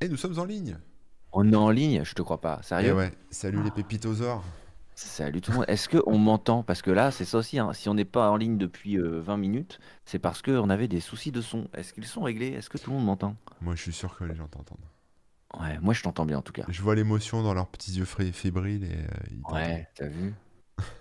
[0.00, 0.78] Et nous sommes en ligne.
[1.32, 2.58] On est en ligne, je te crois pas.
[2.60, 2.94] Et Sérieux?
[2.94, 4.42] ouais, salut les pépitosaures.
[4.94, 5.66] Salut tout le monde.
[5.68, 6.62] Est-ce qu'on m'entend?
[6.62, 7.72] Parce que là, c'est ça aussi, hein.
[7.74, 11.00] Si on n'est pas en ligne depuis euh, 20 minutes, c'est parce qu'on avait des
[11.00, 11.68] soucis de son.
[11.74, 12.48] Est-ce qu'ils sont réglés?
[12.48, 13.36] Est-ce que tout le monde m'entend?
[13.60, 14.78] Moi, je suis sûr que les gens t'entendent.
[15.60, 16.64] Ouais, moi je t'entends bien en tout cas.
[16.68, 19.54] Je vois l'émotion dans leurs petits yeux fébriles et euh, ils.
[19.54, 20.34] Ouais, t'as vu?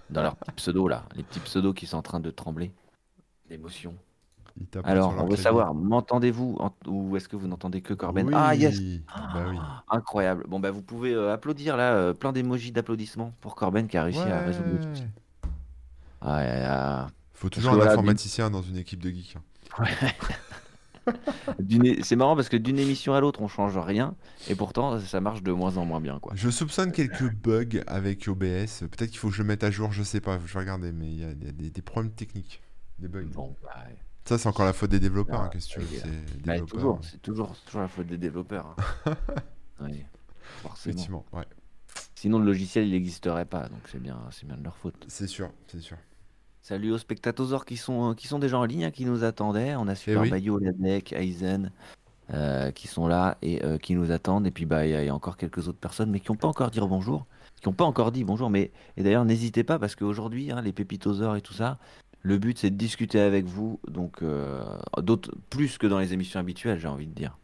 [0.09, 2.71] Dans leurs petits pseudos là, les petits pseudos qui sont en train de trembler
[3.49, 3.95] d'émotion.
[4.83, 8.29] Alors, sur on veut savoir, m'entendez-vous en- ou est-ce que vous n'entendez que Corben?
[8.33, 8.77] Ah yes!
[8.79, 9.01] Oui,
[9.33, 9.57] bah oui.
[9.59, 10.45] Ah, incroyable.
[10.47, 14.03] Bon bah vous pouvez euh, applaudir là, euh, plein d'émojis d'applaudissements pour Corben qui a
[14.03, 15.07] réussi à résoudre le souci.
[16.21, 17.07] Ah, ouais, ah.
[17.33, 19.37] Faut toujours un informaticien dans une équipe de geeks.
[19.37, 19.41] hein.
[22.03, 24.15] c'est marrant parce que d'une émission à l'autre on change rien
[24.49, 26.33] et pourtant ça marche de moins en moins bien quoi.
[26.35, 28.87] Je soupçonne quelques bugs avec OBS.
[28.89, 30.39] Peut-être qu'il faut que je le mette à jour, je sais pas.
[30.45, 32.61] Je vais regarder, mais il y a, il y a des, des problèmes techniques,
[32.99, 33.25] des bugs.
[33.33, 33.95] Bon bah, ouais.
[34.25, 35.41] Ça, c'est encore la faute des développeurs.
[35.41, 36.59] Ah, hein, Qu'est-ce que tu veux oui, C'est Bah,
[37.21, 38.75] toujours, la faute des développeurs.
[39.05, 39.15] hein.
[39.81, 40.05] Ouais.
[40.73, 41.43] Effectivement, ouais.
[42.15, 44.95] Sinon le logiciel il n'existerait pas donc c'est bien, c'est bien de leur faute.
[45.09, 45.97] C'est sûr, c'est sûr.
[46.61, 49.75] Salut aux spectateurs qui sont, euh, qui sont déjà en ligne, hein, qui nous attendaient.
[49.75, 50.29] On a Super oui.
[50.29, 51.71] Bayo, Ladek, Aizen
[52.33, 54.47] euh, qui sont là et euh, qui nous attendent.
[54.47, 56.31] Et puis bah il y, a il y a encore quelques autres personnes, mais qui
[56.31, 57.27] n'ont pas encore dit bonjour,
[57.61, 58.49] qui n'ont pas encore dit bonjour.
[58.49, 61.79] Mais et d'ailleurs n'hésitez pas parce qu'aujourd'hui hein, les pépitoseurs et tout ça,
[62.25, 64.63] le but c'est de discuter avec vous, donc euh,
[65.01, 67.37] d'autres plus que dans les émissions habituelles, j'ai envie de dire.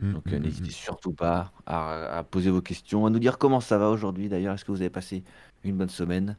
[0.00, 3.18] Mm, Donc mm, euh, mm, n'hésitez surtout pas à, à poser vos questions, à nous
[3.18, 4.28] dire comment ça va aujourd'hui.
[4.28, 5.22] D'ailleurs, est-ce que vous avez passé
[5.64, 6.36] une bonne semaine?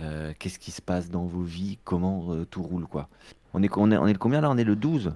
[0.00, 1.78] Euh, Qu'est-ce qui se passe dans vos vies?
[1.84, 3.08] Comment tout roule quoi?
[3.54, 4.50] On est, on, est, on est le combien là?
[4.50, 5.14] On est le 12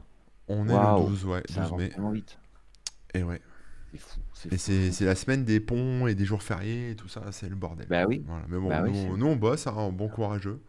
[0.49, 1.91] On est le 12, ouais, Ça 12 avance mai.
[2.15, 2.39] vite.
[3.15, 3.41] Et ouais.
[3.93, 4.21] C'est fou.
[4.33, 7.57] c'est Et la semaine des ponts et des jours fériés et tout ça, c'est le
[7.57, 7.87] bordel.
[7.89, 8.45] Bah oui, Voilà.
[8.49, 10.61] Mais bon, bah oui, nous, c'est- nous, on bosse, hein, bon courageux.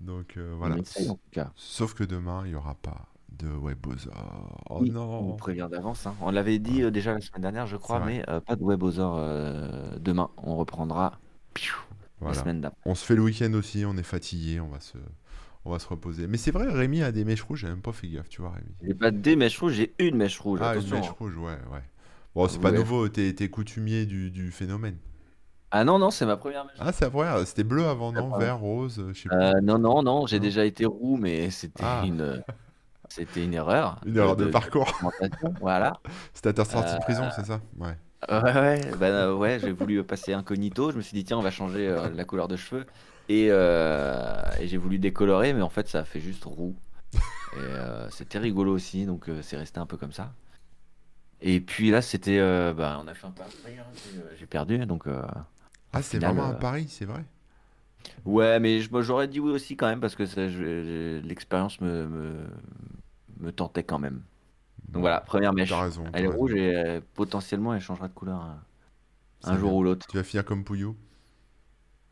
[0.00, 0.76] Donc euh, voilà.
[0.78, 1.52] essaye en tout cas.
[1.56, 4.62] Sauf que demain, il n'y aura pas de Webosor.
[4.70, 6.06] Oh Oui, on non prévient d'avance.
[6.06, 6.16] hein.
[6.20, 9.16] On l'avait dit euh, déjà la semaine dernière, je crois, mais euh, pas de Webosaur
[9.18, 10.30] euh, demain.
[10.38, 11.18] On reprendra
[11.54, 11.76] piou,
[12.20, 12.78] la semaine d'après.
[12.84, 14.98] On se fait le week-end aussi, on est fatigué, on va se,
[15.64, 16.26] on va se reposer.
[16.26, 18.52] Mais c'est vrai, Rémi a des mèches rouges, j'ai même pas fait gaffe, tu vois,
[18.52, 18.74] Rémi.
[18.82, 20.60] J'ai pas des mèches rouges, j'ai une mèche rouge.
[20.62, 21.14] Ah, une mèche hein.
[21.18, 21.82] rouge, ouais, ouais.
[22.34, 22.78] Bon, c'est pas Ouais.
[22.78, 24.96] nouveau, t'es t'es coutumier du, du phénomène.
[25.70, 26.66] Ah non, non, c'est ma première.
[26.80, 28.30] Ah, c'est vrai, c'était bleu avant, non?
[28.38, 29.28] Vert, rose, je sais.
[29.32, 32.06] Euh, non, non, non, j'ai Non déjà été roux, mais c'était Ah.
[32.08, 32.42] une,
[33.08, 34.86] c'était une erreur Une erreur de parcours.
[35.00, 36.00] documentation, Voilà.
[36.34, 37.60] C'était à ta sortie de Euh, prison, c'est ça?
[37.78, 37.96] Ouais.
[38.30, 40.90] Ouais, ouais, bah, euh, ouais, j'ai voulu passer incognito.
[40.90, 42.86] Je me suis dit, tiens, on va changer euh, la couleur de cheveux.
[43.28, 46.76] Et, euh, et j'ai voulu décolorer, mais en fait, ça a fait juste roux.
[47.52, 50.34] Et euh, c'était rigolo aussi, donc euh, c'est resté un peu comme ça.
[51.40, 52.38] Et puis là, c'était.
[52.38, 55.06] euh, bah, on a fait un pari, hein, j'ai euh, j'ai perdu, donc.
[55.06, 55.22] euh,
[55.92, 57.24] Ah, c'est vraiment un euh, pari, c'est vrai?
[58.24, 60.22] Ouais, mais j'aurais dit oui aussi quand même, parce que
[61.20, 62.46] l'expérience me, me,
[63.38, 64.22] me tentait quand même.
[64.94, 65.82] Donc voilà, première mèche.
[65.82, 68.42] raison, Elle est rouge et euh, potentiellement elle changera de couleur
[69.40, 69.76] C'est un jour bien.
[69.76, 70.06] ou l'autre.
[70.06, 70.96] Tu vas finir comme Pouillou?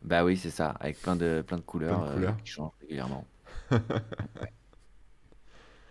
[0.03, 2.39] Bah oui, c'est ça, avec plein de, plein de couleurs, Plein de euh, couleurs.
[2.39, 3.29] qui changent régulièrement.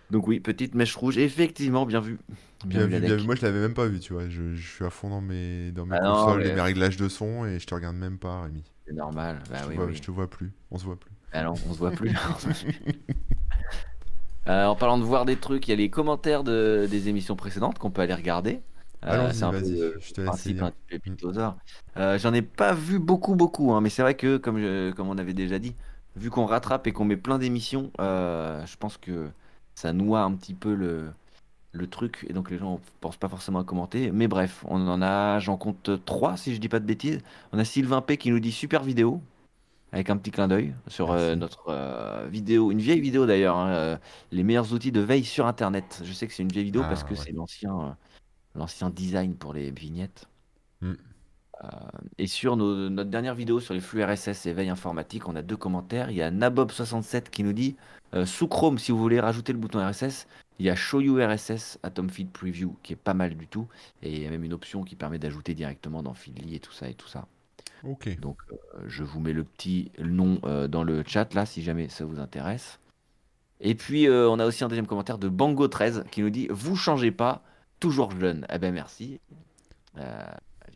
[0.09, 2.19] Donc oui, petite mèche rouge, effectivement, bien vu.
[2.63, 3.23] Bien, Bien vu, bien vu.
[3.23, 4.27] Moi, je l'avais même pas vu, tu vois.
[4.29, 6.61] Je, je suis à fond dans mes, dans mes Ah non, consoles et mais mes
[6.61, 8.63] réglages de son et je te regarde même pas, Rémi.
[8.85, 9.43] c'est normal.
[9.49, 9.93] Bah Je te oui, vois, oui.
[9.93, 10.53] je te vois plus.
[10.71, 11.11] On se voit plus.
[11.31, 12.11] Ah non, on se voit plus.
[14.47, 17.35] Euh, en parlant de voir des trucs, il y a les commentaires de, des émissions
[17.35, 18.61] précédentes qu'on peut aller regarder.
[19.03, 20.71] Euh, c'est un peu vas-y, le je te principe hein.
[21.97, 25.09] Euh, J'en ai pas vu beaucoup, beaucoup, hein, mais c'est vrai que, comme, je- comme
[25.09, 25.75] on avait déjà dit,
[26.15, 29.29] vu qu'on rattrape et qu'on met plein d'émissions, euh, je pense que
[29.75, 31.11] ça noie un petit peu le,
[31.73, 34.09] le truc, et donc les gens pensent pas forcément à commenter.
[34.11, 37.19] Mais bref, on en a, j'en compte trois, si je dis pas de bêtises.
[37.51, 39.21] On a Sylvain P qui nous dit super vidéo,
[39.91, 43.69] avec un petit clin d'œil sur euh, notre euh, vidéo, une vieille vidéo d'ailleurs, hein,
[43.69, 43.97] euh,
[44.31, 46.01] les meilleurs outils de veille sur Internet.
[46.03, 47.19] Je sais que c'est une vieille vidéo parce Ah, que ouais.
[47.23, 47.95] c'est l'ancien,
[48.55, 50.27] l'ancien design pour les vignettes.
[50.81, 50.93] Mm.
[52.17, 55.41] Et sur nos- notre dernière vidéo sur les flux RSS et veille informatique, on a
[55.41, 56.11] deux commentaires.
[56.11, 57.75] Il y a Nabob67 qui nous dit
[58.13, 60.27] euh, sous Chrome, si vous voulez rajouter le bouton RSS,
[60.59, 63.67] il y a Show You RSS Atom Feed Preview qui est pas mal du tout.
[64.01, 66.71] Et il y a même une option qui permet d'ajouter directement dans Feedly et tout
[66.71, 67.27] ça et tout ça.
[67.83, 68.19] Ok.
[68.19, 68.55] Donc euh,
[68.87, 72.19] je vous mets le petit nom euh, dans le chat là si jamais ça vous
[72.19, 72.79] intéresse.
[73.61, 77.11] Et puis on a aussi un deuxième commentaire de Bango13 qui nous dit Vous changez
[77.11, 77.41] pas,
[77.79, 78.45] toujours jeune.
[78.53, 79.21] Eh ben merci.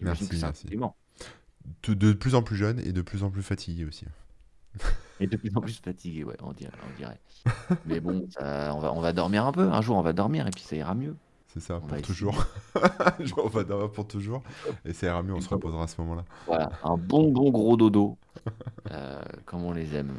[0.02, 0.68] Merci, que un merci.
[1.88, 4.06] de plus en plus jeune et de plus en plus fatigué aussi.
[5.20, 6.72] Et de plus en plus fatigué, ouais, on dirait.
[6.88, 7.20] On dirait.
[7.86, 9.70] Mais bon, ça- on, va, on va dormir un peu.
[9.72, 11.16] Un jour on va dormir et puis ça ira mieux.
[11.48, 12.46] C'est ça, On pour toujours.
[13.20, 14.44] Je vois, on va dormir pour toujours.
[14.86, 16.24] Et ça ira mieux, on se reposera à ce moment-là.
[16.46, 18.18] Voilà, un bon bon gros dodo.
[18.92, 20.14] euh, comme on les aime.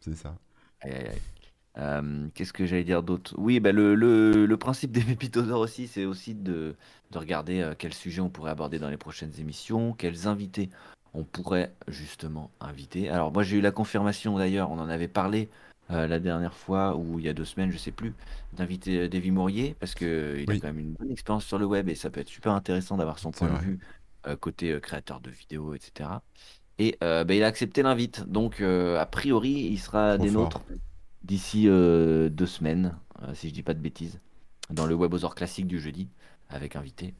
[0.00, 0.34] C'est ça.
[0.80, 1.22] Aïe, aïe, aïe.
[1.78, 3.34] Euh, Qu'est-ce que j'allais dire d'autre?
[3.38, 6.76] Oui, bah, le, le- le principe des pépites d'or aussi, c'est aussi de,
[7.12, 10.70] de regarder euh, quel sujet on pourrait aborder dans les prochaines émissions, quels invités
[11.14, 13.08] on pourrait justement inviter.
[13.08, 15.48] Alors moi j'ai eu la confirmation d'ailleurs, on en avait parlé
[15.90, 18.14] euh, la dernière fois ou il y a deux semaines, je sais plus,
[18.52, 21.66] d'inviter euh, Davy Mourier parce que il a quand même une bonne expérience sur le
[21.66, 23.78] web et ça peut être super intéressant d'avoir son point de vue
[24.26, 26.10] euh, côté euh, créateur de vidéos, etc.
[26.78, 30.42] Et bah, il a accepté l'invite, donc a priori il sera Trop des fort.
[30.44, 30.62] nôtres
[31.24, 32.96] d'ici deux semaines,
[33.34, 34.18] si je dis pas de bêtises,
[34.70, 36.08] dans le Webosaur classique du jeudi
[36.48, 37.12] avec invité.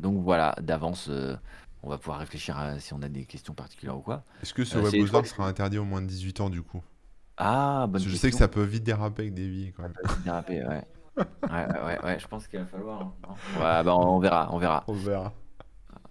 [0.00, 1.10] Donc voilà, d'avance,
[1.84, 4.24] on va pouvoir réfléchir à si on a des questions particulières ou quoi.
[4.42, 6.82] Est-ce que ce Euh, que- sera interdit aux moins de 18 ans du coup?
[7.36, 9.82] Ah, bonne Parce que je sais que ça peut vite déraper avec des vies quand
[9.82, 9.96] Ça même.
[10.02, 10.84] peut vite déraper, ouais.
[11.16, 11.26] Ouais,
[11.84, 13.02] ouais, ouais, je pense qu'il va falloir.
[13.02, 13.12] hein,
[13.56, 14.84] Ouais, bah, on verra, on verra.
[14.88, 15.32] On verra.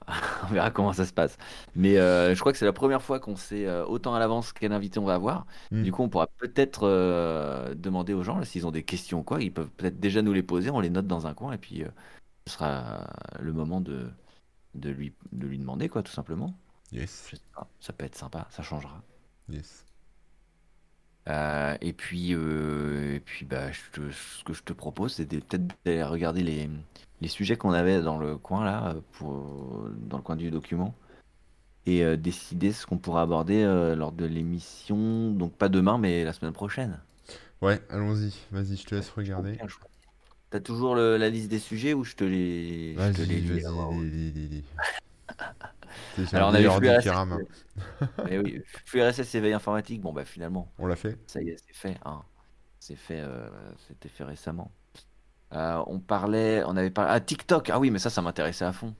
[0.43, 1.37] On verra comment ça se passe.
[1.77, 4.51] Mais euh, je crois que c'est la première fois qu'on sait euh, autant à l'avance
[4.51, 5.45] quel invité on va avoir.
[5.71, 5.81] Hmm.
[5.83, 9.41] Du coup, on pourra peut-être euh, demander aux gens s'ils ont des questions ou quoi.
[9.41, 10.69] Ils peuvent peut-être déjà nous les poser.
[10.71, 11.87] On les note dans un coin et puis euh,
[12.47, 13.07] ce sera
[13.39, 14.09] le moment de,
[14.75, 16.53] de, lui, de lui demander, quoi, tout simplement.
[16.91, 19.01] Yes, Je sais pas, ça peut être sympa, ça changera.
[19.49, 19.85] yes.
[21.29, 25.25] Euh, et puis, euh, et puis bah, je te- ce que je te propose, c'est
[25.25, 26.69] peut-être d'aller regarder les,
[27.21, 30.93] les sujets qu'on avait dans le coin là, pour, dans le coin du document,
[31.85, 33.63] et euh, décider ce qu'on pourra aborder
[33.97, 35.31] lors de l'émission.
[35.31, 36.99] Donc pas demain, mais la semaine prochaine.
[37.61, 38.33] Ouais, allons-y.
[38.51, 39.53] Vas-y, je te laisse regarder.
[39.53, 39.89] Bien, je crois.
[40.53, 43.65] T'as toujours le- la liste des sujets ou je te les, je te les lis
[43.65, 43.89] avant
[46.31, 47.09] Alors on avait flux RSS,
[48.29, 50.01] mais oui, flux RSS éveil informatique.
[50.01, 51.17] Bon bah finalement, On l'a fait?
[51.25, 51.97] ça y est, c'est fait.
[52.05, 52.21] Hein.
[52.79, 53.49] C'est fait, euh,
[53.87, 54.71] c'était fait récemment.
[55.53, 57.71] Euh, on parlait, on avait parlé à TikTok.
[57.71, 58.93] Ah oui, mais ça, ça m'intéressait à fond.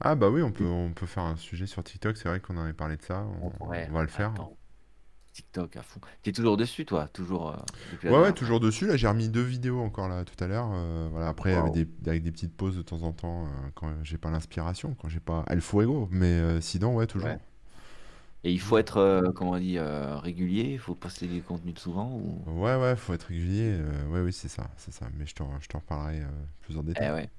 [0.00, 2.56] Ah bah oui, on peut, on peut faire un sujet sur TikTok, c'est vrai qu'on
[2.56, 4.30] avait parlé de ça, on, va le faire.
[4.30, 4.56] Attends,
[5.34, 6.00] TikTok à fond.
[6.22, 7.56] T'es toujours dessus, toi, toujours euh,
[8.04, 8.86] Ouais, ouais, toujours dessus.
[8.86, 10.70] Là, j'ai remis deux vidéos encore là tout à l'heure.
[10.72, 13.92] euh, voilà, après, avec des, avec des petites pauses de temps en temps euh, quand
[14.02, 16.08] j'ai pas l'inspiration, quand j'ai pas El Fuego.
[16.10, 17.28] Mais sinon, ouais, toujours.
[17.30, 17.38] Ouais.
[18.44, 20.72] Et il faut être, comment on dit, régulier?
[20.72, 22.44] Il faut poster des contenus de souvent ou?
[22.46, 23.78] Ouais, ouais, faut être régulier.
[24.08, 25.08] ouais, oui, c'est ça, c'est ça.
[25.14, 26.22] Mais je t'en, je t'en reparlerai
[26.60, 27.10] plus en Eh détail.
[27.12, 27.30] ouais.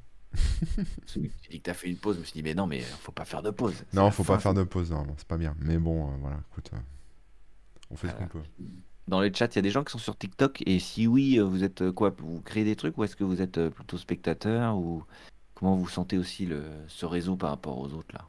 [1.01, 2.15] Parce que Tu dis que t'as fait une pause.
[2.15, 3.85] Je me suis dit, mais non, mais faut pas faire de pause.
[3.93, 5.55] Non, faut fin, pas faire de pause, normalement, c'est pas bien.
[5.59, 6.77] Mais bon, euh, voilà, écoute, euh,
[7.91, 8.27] on fait ce qu'on Voilà.
[8.27, 8.43] peut.
[9.07, 10.63] Dans les chats, il y a des gens qui sont sur TikTok.
[10.65, 12.11] Et si oui, euh, vous êtes euh, quoi?
[12.17, 15.03] Vous créez des trucs ou est-ce que vous êtes euh, plutôt spectateur ou
[15.55, 18.27] comment vous sentez aussi le, ce réseau par rapport aux autres là?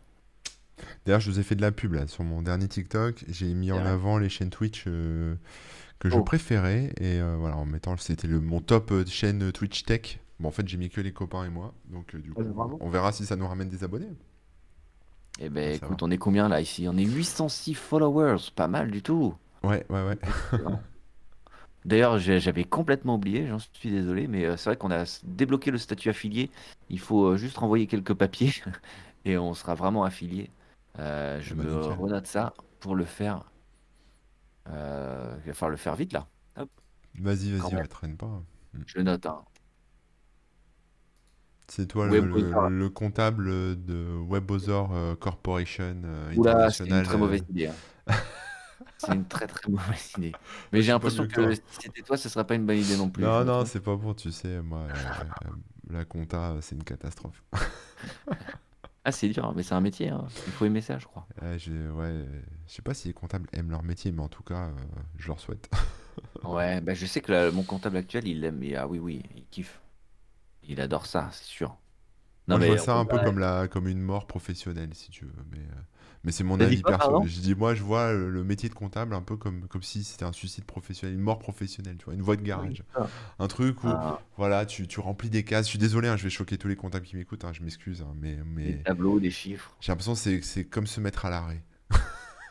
[1.04, 3.24] D'ailleurs, je vous ai fait de la pub là sur mon dernier TikTok.
[3.28, 5.34] J'ai mis en avant les chaînes Twitch euh,
[5.98, 6.24] que je Oh.
[6.24, 10.20] préférais et euh, voilà, en mettant c'était le mon top euh, chaîne Twitch Tech.
[10.40, 12.76] Bon, en fait, j'ai mis que les copains et moi, donc euh, du coup, bravo.
[12.80, 14.12] on verra si ça nous ramène des abonnés.
[15.38, 15.88] Eh ben, va.
[15.88, 16.60] écoute, on est combien là?
[16.60, 16.86] Ici?
[16.88, 19.34] On est 806 followers, pas mal du tout.
[19.62, 20.18] Ouais, ouais, ouais.
[21.84, 25.78] D'ailleurs, j'avais complètement oublié, j'en suis désolé, mais euh, c'est vrai qu'on a débloqué le
[25.78, 26.50] statut affilié.
[26.88, 28.52] Il faut euh, juste renvoyer quelques papiers
[29.24, 30.50] et on sera vraiment affilié.
[30.98, 31.92] Euh, je Bah, me nickel.
[31.92, 33.44] renote ça pour le faire.
[34.68, 36.26] Euh, il va falloir le faire vite là.
[37.18, 38.44] Vas-y, vas-y, ouais, traîne pas.
[38.86, 39.26] Je le note.
[39.26, 39.44] hein.
[41.68, 42.68] C'est toi le, le- WebOzor.
[42.68, 43.46] le comptable
[43.84, 47.02] de WebOzor Corporation Oula, c'est une International.
[47.02, 47.66] très mauvaise idée.
[47.66, 47.80] hein.
[48.98, 50.38] C'est une très très mauvaise idée.
[50.72, 53.10] Mais je j'ai l'impression que si c'était toi, ce serait pas une bonne idée non
[53.10, 53.30] plus.
[53.30, 55.50] je Non, non, c'est pas pour, tu sais, moi, euh, euh,
[55.90, 57.42] la compta, c'est une catastrophe.
[59.04, 60.10] Ah, c'est dur, mais c'est un métier.
[60.10, 60.32] hein.
[60.46, 61.30] Il faut aimer ça, je crois.
[61.42, 64.42] Ouais, ouais, euh, je sais pas si les comptables aiment leur métier, mais en tout
[64.42, 64.72] cas, euh,
[65.18, 65.68] je leur souhaite.
[66.42, 68.62] Ouais, bah, je sais que là, mon comptable actuel, il l'aime.
[68.62, 69.80] et Ah oui, oui, il kiffe.
[70.64, 71.76] Il adore ça, c'est sûr.
[72.48, 74.94] Moi, Non, je mais vois on ça un peu comme la, comme une mort professionnelle,
[74.94, 75.44] si tu veux.
[75.50, 75.58] Mais,
[76.24, 77.10] mais c'est mon avis quoi, perso.
[77.10, 80.04] pardon Je dis, moi, je vois le, métier de comptable un peu comme, comme si
[80.04, 82.82] c'était un suicide professionnel, une mort professionnelle, tu vois, une voie de garage.
[82.94, 83.06] Ah.
[83.38, 85.66] Un truc où, Ah, voilà, tu, tu remplis des cases.
[85.66, 88.02] Je suis désolé, hein, je vais choquer tous les comptables qui m'écoutent, hein, je m'excuse,
[88.02, 89.76] hein, mais, des tableaux, des chiffres.
[89.80, 91.62] j'ai l'impression que c'est c'est comme se mettre à l'arrêt.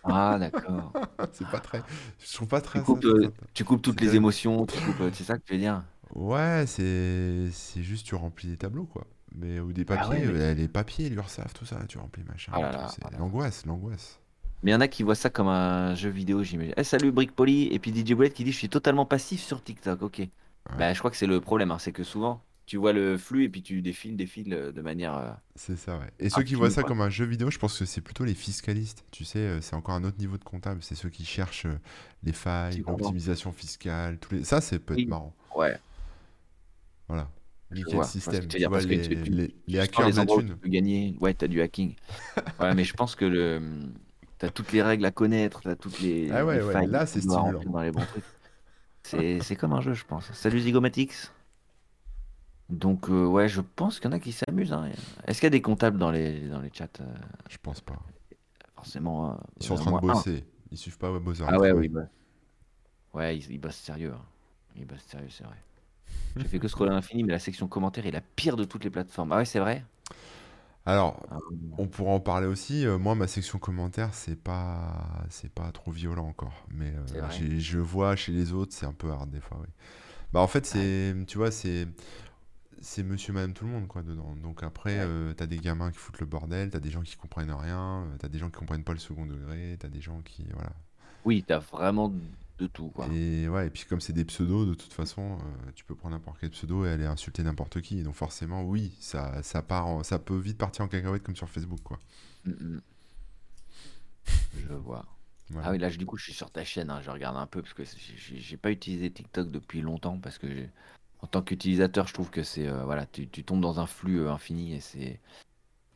[0.05, 0.93] Ah, d'accord.
[1.33, 1.83] C'est pas très.
[2.19, 2.79] Je trouve pas très.
[2.79, 5.43] Tu coupes, ça- euh, tu coupes toutes les émotions, tu coupes, euh, c'est ça que
[5.43, 5.83] tu veux dire?
[6.13, 9.05] Ouais, c'est c'est juste tu remplis des tableaux quoi.
[9.37, 12.23] Mais ou des Ah papiers, ouais, mais- euh, les papiers, l'URSSAF, tout ça, tu remplis
[12.23, 12.51] machin.
[12.55, 14.19] Ah c'est ah l'angoisse, l'angoisse.
[14.63, 16.73] Mais il y en a qui voient ça comme un jeu vidéo, j'imagine.
[16.77, 19.63] Eh, salut Brick Polly, et puis DJ Bullet qui dit je suis totalement passif sur
[19.63, 20.01] TikTok.
[20.01, 20.27] Ok.
[20.77, 23.43] Bah, je crois que c'est le problème, hein, c'est que souvent tu vois le flux
[23.43, 25.15] et puis tu défiles, défiles euh, de manière.
[25.15, 26.09] euh, C'est ça, ouais.
[26.19, 28.25] Et Ah, ceux qui voient ça comme un jeu vidéo, je pense que c'est plutôt
[28.25, 29.05] les fiscalistes.
[29.11, 30.81] Tu sais, euh, c'est encore un autre niveau de comptable.
[30.81, 31.77] C'est ceux qui cherchent euh,
[32.23, 34.43] les failles, l'optimisation fiscale, tous les...
[34.43, 35.05] Ça, c'est peut être Oui.
[35.05, 35.35] marrant.
[35.55, 35.77] Ouais.
[37.07, 37.29] Voilà.
[37.71, 38.47] Le système.
[38.47, 41.15] tu vois, les, tu- hackers les endroits où tu peux gagner.
[41.19, 41.95] Ouais, t'as du hacking.
[42.59, 43.61] ouais, mais je pense que le.
[44.37, 47.21] T'as toutes les règles à connaître, t'as toutes les, Ah ouais, les ouais, là, c'est
[47.21, 47.53] stimulant.
[47.65, 48.23] dans les bons trucs.
[49.03, 50.31] C'est c'est comme un jeu, je pense.
[50.33, 51.13] Salut Zygomatics.
[52.69, 54.73] Donc, euh, ouais, je pense qu'il y en a qui s'amusent.
[54.73, 54.89] hein.
[55.27, 57.03] Est-ce qu'il y a des comptables dans les, dans les chats euh,
[57.47, 57.99] Je pense pas.
[58.75, 59.31] Forcément.
[59.33, 60.13] euh, Ils sont en train de moins un.
[60.13, 60.43] bosser.
[60.71, 61.43] Ils suivent pas Bowser.
[61.47, 61.87] Ah ouais.
[61.89, 62.01] Bah.
[63.13, 64.13] Ouais, ils, ils bossent sérieux.
[64.15, 64.21] hein.
[64.75, 65.55] Ils bossent sérieux, c'est vrai.
[66.39, 68.83] J'ai fait que scroller à l'infini, mais la section commentaires est la pire de toutes
[68.85, 69.31] les plateformes.
[69.33, 69.85] Ah ouais, c'est vrai?
[70.85, 71.39] Alors, Ah,
[71.77, 72.85] on pourra en parler aussi.
[72.85, 76.65] Euh, moi, ma section commentaires, c'est pas, c'est pas trop violent encore.
[76.69, 79.57] Mais euh, je vois chez les autres, c'est un peu hard des fois.
[79.61, 79.67] Oui.
[80.33, 81.87] Bah, en fait, c'est, tu vois, c'est,
[82.81, 84.35] c'est Monsieur, Madame, tout le monde quoi dedans.
[84.43, 85.05] Donc après, Ouais.
[85.05, 88.17] euh, t'as des gamins qui foutent le bordel, t'as des gens qui comprennent rien, euh,
[88.19, 90.71] t'as des gens qui comprennent pas le second degré, t'as des gens qui, voilà.
[91.25, 92.13] Oui, t'as vraiment
[92.57, 93.07] de tout, quoi.
[93.13, 96.15] Et ouais, et puis comme c'est des pseudos, de toute façon, euh, tu peux prendre
[96.15, 98.01] n'importe quel pseudo et aller insulter n'importe qui.
[98.03, 101.49] Donc forcément, oui, ça, ça part, en- ça peut vite partir en cacahuète comme sur
[101.49, 101.99] Facebook, quoi.
[102.45, 102.81] Mm, mm.
[104.67, 105.05] Je vois.
[105.49, 105.67] Voilà.
[105.67, 107.45] Ah oui, là, je- du coup, je suis sur ta chaîne, hein, je regarde un
[107.45, 107.83] peu, parce que
[108.17, 110.47] j'ai- pas utilisé TikTok depuis longtemps, parce que
[111.21, 114.19] en tant qu'utilisateur, je trouve que c'est, euh, voilà, tu, tu tombes dans un flux
[114.21, 115.19] euh, infini et c'est,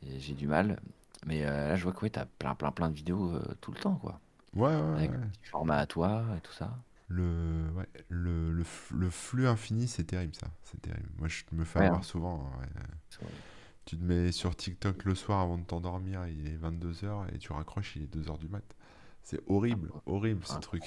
[0.04, 0.80] j'ai du mal.
[1.26, 3.96] Mais là, je vois que ouais, t'as plein, plein, plein de vidéos tout le temps,
[3.96, 4.20] quoi.
[4.56, 5.18] Ouais, ouais, Avec ouais.
[5.44, 6.78] format à toi et tout ça.
[7.08, 8.64] Le, ouais, le, le,
[8.96, 10.48] le flux infini, c'est terrible ça.
[10.64, 11.10] C'est terrible.
[11.18, 12.04] Moi, je me fais Ouais, avoir hein.
[12.04, 12.52] souvent.
[13.86, 17.52] Tu te mets sur TikTok le soir avant de t'endormir, il est 22h et tu
[17.54, 18.64] raccroches, il est 2h du mat.
[19.24, 20.84] C'est horrible, horrible ce truc.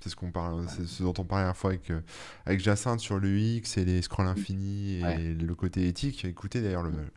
[0.00, 2.00] C'est ce qu'on parle, c'est ce dont on parlait la fois avec, euh,
[2.44, 5.34] avec Jacinthe sur le et les scrolls infinis et Ouais.
[5.34, 6.24] le côté éthique.
[6.24, 7.10] Écoutez d'ailleurs le-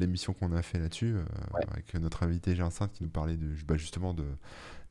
[0.00, 1.24] l'émission qu'on a fait là-dessus euh,
[1.54, 1.64] Ouais.
[1.70, 4.24] avec notre invité Jacinthe qui nous parlait de, bah, justement de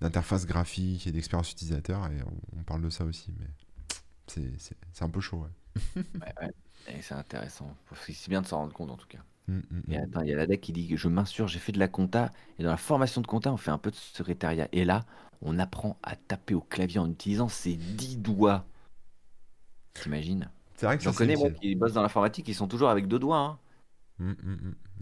[0.01, 3.33] d'interface graphique et d'expérience utilisateur et on, on parle de ça aussi.
[3.39, 3.47] Mais
[4.27, 6.03] c'est- un peu chaud, ouais.
[6.21, 6.53] Ouais, ouais.
[6.87, 7.75] Et c'est intéressant.
[7.95, 9.19] C'est bien de s'en rendre compte, en tout cas.
[9.47, 9.99] Mm, mm, Et mm.
[9.99, 11.87] attends, il y a la deck qui dit que je m'insurge, j'ai fait de la
[11.89, 14.69] compta, et dans la formation de compta, on fait un peu de secrétariat.
[14.73, 15.05] Et là,
[15.41, 18.65] on apprend à taper au clavier en utilisant ses 10 doigts.
[19.93, 20.49] T'imagines?
[20.75, 23.19] C'est vrai que J'en connais, moi, qui bossent dans l'informatique, ils sont toujours avec deux
[23.19, 23.37] doigts.
[23.39, 23.59] hein.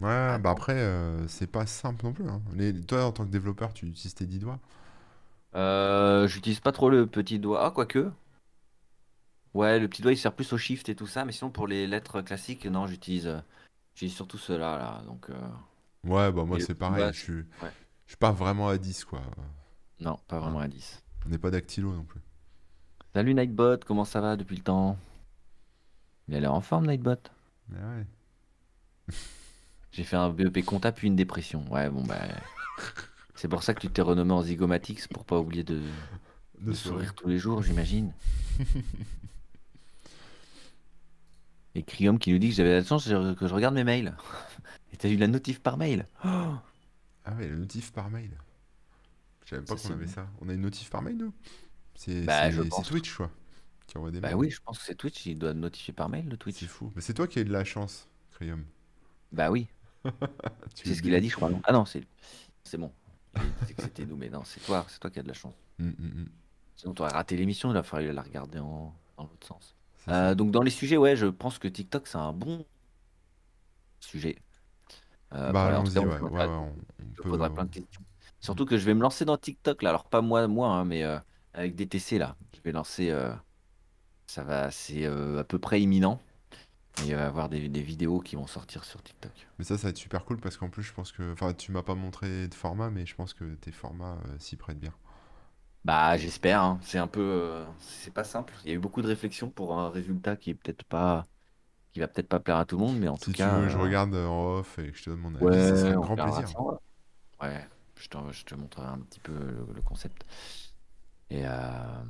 [0.00, 2.28] Ouais, bah après, euh, c'est pas simple non plus.
[2.28, 2.40] hein.
[2.54, 4.58] Les, toi, en tant que développeur, tu utilises tes 10 doigts.
[5.54, 7.64] Euh, j'utilise pas trop le petit doigt.
[7.66, 8.10] Ah, quoique.
[9.54, 11.66] Ouais, le petit doigt, il sert plus au shift et tout ça, mais sinon, pour
[11.66, 13.40] les lettres classiques, non, j'utilise euh,
[13.94, 15.02] j'utilise surtout ceux-là, là.
[15.06, 15.34] Donc, euh,
[16.04, 17.02] Ouais, bah moi, c'est pareil.
[17.02, 17.72] doigt, Je suis, ouais.
[18.06, 19.20] je suis pas vraiment à 10, quoi.
[20.00, 21.02] non, pas vraiment à 10.
[21.26, 22.20] On n'est pas dactylo non plus.
[23.12, 24.96] Salut Nightbot, comment ça va depuis le temps?
[26.28, 27.16] Il a l'air en forme, Nightbot.
[27.68, 29.16] Mais ouais.
[29.90, 31.64] J'ai fait un BEP compta puis une dépression.
[31.72, 32.14] Ouais, bon, bah.
[33.40, 35.80] C'est pour ça que tu t'es renommé en Zygomatics pour pas oublier de,
[36.58, 37.14] De de sourire.
[37.14, 38.12] tous les jours, j'imagine.
[41.74, 44.14] Et Crium qui nous dit que j'avais la chance que je regarde mes mails.
[44.92, 46.06] Et t'as eu la notif par mail.
[46.22, 46.28] Oh
[47.24, 48.36] Ah ouais, le notif par mail.
[49.46, 50.28] Je savais pas qu'on avait ça.
[50.42, 51.32] On a une notif par mail, nous?
[51.94, 52.50] C'est Bah.
[52.86, 53.30] Twitch, quoi.
[53.86, 54.36] Qui envoie des bah mails.
[54.36, 56.58] oui, je pense que c'est Twitch, il doit notifier par mail le Twitch.
[56.58, 56.92] C'est fou.
[56.94, 58.66] Mais c'est toi qui as eu de la chance, Crium.
[59.32, 59.68] Bah oui,
[60.74, 61.50] c'est es ce qu'il a dit, je crois.
[61.64, 62.04] Ah non, c'est
[62.76, 62.92] bon.
[63.34, 65.54] Que c'était nous, mais non, c'est toi, c'est toi qui as de la chance.
[65.78, 66.28] Mm, mm, mm.
[66.76, 69.74] Sinon, t'aurais raté l'émission, il a fallu la regarder en, dans l'autre sens.
[70.08, 72.64] Euh, donc dans les sujets, ouais, je pense que TikTok c'est un bon
[74.00, 74.36] sujet.
[75.34, 75.76] Euh, Bah, ouais.
[75.76, 76.74] on ouais, posera- ouais, on, on
[77.16, 78.02] je peut- poserai plein de questions.
[78.40, 81.04] Surtout que je vais me lancer dans TikTok là, alors pas moi, moi, hein, mais
[81.04, 81.18] euh,
[81.54, 82.36] avec DTC là.
[82.56, 83.32] Je vais lancer, euh,
[84.26, 86.20] ça va, c'est euh, à peu près imminent.
[86.98, 89.48] Il va y avoir des, des vidéos qui vont sortir sur TikTok.
[89.58, 91.32] Mais ça, ça va être super cool parce qu'en plus, je pense que.
[91.32, 94.56] Enfin, tu m'as pas montré de format, mais je pense que tes formats euh, s'y
[94.56, 94.94] prêtent bien.
[95.84, 96.78] Bah j'espère, hein.
[96.82, 98.52] c'est un peu, euh, c'est pas simple.
[98.64, 101.26] Il y a eu beaucoup de réflexions pour un résultat qui est peut-être pas,
[101.92, 103.50] qui va peut-être pas plaire à tout le monde, mais en Si tout tu cas.
[103.50, 105.76] veux, je euh, regarde en off et que je te donne mon avis, Ouais, ça
[105.76, 106.48] serait on grand plaisir.
[106.48, 106.76] ça, ouais.
[107.42, 110.24] Ouais, je te, je te montrerai un petit peu le, le concept.
[111.30, 112.02] Et, euh,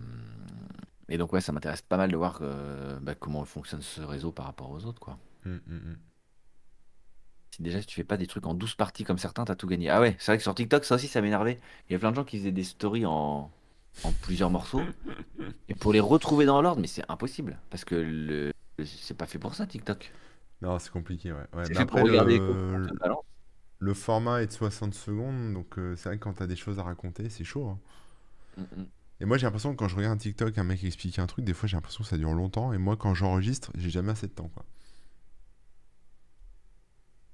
[1.11, 4.33] et donc, ouais, ça m'intéresse pas mal de voir euh, bah, comment fonctionne ce réseau
[4.33, 5.19] par rapport aux autres, quoi.
[5.45, 5.99] Mm, mm, mm.
[7.51, 9.67] Si déjà, si tu fais pas des trucs en 12 parties comme certains, t'as tout
[9.67, 9.89] gagné.
[9.91, 11.59] Ah ouais, c'est vrai que sur TikTok, ça aussi, ça m'énervait.
[11.89, 13.51] Il y a plein de gens qui faisaient des stories en,
[14.05, 14.83] en plusieurs morceaux.
[15.69, 17.59] Et pour les retrouver dans l'ordre, mais c'est impossible.
[17.71, 18.53] Parce que le,
[18.85, 20.13] c'est pas fait pour ça, TikTok.
[20.63, 21.47] Non, c'est compliqué, ouais.
[21.55, 21.65] ouais.
[21.65, 22.87] C'est Mais fait pour après, regarder le,
[23.81, 26.79] le format est de 60 secondes, donc euh, c'est vrai que quand t'as des choses
[26.79, 27.69] à raconter, c'est chaud.
[27.69, 27.79] hein.
[29.21, 31.45] Et moi, j'ai l'impression que quand je regarde un TikTok, un mec explique un truc,
[31.45, 32.73] des fois, j'ai l'impression que ça dure longtemps.
[32.73, 34.65] Et moi, quand j'enregistre, j'ai jamais assez de temps, quoi.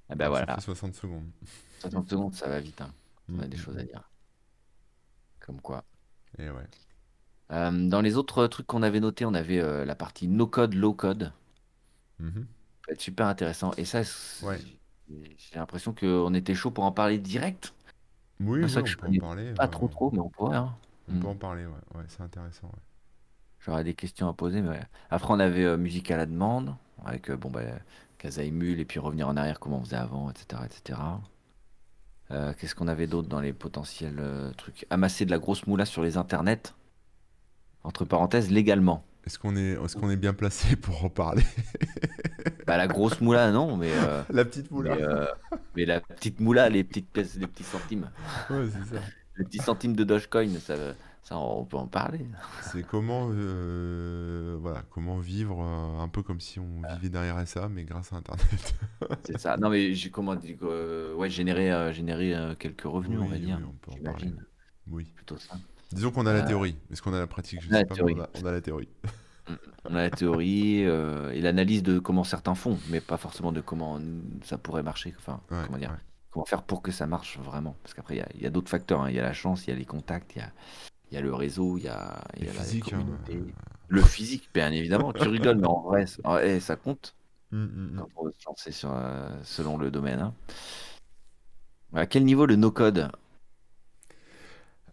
[0.09, 1.29] Ah bah ça voilà, fait 60 secondes.
[1.79, 2.81] 60 secondes, ça va vite.
[2.81, 2.93] hein.
[3.33, 3.85] On a Mm, des mm, choses à mm.
[3.85, 4.11] dire.
[5.39, 5.83] Comme quoi.
[6.37, 6.67] Et ouais.
[7.51, 10.73] Euh, dans les autres trucs qu'on avait notés, on avait euh, la partie no code,
[10.75, 11.33] low code.
[12.19, 12.47] Mhm.
[12.85, 13.73] Ça va être super intéressant.
[13.77, 14.01] Et ça,
[14.41, 14.59] Ouais.
[15.09, 17.73] j'ai l'impression qu'on était chaud pour en parler direct.
[18.39, 19.53] Oui, C'est oui, ça on que je peut en parler.
[19.55, 20.57] Pas euh, trop trop, mais on pourrait.
[20.57, 20.75] hein.
[21.09, 21.19] On Mm.
[21.19, 21.71] peut en parler, ouais.
[21.95, 22.67] Ouais, c'est intéressant.
[22.67, 22.81] ouais.
[23.59, 24.61] j'aurais des questions à poser.
[24.61, 27.61] Mais Après, on avait euh, musique à la demande, avec euh, bon, bah,
[28.17, 30.61] Casa et Mule, et puis revenir en arrière, comment on faisait avant, etc.
[30.65, 30.99] etc.
[32.31, 34.85] Euh, Qu'est-ce qu'on avait d'autre dans les potentiels euh, trucs?
[34.89, 36.73] Amasser de la grosse moula sur les internets,
[37.83, 39.03] entre parenthèses, légalement.
[39.25, 41.43] Est-ce qu'on est, qu'on est bien placé pour en parler?
[42.65, 44.95] Bah, la grosse moula, non, mais, euh, La petite moula.
[44.95, 48.09] mais, mais la petite moula, les petites pièces, les petits centimes.
[48.49, 49.01] Ouais, c'est ça.
[49.37, 50.75] Les petits centimes de Dogecoin, ça,
[51.23, 52.25] ça, on peut en parler.
[52.71, 57.69] C'est comment, euh, voilà, comment vivre euh, un peu comme si on vivait d'un RSA,
[57.69, 58.75] mais grâce à Internet.
[59.25, 59.57] C'est ça.
[59.57, 63.37] Non, mais j'ai comment dire, euh, ouais, générer, euh, générer quelques revenus, on Oui, va
[63.37, 63.57] dire.
[63.61, 64.33] oui, on peut en parler.
[64.89, 65.05] Oui.
[65.15, 65.55] Plutôt ça.
[65.91, 66.75] Disons qu'on a la théorie.
[66.91, 67.61] Est-ce qu'on a la pratique?
[67.61, 68.89] Je on a sais la pas, on a, on a la théorie.
[69.89, 73.61] On a la théorie euh, et l'analyse de comment certains font, mais pas forcément de
[73.61, 73.97] comment
[74.43, 75.15] ça pourrait marcher.
[75.17, 75.95] Enfin, Ouais, comment dire, ouais.
[76.37, 77.75] Comment faire pour que ça marche vraiment.
[77.81, 79.01] Parce qu'après, il y a, d'autres facteurs.
[79.01, 79.09] hein.
[79.09, 80.51] Il y a la chance, il y a les contacts, il y a,
[81.09, 83.53] il y a le réseau, il y a, y la physique, hein, communauté.
[83.87, 85.13] Le physique, bien évidemment.
[85.13, 87.15] Tu rigoles, mais en vrai, ça, ça compte
[87.53, 88.07] Hum, hum, hum.
[88.13, 90.19] quand on veut se lancer sur, euh, selon le domaine.
[90.19, 90.33] hein.
[91.95, 93.09] À quel niveau le no-code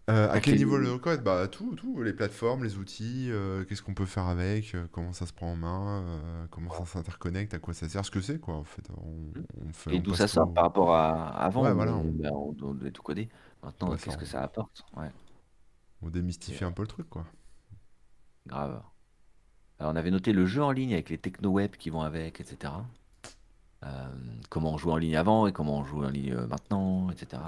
[0.07, 1.23] Euh, à À quel quel niveau le no-code?
[1.23, 5.13] Bah tout, tout, les plateformes, les outils, euh, qu'est-ce qu'on peut faire avec, euh, comment
[5.13, 8.39] ça se prend en main, comment ça s'interconnecte, à quoi ça sert, ce que c'est
[8.39, 8.83] quoi en fait.
[8.97, 9.33] On,
[9.67, 12.31] on fait, Et d'où ça sort au- par rapport à avant Ouais, voilà, on, ben,
[12.33, 13.29] on- on devait tout coder.
[13.63, 14.83] Maintenant, qu'est-ce que ça apporte?
[14.95, 15.11] Ouais,
[16.03, 17.25] on démystifie un peu le truc quoi.
[18.45, 18.81] grave.
[19.79, 22.85] Alors, on avait noté le jeu en ligne avec les techno-web qui vont avec, etc.
[23.83, 24.07] Euh,
[24.49, 27.41] comment on jouait en ligne avant et comment on joue en ligne maintenant, etc.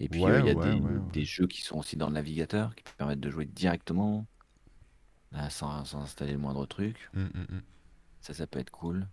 [0.00, 1.00] Et puis, euh, Ouais, il y a ouais, des, ouais, ouais.
[1.12, 4.26] des jeux qui sont aussi dans le navigateur qui permettent de jouer directement,
[5.32, 7.10] là, sans, sans installer le moindre truc.
[7.14, 7.62] Hum, hum, hum.
[8.20, 9.06] Ça, ça peut être cool.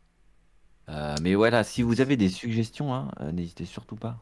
[0.89, 4.19] Euh, mais voilà, si vous avez des suggestions, hein, euh, n'hésitez surtout pas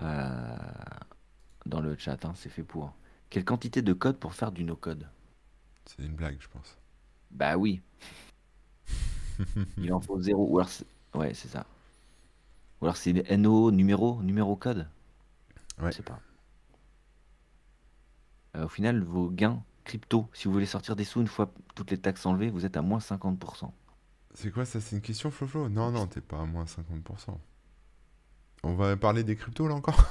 [0.00, 0.56] euh,
[1.66, 2.94] dans le chat, hein, c'est fait pour.
[3.28, 5.06] Quelle quantité de code pour faire du no-code?
[5.86, 6.76] C'est une blague, je pense.
[7.30, 7.82] Bah oui,
[9.80, 10.46] il en faut zéro.
[10.50, 10.70] Ou alors,
[11.14, 11.66] ouais, c'est ça.
[12.80, 14.86] Ou alors c'est NO, numéro, numéro code?
[15.82, 15.90] Je Ouais.
[15.90, 16.20] sais pas.
[18.56, 21.90] Euh, au final, vos gains crypto, si vous voulez sortir des sous une fois toutes
[21.92, 23.72] les taxes enlevées, vous êtes à moins 50%.
[24.34, 24.80] C'est quoi ça?
[24.80, 25.68] C'est une question, Flo-Flo?
[25.70, 27.40] Non, non, t'es pas à moins 50%.
[28.64, 30.02] On va parler des cryptos là encore?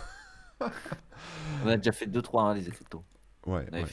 [1.63, 3.03] On a déjà fait 2-3 hein, les cryptos.
[3.45, 3.85] Ouais, ouais.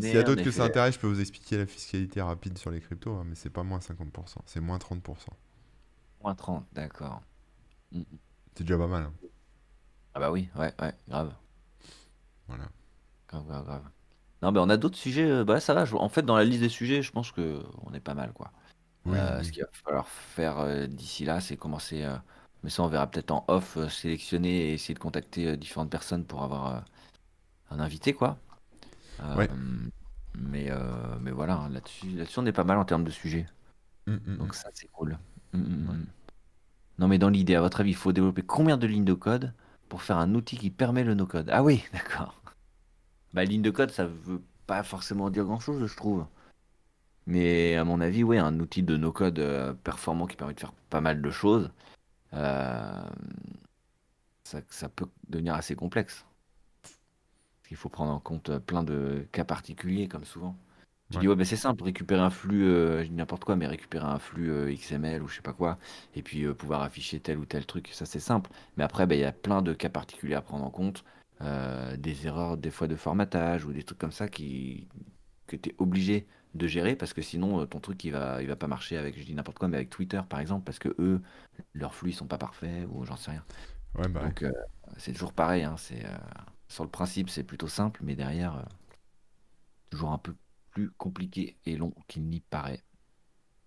[0.00, 2.56] S'il y a d'autres que fait ça intéresse, je peux vous expliquer la fiscalité rapide
[2.58, 5.36] sur les cryptos, hein, mais c'est pas moins 50%, c'est moins 30%.
[6.20, 7.22] moins 30, d'accord.
[7.92, 8.02] Mm.
[8.56, 9.12] C'est déjà pas mal, hein.
[10.16, 11.34] Ah bah oui, ouais, ouais, grave.
[12.48, 12.64] Voilà.
[13.28, 13.82] Grave, grave, grave.
[14.42, 15.30] Non, mais on a d'autres sujets.
[15.30, 15.84] euh, Bah ça va.
[15.84, 18.32] je- En fait, dans la liste des sujets, je pense que on est pas mal,
[18.32, 18.52] quoi.
[19.06, 19.52] Oui, Euh, ce oui.
[19.52, 22.02] qu'il va falloir faire euh, d'ici là, c'est commencer.
[22.04, 22.16] euh,
[22.64, 25.90] mais ça, on verra peut-être en off, euh, sélectionner et essayer de contacter euh, différentes
[25.90, 26.80] personnes pour avoir euh,
[27.70, 28.38] un invité, quoi.
[29.36, 29.48] Ouais.
[30.34, 33.46] Mais, euh, mais voilà, hein, là-dessus, là-dessus, on est pas mal en termes de sujets.
[34.06, 34.52] Hum, hum, Donc hum.
[34.54, 35.18] ça, c'est cool.
[35.52, 35.94] Mm, mm, Ouais.
[35.96, 36.06] mm.
[36.98, 39.52] Non, mais dans l'idée, à votre avis, il faut développer combien de lignes de code?
[39.88, 41.48] Pour faire un outil qui permet le no-code?
[41.52, 42.40] Ah oui, d'accord.
[43.32, 46.26] Bah, ligne de code, ça veut pas forcément dire grand-chose, je trouve.
[47.26, 50.72] Mais à mon avis, oui, un outil de no-code euh, performant qui permet de faire
[50.90, 51.70] pas mal de choses,
[52.34, 53.02] euh,
[54.44, 56.24] ça, peut devenir assez complexe.
[57.66, 60.56] Qu'il faut prendre en compte euh, plein de cas particuliers, comme souvent.
[61.10, 61.20] Tu Ouais.
[61.20, 64.04] dis, ouais, ben c'est simple, récupérer un flux, euh, je dis n'importe quoi, mais récupérer
[64.06, 65.78] un flux euh, XML ou je sais pas quoi,
[66.14, 68.50] et puis euh, pouvoir afficher tel ou tel truc, ça c'est simple.
[68.76, 71.04] Mais après, ben, il y a plein de cas particuliers à prendre en compte,
[71.42, 74.88] euh, des erreurs des fois de formatage ou des trucs comme ça qui,
[75.46, 78.48] que tu es obligé de gérer parce que sinon euh, ton truc il va, il
[78.48, 80.94] va pas marcher avec, je dis n'importe quoi, mais avec Twitter par exemple, parce que
[80.98, 81.22] eux,
[81.74, 83.44] leurs flux ils sont pas parfaits ou j'en sais rien.
[83.94, 84.32] Ouais, bah ouais.
[84.32, 84.52] Donc euh,
[84.98, 86.18] c'est toujours pareil, hein, c'est, euh,
[86.68, 88.62] sur le principe c'est plutôt simple, mais derrière, euh,
[89.90, 90.34] toujours un peu
[90.76, 92.84] plus compliqué et long qu'il n'y paraît.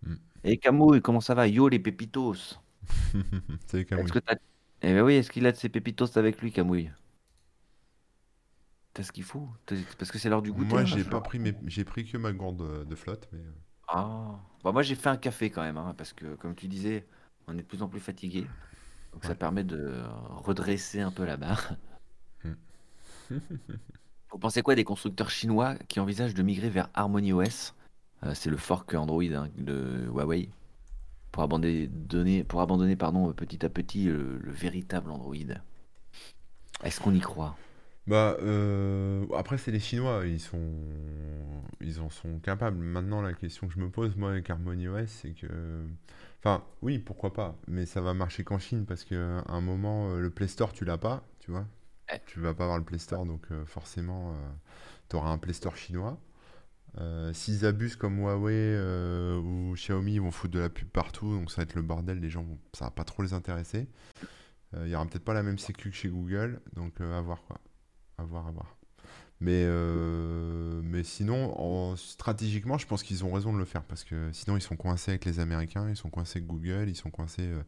[0.04, 0.16] Mm.
[0.44, 1.48] Et Camouille, comment ça va?
[1.48, 2.60] Yo les pépitos!
[3.68, 4.12] Salut Est-ce Camouille.
[4.12, 4.36] que t'as...
[4.82, 6.92] Eh ben oui, est-ce qu'il a de ses pépitos avec lui, Camouille?
[8.94, 9.50] T'as ce qu'il faut?
[9.98, 11.56] Parce que c'est l'heure du goûter, Moi, hein, j'ai pas pris mes...
[11.66, 13.52] j'ai pris que ma gourde de, de flotte, mais euh,
[13.88, 17.08] Ah, bah moi j'ai fait un café quand même, hein, parce que comme tu disais,
[17.48, 18.48] on est de plus en plus fatigué.
[19.14, 21.74] Donc ça permet de redresser un peu la barre.
[24.32, 27.74] Vous pensez quoi des constructeurs chinois qui envisagent de migrer vers Harmony OS?
[28.24, 30.50] Euh, c'est le fork Android hein, de Huawei.
[31.32, 35.36] Pour abandonner, donner- pour abandonner pardon, petit à petit le, le véritable Android.
[36.84, 37.56] Est-ce qu'on y croit?
[38.08, 40.74] Bah, euh, après, c'est les Chinois, ils sont,
[41.82, 42.78] ils en sont capables.
[42.78, 45.48] Maintenant, la question que je me pose, moi, avec Harmony OS, c'est que,
[46.40, 50.20] enfin, oui, pourquoi pas, mais ça va marcher qu'en Chine parce qu'à un moment, euh,
[50.20, 51.66] le Play Store, tu l'as pas, tu vois.
[52.26, 54.34] Tu vas pas avoir le Play Store, donc euh, forcément,
[55.10, 56.20] tu auras un Play Store chinois.
[57.00, 61.34] Euh, S'ils abusent comme Huawei euh, ou Xiaomi, ils vont foutre de la pub partout,
[61.38, 63.90] donc ça va être le bordel, les gens, vont- ça va pas trop les intéresser.
[64.76, 67.22] Euh, Il y aura peut-être pas la même sécu que chez Google, donc euh, à
[67.22, 67.60] voir quoi.
[68.20, 68.78] À voir, à voir.
[69.42, 74.04] Mais, euh, mais sinon, en- stratégiquement, je pense qu'ils ont raison de le faire parce
[74.04, 77.10] que sinon, ils sont coincés avec les Américains, ils sont coincés avec Google, ils sont
[77.10, 77.44] coincés.
[77.44, 77.62] euh,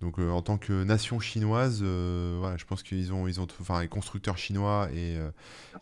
[0.00, 3.80] donc, euh, en tant que nation chinoise, voilà, je pense qu'ils ont, ils ont, enfin,
[3.82, 5.18] les constructeurs chinois et,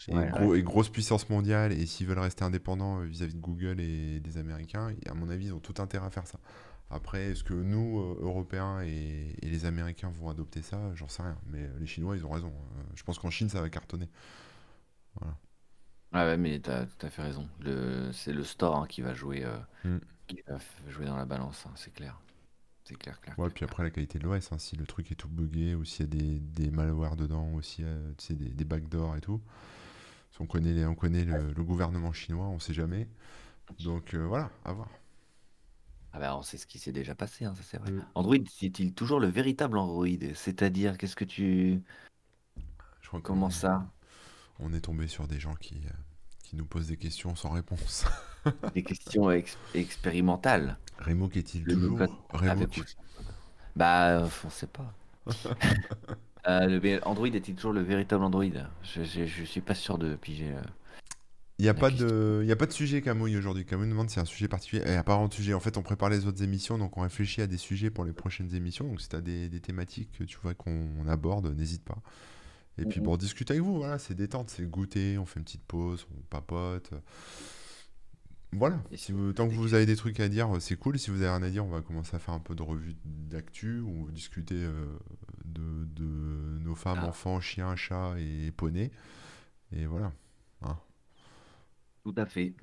[0.09, 0.61] et, Ouais, gros, ouais.
[0.61, 4.93] et grosse puissance mondiale, et s'ils veulent rester indépendants vis-à-vis de Google et des Américains,
[5.09, 6.39] à mon avis, ils ont tout intérêt à faire ça.
[6.91, 10.79] Après, est-ce que nous, Européens et, et les Américains vont adopter ça?
[10.95, 11.37] J'en sais rien.
[11.51, 12.49] Mais les Chinois, ils ont raison.
[12.49, 14.09] Euh, je pense qu'en Chine, ça va cartonner.
[15.21, 15.37] Voilà.
[16.13, 17.49] Ouais, ouais, mais t'as tout à fait raison.
[18.13, 20.01] C'est le store hein, qui va jouer, euh, Mm.
[20.29, 22.21] qui va jouer dans la balance, hein, c'est clair.
[22.85, 23.65] C'est clair, clair, Ouais, clair, puis clair.
[23.65, 26.05] après, la qualité de l'OS, hein, si le truc est tout buggé, ou s'il y
[26.05, 29.21] a des, des malwares dedans, ou s'il y a tu sais, des, des backdoors et
[29.21, 29.41] tout.
[30.39, 33.09] Qu'on connaît, les- on connaît le, le gouvernement chinois, on sait jamais.
[33.81, 34.89] Donc euh, voilà, à voir.
[36.13, 37.93] Ah bah, on sait ce qui s'est déjà passé, ça c'est vrai.
[37.93, 38.07] Mm.
[38.15, 40.07] Android, est-il toujours le véritable Android?
[40.35, 41.83] C'est-à-dire, qu'est-ce que tu...
[43.01, 43.93] Je crois Comment ça?
[44.61, 45.91] On est tombé sur des gens qui, euh,
[46.43, 48.05] qui nous posent des questions sans réponse.
[48.75, 50.79] Des questions ex- expérimentales.
[51.01, 52.83] Remook est-il Le toujours code avec Remook ou-
[53.75, 54.95] Bah, euh, on sait pas.
[56.49, 58.45] Euh, le Android est-il toujours le véritable Android?
[58.85, 60.61] Je, je, je suis pas sûr de piger euh,
[61.59, 63.67] Il n'y a, pas de, y a pas de sujet Camouille aujourd'hui.
[63.67, 64.83] Camouille nous demande si c'est un sujet particulier.
[64.87, 65.55] Il n'y a pas vraiment de sujet.
[65.55, 68.13] En fait, on prépare les autres émissions, donc on réfléchit à des sujets pour les
[68.13, 68.87] prochaines émissions.
[68.87, 71.99] Donc si tu as des, des thématiques que tu vois qu'on aborde, n'hésite pas.
[72.79, 73.77] Et puis, bon, on discute avec vous.
[73.77, 76.91] Voilà, c'est détente, c'est goûter, on fait une petite pause, on papote.
[78.53, 78.81] Voilà.
[78.91, 80.99] Et Si vous, tant que vous avez des trucs à dire, c'est cool.
[80.99, 82.97] Si vous avez rien à dire, on va commencer à faire un peu de revue
[83.05, 83.81] d'actu.
[83.83, 84.87] On va discuter euh,
[85.45, 88.91] de, de nos femmes, Ah, enfants, chiens, chats et poneys.
[89.73, 90.13] Et voilà.
[90.63, 90.79] Hein.
[92.05, 92.55] tout à fait.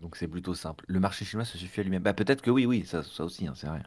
[0.00, 0.84] Donc c'est plutôt simple.
[0.88, 2.02] Le marché chinois se suffit à lui-même.
[2.02, 3.82] Bah peut-être que oui, oui, ça, ça aussi, hein, c'est vrai.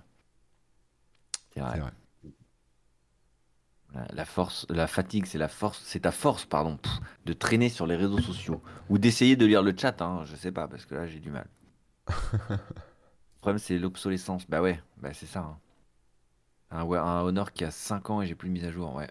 [1.54, 1.80] C'est vrai.
[4.14, 7.86] La force, la fatigue, c'est la force, c'est ta force, pardon, pff, de traîner sur
[7.88, 10.02] les réseaux sociaux ou d'essayer de lire le chat.
[10.02, 11.48] Hein, je sais pas parce que là j'ai du mal.
[13.36, 14.50] Le problème c'est l'obsolescence.
[14.50, 15.42] Bah ouais, bah c'est ça.
[15.42, 15.60] hein.
[16.72, 18.94] Un, ouais, un Honor qui a 5 ans et j'ai plus de mise à jour.
[18.96, 19.10] Ouais.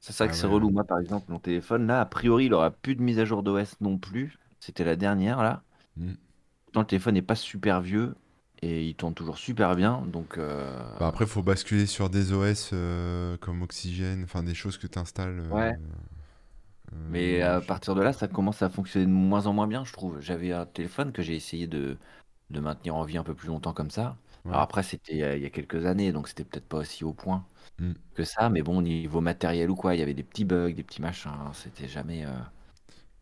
[0.00, 0.70] C'est ça Ah que c'est relou.
[0.70, 3.42] Moi par exemple, mon téléphone là, a priori, il aura plus de mise à jour
[3.42, 4.38] d'OS non plus.
[4.60, 5.62] C'était la dernière là.
[5.96, 6.14] Mm.
[6.66, 8.14] Pourtant le téléphone n'est pas super vieux
[8.66, 10.02] et il tourne toujours super bien.
[10.06, 14.54] Donc euh, Bah après, il faut basculer sur des OS euh, comme Oxygène, enfin des
[14.54, 15.42] choses que tu installes.
[15.50, 15.76] ouais.
[16.92, 19.92] Mais à partir de là, ça commence à fonctionner de moins en moins bien, je
[19.92, 20.20] trouve.
[20.20, 21.98] J'avais un téléphone que j'ai essayé de,
[22.50, 24.18] de maintenir en vie un peu plus longtemps comme ça.
[24.50, 27.12] Alors après, c'était euh, il y a quelques années, donc c'était peut-être pas aussi au
[27.14, 27.46] point
[27.80, 27.96] Mm.
[28.14, 28.50] que ça.
[28.50, 31.32] Mais bon, niveau matériel ou quoi, il y avait des petits bugs, des petits machins.
[31.54, 32.26] C'était jamais.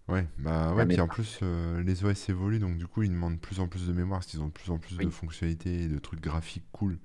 [0.09, 3.37] Ouais, bah ouais, puis en plus, euh, les OS évoluent, donc du coup, ils demandent
[3.37, 5.11] de plus en plus de mémoire, parce qu'ils ont de plus en plus de Oui.
[5.11, 6.99] fonctionnalités et de trucs graphiques cool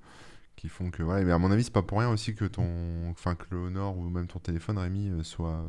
[0.56, 3.10] qui font que, voilà, mais à mon avis, c'est pas pour rien aussi que ton,
[3.10, 5.66] enfin, que le Honor ou même ton téléphone, Rémi, euh, soit,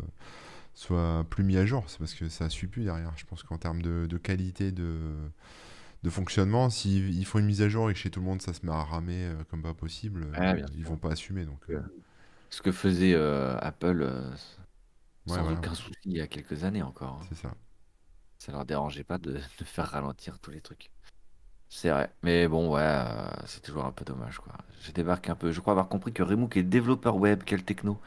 [0.75, 3.13] soit plus mis à jour, c'est parce que ça suit plus derrière.
[3.17, 4.97] Je pense qu'en termes de, de qualité de,
[6.03, 8.41] de fonctionnement, s'ils ils font une mise à jour et que chez tout le monde
[8.41, 10.87] ça se met à ramer euh, comme pas possible, euh, bien ils sûr.
[10.87, 11.79] vont pas assumer, donc euh,
[12.49, 14.29] Ce que faisait euh, Apple euh,
[15.27, 17.19] ouais, sans voilà, aucun souci il y a quelques années encore.
[17.21, 17.25] hein.
[17.29, 17.53] c'est ça.
[18.39, 20.89] Ça leur dérangeait pas de, de faire ralentir tous les trucs.
[21.69, 22.11] C'est vrai.
[22.23, 24.53] Mais bon, ouais, euh, c'est toujours un peu dommage, quoi.
[24.81, 25.51] Je débarque un peu.
[25.51, 27.43] Je crois avoir compris que Remook est développeur web.
[27.45, 27.97] Quel techno.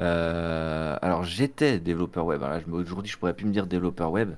[0.00, 2.42] Euh, alors, j'étais développeur web.
[2.42, 4.34] Alors là, aujourd'hui, je pourrais plus me dire développeur web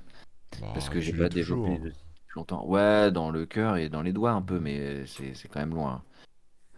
[0.73, 1.69] parce Bah, que j'ai pas développé toujours.
[1.81, 1.95] depuis
[2.37, 2.65] longtemps.
[2.67, 6.05] Ouais, dans le cœur et dans les doigts un peu, mais c'est quand même loin.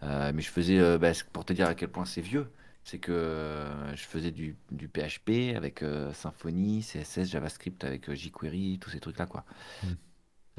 [0.03, 2.49] Euh, mais je faisais, bah, pour te dire à quel point c'est vieux,
[2.83, 8.15] c'est que euh, je faisais du, du PHP avec euh, Symfony, CSS, JavaScript avec euh,
[8.15, 9.45] jQuery, tous ces trucs-là, quoi.
[9.83, 9.93] Mm.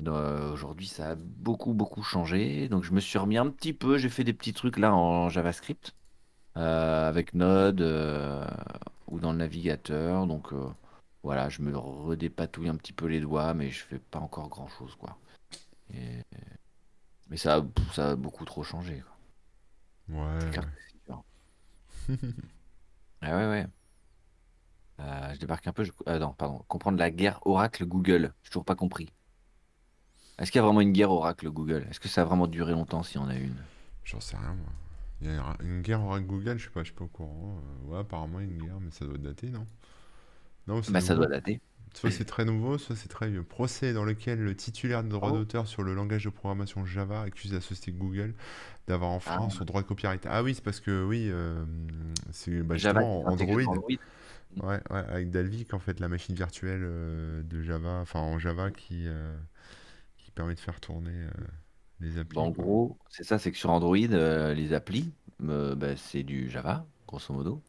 [0.08, 2.68] Euh, aujourd'hui, ça a beaucoup, beaucoup changé.
[2.68, 5.28] Donc, je me suis remis un petit peu, j'ai fait des petits trucs là en
[5.28, 5.94] JavaScript
[6.54, 7.80] avec Node
[9.08, 10.26] ou dans le navigateur.
[10.26, 10.48] Donc,
[11.22, 14.94] voilà, je me redépatouille un petit peu les doigts, mais je fais pas encore grand-chose,
[14.96, 15.16] quoi.
[15.94, 16.22] Et-
[17.28, 19.16] Mais ça, a- ça a beaucoup trop changé, quoi.
[20.08, 20.70] Ouais, C'est clair ouais.
[20.70, 21.24] que c'est différent.
[23.20, 23.66] Ah ouais, ouais.
[25.00, 25.84] Euh, je débarque un peu.
[25.84, 25.92] Je...
[26.08, 26.64] euh, non, pardon.
[26.68, 28.32] Comprendre la guerre Oracle-Google.
[28.42, 29.10] J'ai toujours pas compris.
[30.38, 31.86] Est-ce qu'il y a vraiment une guerre Oracle-Google?
[31.88, 33.64] Est-ce que ça a vraiment duré longtemps s'il y en a une?
[34.04, 34.72] J'en sais rien, moi.
[35.20, 37.56] Il y a une guerre avec Google, je sais pas, je suis pas au courant.
[37.86, 39.66] Euh, ouais, apparemment, il y a une guerre, mais ça doit dater, non?
[40.66, 41.60] Non, Bah, ça doit dater.
[41.94, 43.42] Soit c'est très nouveau, soit c'est très vieux.
[43.44, 45.32] Procès dans lequel le titulaire de droit Oh.
[45.32, 48.34] d'auteur sur le langage de programmation Java accuse la société Google
[48.88, 49.50] d'avoir enfreint Ah.
[49.50, 50.26] son droit de copyright.
[50.30, 51.64] Ah oui, c'est parce que, oui, euh,
[52.32, 53.62] c'est bah, justement Android.
[54.62, 58.70] Ouais, ouais, avec Dalvik, en fait, la machine virtuelle euh, de Java, enfin en Java
[58.70, 59.34] qui, euh,
[60.18, 61.26] qui permet de faire tourner
[62.00, 62.66] les Bah, en applis, quoi.
[62.66, 67.62] gros, c'est ça, c'est que sur Android, les applis, bah, c'est du Java, grosso modo.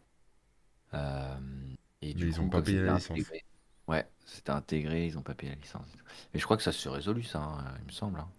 [2.01, 3.33] Et Mais ils ont coup, pas payé la licence.
[3.33, 3.45] intégré,
[3.87, 5.87] ouais, c'était intégré, ils ont pas payé la licence.
[6.33, 8.19] Mais je crois que ça se résolue, ça, hein, il me semble.
[8.19, 8.29] hein.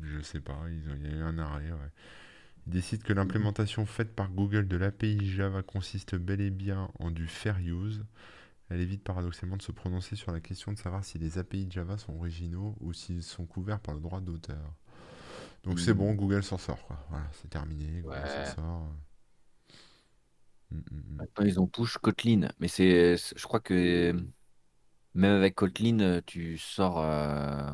[0.00, 1.90] Je sais pas, ils ont- il y a eu un arrêt, ouais.
[2.66, 7.10] Ils décident que l'implémentation faite par Google de l'API Java consiste bel et bien en
[7.10, 8.04] du fair use.
[8.70, 11.98] Elle évite paradoxalement de se prononcer sur la question de savoir si les API Java
[11.98, 14.74] sont originaux ou s'ils sont couverts par le droit d'auteur.
[15.64, 16.16] Donc c'est bon, Mhm.
[16.16, 17.04] Google s'en sort, quoi.
[17.10, 18.28] Voilà, c'est terminé, Google Ouais.
[18.28, 18.92] s'en sort.
[20.70, 20.82] Mm, mm,
[21.16, 21.16] mm.
[21.18, 24.12] Maintenant, ils ont push Kotlin, mais c'est, c'est- je crois que
[25.14, 27.70] même avec Kotlin, euh, tu sors, euh,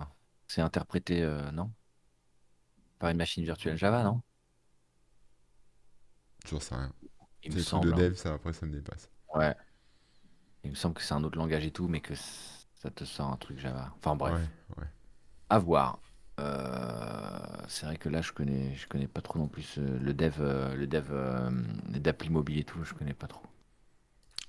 [0.49, 1.73] c'est interprété, euh, non?
[3.01, 4.23] Par une machine virtuelle Java, non?
[6.45, 6.93] Toujours ça, rien.
[7.43, 7.93] Il C'est me les trucs de hein.
[7.93, 9.11] dev, ça après ça me dépasse.
[9.35, 9.55] Ouais.
[10.63, 13.05] Il me semble que c'est un autre langage et tout, mais que c- ça te
[13.05, 13.93] sort un truc Java.
[13.97, 14.87] Enfin bref, Ouais, ouais.
[15.51, 16.01] à voir.
[16.41, 20.15] Euh, c'est vrai que là, je connais, je connais pas trop non plus euh, le
[20.15, 21.51] dev, euh, le dev euh,
[21.89, 23.43] d'appli mobile et tout, je connais pas trop.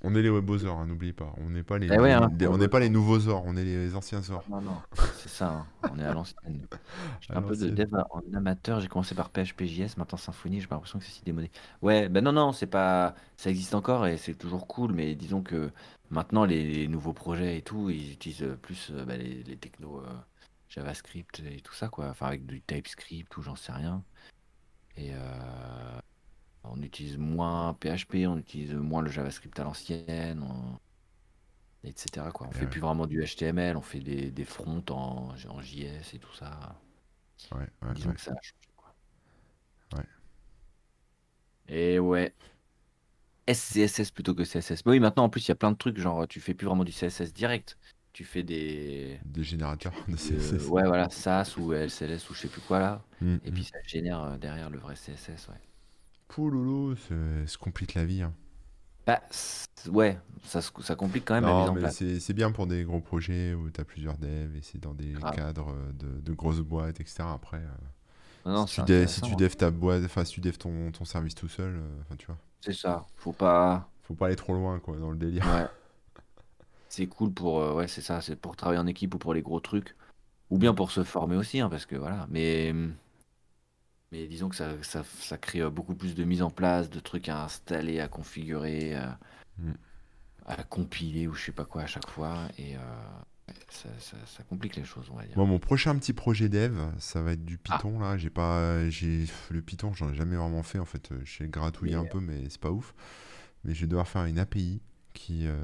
[0.02, 1.34] On est les webosaures, hein, n'oublie pas.
[1.38, 2.32] On n'est pas les, Eh ouais, hein.
[2.40, 4.44] les- on n'est pas les nouveaux ors, on est les anciens ors.
[4.50, 4.78] Non, non,
[5.18, 6.66] c'est ça, hein, on est à l'ancienne.
[7.30, 10.76] À un peu de dev en amateur, j'ai commencé par PHP.js, maintenant Symfony, j'ai pas
[10.76, 11.52] l'impression que c'est si démodé.
[11.82, 13.14] Ouais, ben non, non, c'est pas.
[13.38, 15.72] Ça existe encore et c'est toujours cool, mais disons que
[16.10, 20.10] maintenant les, nouveaux projets et tout, ils utilisent plus euh, bah, les, les technos euh,
[20.70, 22.10] JavaScript et tout ça, quoi.
[22.10, 24.04] Enfin, avec du TypeScript ou j'en sais rien.
[24.98, 26.00] Et euh,
[26.64, 30.80] on utilise moins PHP, on utilise moins le JavaScript à l'ancienne, on-
[31.88, 32.28] etc.
[32.34, 32.48] Quoi.
[32.48, 32.68] On Eh fait ouais.
[32.68, 36.80] plus vraiment du HTML, on fait des, des fronts en, en JS et tout ça.
[37.52, 38.16] Ouais, ouais, Disons ouais.
[38.16, 38.72] que ça a changé.
[38.78, 38.94] Quoi.
[39.98, 40.06] Ouais.
[41.68, 42.34] Et ouais.
[43.48, 44.86] SCSS plutôt que CSS.
[44.86, 46.68] Mais oui, maintenant en plus, il y a plein de trucs, genre tu fais plus
[46.68, 47.78] vraiment du CSS direct.
[48.14, 49.20] Tu fais des.
[49.26, 50.68] Des générateurs de euh, CSS.
[50.68, 53.04] ouais, voilà, SAS ou LCLS ou je sais plus quoi là.
[53.22, 55.56] Mm, Et puis ça génère euh, derrière le vrai CSS, ouais.
[56.30, 58.22] Pouloulou, c'est- ça complique la vie.
[58.22, 58.34] hein.
[59.08, 59.22] Bah,
[59.92, 62.04] ouais, ça, se- ça complique quand même la mise Non, en place.
[62.20, 65.14] c'est bien pour des gros projets où tu as plusieurs devs et c'est dans des
[65.14, 65.36] Grave.
[65.36, 67.24] cadres de, de grosses boîtes, etc.
[67.34, 67.68] Après, euh,
[68.46, 69.28] Non, non, si, tu dev, si intéressant.
[69.28, 69.36] tu hein.
[69.38, 72.28] devs ta boîte, enfin, si tu devs ton, ton service tout seul, euh, enfin, tu
[72.28, 73.06] vois, C'est ça.
[73.18, 73.90] Faut pas.
[74.04, 75.46] faut pas aller trop loin, quoi, dans le délire.
[75.48, 75.66] Ouais.
[76.90, 77.62] C'est cool pour.
[77.62, 78.20] euh, ouais, c'est ça.
[78.22, 79.96] C'est pour travailler en équipe ou pour les gros trucs.
[80.50, 82.28] Ou bien pour se former aussi, hein, parce que voilà.
[82.30, 82.74] Mais.
[84.12, 87.00] Mais disons que ça, ça, ça crée euh, beaucoup plus de mise en place, de
[87.00, 89.20] trucs à installer, à configurer, à,
[89.60, 89.72] Mm.
[90.46, 92.48] à compiler ou je sais pas quoi à chaque fois.
[92.58, 92.80] Et euh,
[93.70, 95.38] ça, complique les choses, on va dire.
[95.38, 97.76] Mon prochain petit projet dev, ça va être du Ah.
[97.78, 98.18] Python, là.
[98.18, 101.12] J'ai pas, j'ai le Python, j'en ai jamais vraiment fait, en fait.
[101.12, 102.94] euh, J'ai gratouillé Mais, un peu, mais c'est pas ouf.
[103.66, 104.82] Mais je vais devoir faire une API
[105.30, 105.56] qui, euh,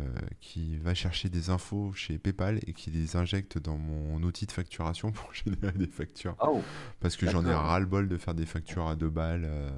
[0.42, 4.52] qui va chercher des infos chez PayPal et qui les injecte dans mon outil de
[4.52, 6.36] facturation pour générer des factures.
[6.40, 6.62] Oh,
[7.00, 9.72] Parce que j'en ai ras-le-bol de faire des factures à deux balles euh,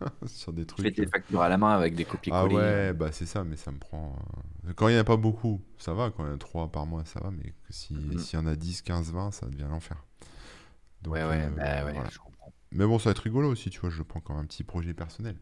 [0.26, 0.92] sur des trucs.
[0.92, 1.08] tes euh.
[1.08, 2.56] factures à la main avec des Ah copier-coller.
[2.56, 2.88] euh.
[2.90, 4.16] ouais, bah c'est ça, mais ça me prend.
[4.74, 6.10] Quand il n'y en a pas beaucoup, ça va.
[6.10, 7.30] Quand il y en a trois par mois, ça va.
[7.30, 8.18] Mais si, Mhm.
[8.18, 10.04] s'il y en a 10, 15, 20, ça devient l'enfer.
[11.06, 12.08] Ouais, ouais, euh, bah ouais, voilà.
[12.10, 12.52] je comprends.
[12.72, 13.90] Mais bon, ça va être rigolo aussi, tu vois.
[13.90, 15.36] Je prends comme un petit projet personnel.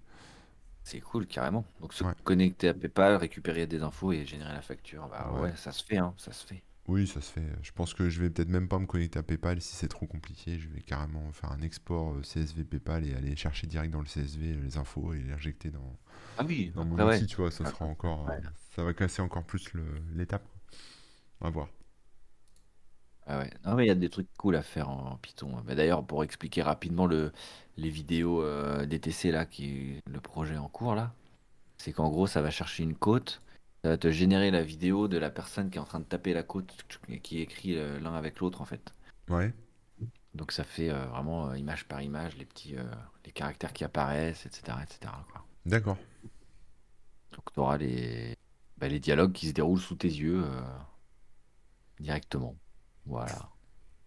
[0.90, 1.64] C'est cool, carrément.
[1.80, 2.12] Donc se Ouais.
[2.24, 5.08] connecter à PayPal, récupérer des infos et générer la facture.
[5.08, 5.40] Bah Ouais.
[5.42, 6.62] ouais, ça se fait, hein, ça se fait.
[6.88, 7.46] Oui, ça se fait.
[7.62, 10.06] Je pense que je vais peut-être même pas me connecter à PayPal si c'est trop
[10.06, 10.58] compliqué.
[10.58, 14.06] Je vais carrément faire un export euh, CSV PayPal et aller chercher direct dans le
[14.06, 15.96] CSV les infos et les injecter dans,
[16.38, 17.16] Ah oui, dans mon ouais.
[17.16, 17.52] outil, tu vois.
[17.52, 18.24] Ça sera encore.
[18.24, 18.40] Ouais.
[18.44, 19.70] euh, ça va casser encore plus
[20.16, 20.42] l'étape.
[21.40, 21.68] On va voir.
[23.30, 23.50] Ah ouais.
[23.64, 25.62] Non, mais il y a des trucs cool à faire en Python.
[25.64, 27.32] Bah, D'ailleurs, pour expliquer rapidement le,
[27.76, 31.14] les vidéos euh, DTC, là, qui est le projet en cours, là,
[31.78, 33.40] c'est qu'en gros, ça va chercher une côte,
[33.84, 36.34] ça va te générer la vidéo de la personne qui est en train de taper
[36.34, 36.74] la côte,
[37.22, 38.92] qui écrit euh, l'un avec l'autre, en fait.
[39.28, 39.54] Ouais.
[40.34, 42.74] Donc ça fait euh, vraiment euh, image par image, les petits
[43.24, 44.78] les caractères qui apparaissent, etc.
[44.82, 45.12] etc.
[45.66, 45.98] D'accord.
[47.32, 48.36] Donc tu auras les,
[48.78, 50.44] bah, les dialogues qui se déroulent sous tes yeux
[52.00, 52.56] directement.
[53.06, 53.50] Voilà.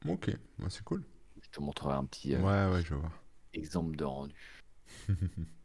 [0.08, 0.28] Ok.
[0.60, 1.04] Ouais, c'est cool.
[1.42, 3.12] Je te montrerai un petit euh, Ouais, ouais, je vois.
[3.54, 4.64] exemple de rendu.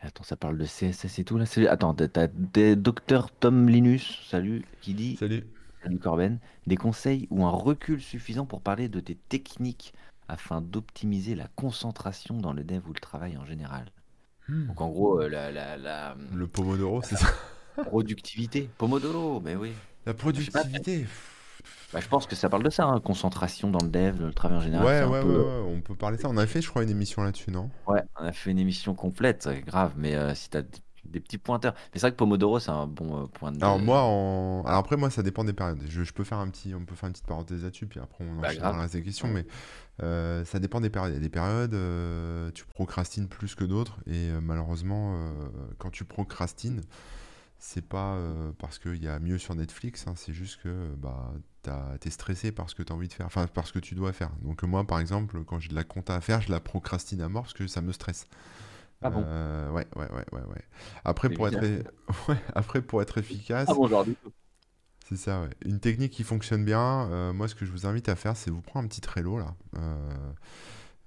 [0.00, 1.46] Attends, ça parle de CSS et tout là.
[1.46, 2.28] C'est- Attends, t'as
[2.76, 5.44] docteur Tom Linus, salut, qui dit, Salut.
[5.82, 9.94] salut Corben, des conseils ou un recul suffisant pour parler de tes techniques
[10.28, 13.86] afin d'optimiser la concentration dans le dev ou le travail en général.
[14.48, 14.66] Hmm.
[14.66, 17.28] Donc en gros, euh, la, la, la Le Pomodoro, c'est ça?
[17.82, 19.72] productivité, Pomodoro, mais oui.
[20.04, 21.06] La productivité.
[21.92, 24.34] Bah, je pense que ça parle de ça, hein, concentration dans le dev, dans le
[24.34, 24.88] travail en général.
[24.88, 26.28] Ouais, un peu- on peut parler de ça.
[26.28, 27.70] On a fait, je crois, une émission là-dessus, non?
[27.86, 30.62] Ouais, on a fait une émission complète, euh, grave, mais euh, si tu as
[31.04, 31.74] des petits pointeurs.
[31.74, 33.58] Mais c'est vrai que Pomodoro, c'est un bon euh, point de.
[33.60, 34.64] Alors moi, en...
[34.66, 35.82] Alors après moi, ça dépend des périodes.
[35.88, 38.22] Je, je peux faire un petit, on peut faire une petite parenthèse là-dessus, puis après
[38.22, 39.28] on Bah, enchaînera dans les questions.
[39.28, 39.46] Mais
[40.02, 41.12] euh, ça dépend des périodes.
[41.12, 45.18] Il y a des périodes, euh, tu procrastines plus que d'autres, et malheureusement,
[45.78, 46.82] quand tu procrastines,
[47.58, 48.18] c'est pas
[48.58, 51.55] parce qu'il y a mieux sur Netflix, hein, c'est juste que bah t'as-
[52.00, 53.94] t'es stressé par ce que tu as envie de faire, enfin par ce que tu
[53.94, 54.30] dois faire.
[54.42, 57.28] Donc moi, par exemple, quand j'ai de la compta à faire, je la procrastine à
[57.28, 58.26] mort parce que ça me stresse.
[59.00, 59.28] Ah bon?
[59.28, 60.62] Euh, ouais, ouais, ouais, ouais, ouais.
[61.04, 61.66] Après, pour être, Efficace.
[61.66, 61.84] e-
[62.28, 63.18] ouais, après, pour être
[63.66, 64.32] Ah efficace, bon, genre du tout.
[65.08, 65.50] c'est ça, ouais.
[65.64, 68.50] Une technique qui fonctionne bien, euh, moi, ce que je vous invite à faire, c'est
[68.50, 70.32] vous prendre un petit Trello, là, euh,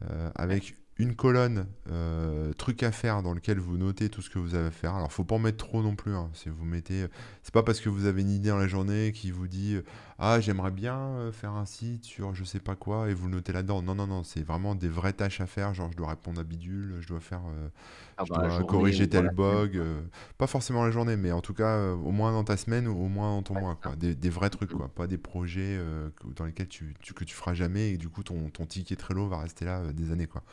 [0.09, 4.37] euh, avec une colonne euh, truc à faire dans lequel vous notez tout ce que
[4.37, 4.93] vous avez à faire.
[4.95, 6.13] Alors, faut pas en mettre trop non plus.
[6.13, 6.29] hein.
[6.33, 7.05] Si vous mettez,
[7.41, 9.83] c'est pas parce que vous avez une idée dans la journée qui vous dit euh,
[10.19, 13.35] ah j'aimerais bien euh, faire un site sur je sais pas quoi et vous le
[13.35, 13.81] notez là-dedans.
[13.81, 15.73] Non non non, c'est vraiment des vraies tâches à faire.
[15.73, 17.69] Genre je dois répondre à bidule, je dois faire, euh,
[18.17, 19.77] Ah, je dois journée corriger tel bug.
[19.77, 20.01] euh,
[20.37, 22.97] pas forcément la journée, mais en tout cas euh, au moins dans ta semaine ou
[23.05, 23.95] au moins dans ton Ouais, mois quoi.
[23.95, 24.79] Des, des vrais trucs Mhm.
[24.79, 28.09] quoi, pas des projets euh, dans lesquels tu, tu- que tu feras jamais et du
[28.09, 30.43] coup ton, ton ticket Trello va rester là euh, des années quoi.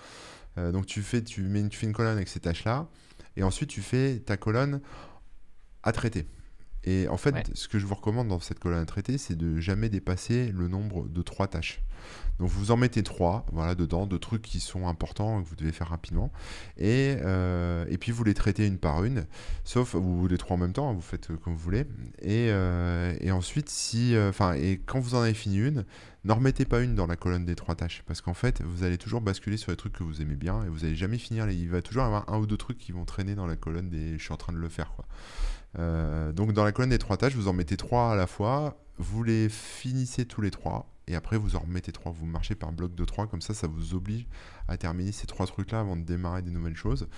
[0.59, 2.89] Euh, donc tu fais, tu mets, une- tu fais une colonne avec ces tâches-là,
[3.37, 4.81] et ensuite tu fais ta colonne
[5.83, 6.27] à traiter.
[6.87, 7.43] Et en fait, Ouais.
[7.55, 10.69] ce que je vous recommande dans cette colonne à traiter, c'est de jamais dépasser le
[10.69, 11.83] nombre de trois tâches.
[12.39, 15.73] Donc vous en mettez trois, voilà, dedans, de trucs qui sont importants que vous devez
[15.73, 16.31] faire rapidement.
[16.77, 19.27] Et, euh, et puis vous les traitez une par une,
[19.65, 21.87] sauf vous les trois en même temps, hein, vous faites euh, comme vous voulez.
[22.21, 25.85] Et, euh, et ensuite, si, euh, enfin, et quand vous en avez fini une,
[26.25, 28.99] n'en remettez pas une dans la colonne des trois tâches, parce qu'en fait, vous allez
[28.99, 31.47] toujours basculer sur les trucs que vous aimez bien et vous allez jamais finir.
[31.47, 33.57] les- Il va toujours y avoir un ou deux trucs qui vont traîner dans la
[33.57, 35.07] colonne des je suis en train de le faire, quoi.
[35.79, 38.79] Euh, donc dans la colonne des trois tâches, vous en mettez trois à la fois,
[38.99, 42.13] vous les finissez tous les trois, et après vous en remettez trois.
[42.13, 44.27] Vous marchez par bloc de trois, comme ça, ça vous oblige
[44.69, 47.09] à terminer ces trois trucs-là avant de démarrer des nouvelles choses.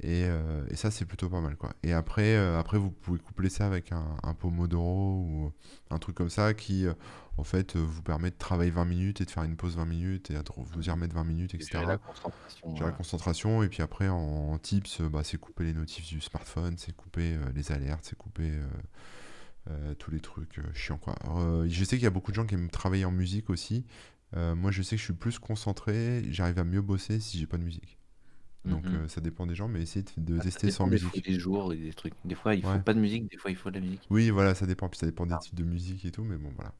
[0.00, 1.72] Et, euh, ça, c'est plutôt pas mal, quoi.
[1.82, 5.52] Et après, euh, après vous pouvez coupler ça avec un, Pomodoro ou
[5.90, 6.86] un truc comme ça qui,
[7.36, 9.84] en fait, euh, vous permet de travailler 20 minutes et de faire une pause 20
[9.86, 11.70] minutes et à vous y remettre 20 minutes, Et etc.
[11.72, 12.74] gérer la concentration.
[12.74, 15.74] Gérer la euh, concentration, et puis après en, en tips, euh, bah, c'est couper les
[15.74, 18.66] notifs du smartphone, c'est couper euh, les alertes, c'est couper euh,
[19.70, 21.14] euh, tous les trucs chiants quoi.
[21.22, 23.86] Alors, je sais qu'il y a beaucoup de gens qui aiment travailler en musique aussi.
[24.36, 27.56] Moi je sais que je suis plus concentré, j'arrive à mieux bosser si j'ai pas
[27.56, 27.98] de musique.
[28.64, 28.94] Donc mhm.
[28.94, 31.22] euh, ça dépend des gens, mais essayez de, de Ah, ça tester sans des, musique.
[31.22, 32.14] des jours et des trucs.
[32.24, 32.80] Des fois, il faut Ouais.
[32.80, 34.10] pas de musique, des fois, il faut de la musique.
[34.10, 34.88] Oui, voilà, ça dépend.
[34.88, 36.74] Puis ça dépend des Ah, types de musique et tout, mais bon voilà.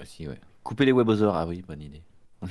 [0.00, 0.40] Aussi, ouais.
[0.62, 2.02] Couper les webosers, ah oui, bonne idée.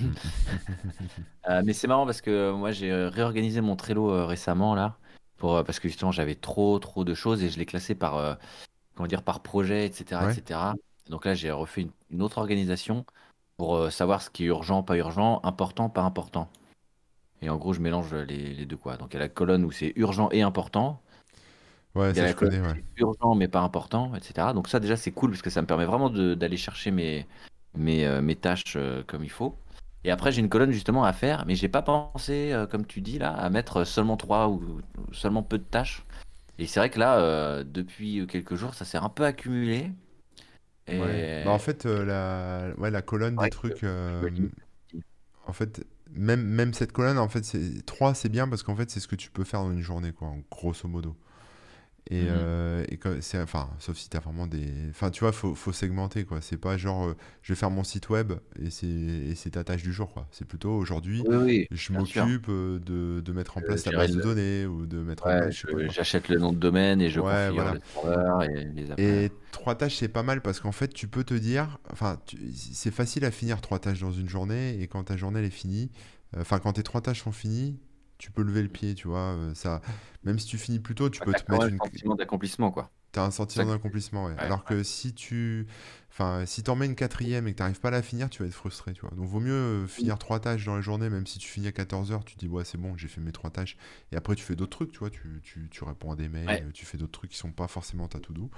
[1.50, 4.76] Euh, mais c'est marrant parce que euh, moi, j'ai euh, réorganisé mon Trello euh, récemment,
[4.76, 4.98] là,
[5.38, 8.36] pour, parce que justement, j'avais trop, trop de choses et je l'ai classé par, euh,
[8.96, 10.34] comment dire, par projet, etc., Ouais.
[10.38, 10.60] etc.
[11.10, 13.06] Donc là, j'ai refait une, une autre organisation
[13.56, 16.50] pour savoir ce qui est urgent, pas urgent, important, pas important.
[17.42, 18.98] Et en gros, je mélange les, les deux, quoi.
[18.98, 21.02] Donc, il y a la colonne où c'est urgent et important.
[21.98, 22.84] Ouais, ça je connais, ouais.
[22.98, 24.50] urgent mais pas important, etc.
[24.54, 27.26] Donc ça, déjà, c'est cool parce que ça me permet vraiment d'aller chercher mes,
[27.76, 29.58] mes, euh, mes tâches euh, comme il faut.
[30.04, 33.02] Et après, j'ai une colonne justement à faire, mais j'ai pas pensé, euh, comme tu
[33.02, 34.62] dis là, à mettre seulement trois ou,
[34.98, 36.06] ou seulement peu de tâches.
[36.60, 39.92] Et c'est vrai que là, depuis quelques jours, ça s'est un peu accumulé.
[40.88, 41.44] Ouais.
[41.46, 42.70] Bah, en fait, la...
[42.78, 43.86] Ouais, la colonne des trucs,
[45.46, 48.90] en fait, même, même cette colonne, en fait, c'est 3, c'est bien parce qu'en fait,
[48.90, 51.16] c'est ce que tu peux faire dans une journée, quoi, grosso modo.
[52.10, 55.56] Et, euh, et que- c'est, enfin, sauf si t'as vraiment des, enfin, tu vois, faut,
[55.56, 56.42] faut segmenter, quoi.
[56.42, 59.92] C'est pas genre, euh, je vais faire mon site web et c'est, ta tâche du
[59.94, 60.28] jour, quoi.
[60.32, 64.12] C'est plutôt aujourd'hui, Oui, oui, je m'occupe euh, de, de mettre en place la base
[64.12, 65.82] de données ou de mettre en ouais, quoi.
[65.90, 67.74] j'achète le nom de domaine et je Ouais, configure voilà.
[67.74, 68.88] le serveur et les.
[68.98, 72.38] Et trois tâches, c'est pas mal parce qu'en fait, tu peux te dire, enfin, tu-
[72.54, 75.50] c'est facile à finir trois tâches dans une journée et quand ta journée elle est
[75.52, 75.92] finie,
[76.36, 77.78] enfin, quand tes trois tâches sont finies,
[78.18, 79.20] tu peux lever le pied, tu vois.
[79.36, 79.82] euh, ça,
[80.24, 82.90] même si tu finis plus tôt, tu peux te mettre une, le sentiment d'accomplissement, quoi.
[83.14, 84.34] T'as un sentiment d'accomplissement, ouais.
[84.34, 85.66] Ouais, Alors que si tu,
[86.12, 88.48] enfin, si t'en mets une quatrième et que t'arrives pas à la finir, tu vas
[88.48, 89.12] être frustré, tu vois.
[89.12, 91.72] Donc vaut mieux euh, finir trois tâches dans la journée, même si tu finis à
[91.72, 93.78] 14 heures, tu te dis ouais c'est bon, j'ai fait mes trois tâches.
[94.12, 95.10] Et après tu fais d'autres trucs, tu vois.
[95.10, 96.66] Tu, tu, tu réponds à des mails, Ouais.
[96.74, 98.52] tu fais d'autres trucs qui sont pas forcément ta to-do.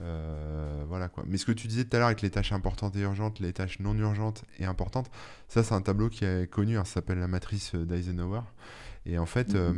[0.00, 1.22] Euh, voilà quoi.
[1.26, 3.52] Mais ce que tu disais tout à l'heure avec les tâches importantes et urgentes, les
[3.52, 5.08] tâches non urgentes et importantes,
[5.48, 8.40] ça c'est un tableau qui est connu, hein, ça s'appelle la matrice d'Eisenhower.
[9.06, 9.74] Et en fait, Mhm.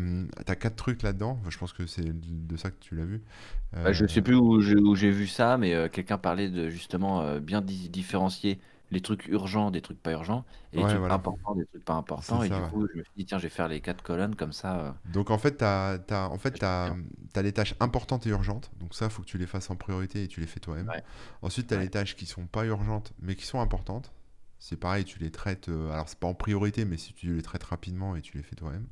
[0.47, 1.39] tu as quatre trucs là-dedans.
[1.41, 2.05] Enfin, je pense que c'est
[2.47, 3.23] de ça que tu l'as vu.
[3.83, 4.61] Bah, je sais Euh, plus où
[4.97, 8.61] j'ai vu ça, mais euh, quelqu'un parlait de justement euh, bien di- différencier
[8.91, 11.11] les trucs urgents des trucs pas urgents et les trucs voilà.
[11.11, 12.43] importants des trucs pas importants.
[12.43, 12.71] Et ça, du ouais.
[12.71, 14.81] coup, je me suis dit, tiens, je vais faire les quatre colonnes comme ça.
[14.81, 15.99] euh, Donc en fait, tu as,
[16.31, 16.61] en fait,
[17.43, 18.71] les tâches importantes et urgentes.
[18.81, 20.89] Donc ça, il faut que tu les fasses en priorité et tu les fais toi-même.
[20.89, 21.03] Ouais,
[21.43, 24.13] Ensuite, tu as les tâches qui sont pas urgentes, mais qui sont importantes.
[24.59, 25.69] C'est pareil, tu les traites.
[25.69, 28.43] euh, alors, c'est pas en priorité, mais si tu les traites rapidement et tu les
[28.43, 28.87] fais toi-même.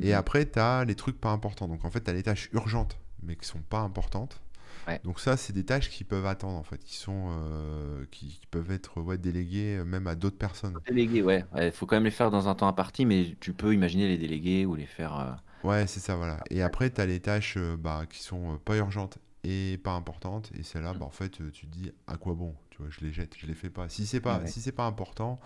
[0.00, 0.14] Et Mhm.
[0.14, 1.68] après, tu as les trucs pas importants.
[1.68, 4.40] Donc en fait, tu as les tâches urgentes, mais qui sont pas importantes.
[4.86, 5.00] Ouais.
[5.04, 8.46] Donc ça, c'est des tâches qui peuvent attendre en fait, qui sont euh, qui, qui
[8.48, 10.80] peuvent être ouais, déléguées euh, même à d'autres personnes.
[10.86, 11.44] Déléguer, ouais.
[11.56, 14.18] Il faut quand même les faire dans un temps imparti, mais tu peux imaginer les
[14.18, 15.18] déléguer ou les faire.
[15.18, 15.32] euh,
[15.62, 16.42] Ouais, c'est ça, voilà.
[16.50, 20.50] Et après, tu as les tâches bah, qui sont pas urgentes et pas importantes.
[20.54, 22.54] Et celles-là, bah, en fait, euh, tu te dis à quoi bon?
[22.70, 23.88] Tu vois, je les jette, je les fais pas.
[23.88, 25.40] Si c'est pas, Ouais, si c'est pas important,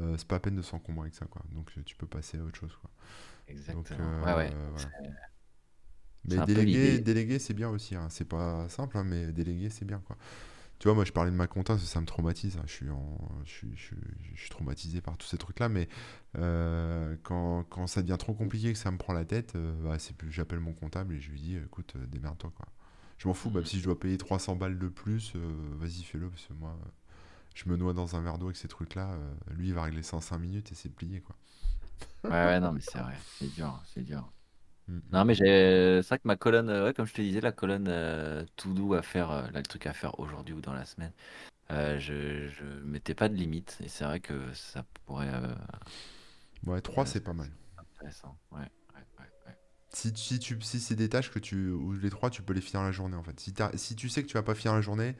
[0.00, 1.42] euh, c'est pas la peine de s'encombrer avec ça, quoi.
[1.52, 2.90] Donc euh, tu peux passer à autre chose, quoi.
[3.68, 4.14] Donc exactement.
[4.22, 4.52] Ouais, ouais.
[4.52, 4.92] euh, voilà.
[6.24, 7.94] Mais déléguer, déléguer, c'est bien aussi.
[7.94, 8.08] hein.
[8.10, 10.16] C'est pas simple, hein, mais déléguer, c'est bien, quoi.
[10.78, 12.56] Tu vois, moi, je parlais de ma compta, ça, ça me traumatise.
[12.58, 12.64] hein.
[12.66, 13.96] Je suis en, je suis, je suis-
[14.34, 15.88] je suis traumatisé par tous ces trucs-là, mais
[16.38, 19.98] euh, quand, quand ça devient trop compliqué, que ça me prend la tête, euh, bah,
[20.00, 22.66] c'est plus, j'appelle mon comptable et je lui dis, écoute, euh, démerde-toi, quoi.
[23.18, 23.66] Je m'en fous, même Mhm.
[23.66, 25.40] si je dois payer 300 balles de plus, euh,
[25.78, 26.76] vas-y, fais-le, parce que moi,
[27.54, 29.12] je me noie dans un verre d'eau avec ces trucs-là.
[29.14, 31.36] euh, lui, il va régler ça en 5 minutes et c'est plié, quoi.
[32.24, 33.22] Ouais, ouais, non, mais c'est vrai.
[33.26, 34.32] C'est dur, c'est dur.
[34.88, 35.12] Mm, mm.
[35.12, 36.00] Non, mais j'ai.
[36.02, 38.72] C'est vrai que ma colonne, euh, ouais, comme je te disais, la colonne euh, to
[38.74, 41.12] do à faire, euh, là, le truc à faire aujourd'hui ou dans la semaine,
[41.70, 43.78] je, je mettais pas de limite.
[43.84, 45.28] Et c'est vrai que ça pourrait
[46.66, 47.50] Ouais, 3, euh, c'est pas mal.
[47.78, 48.38] intéressant.
[48.52, 48.68] Ouais.
[49.90, 52.60] Si, si, tu, si c'est des tâches que tu, ou les trois, tu peux les
[52.60, 53.40] finir la journée en fait.
[53.40, 55.14] Si, si tu sais que tu vas pas finir la journée,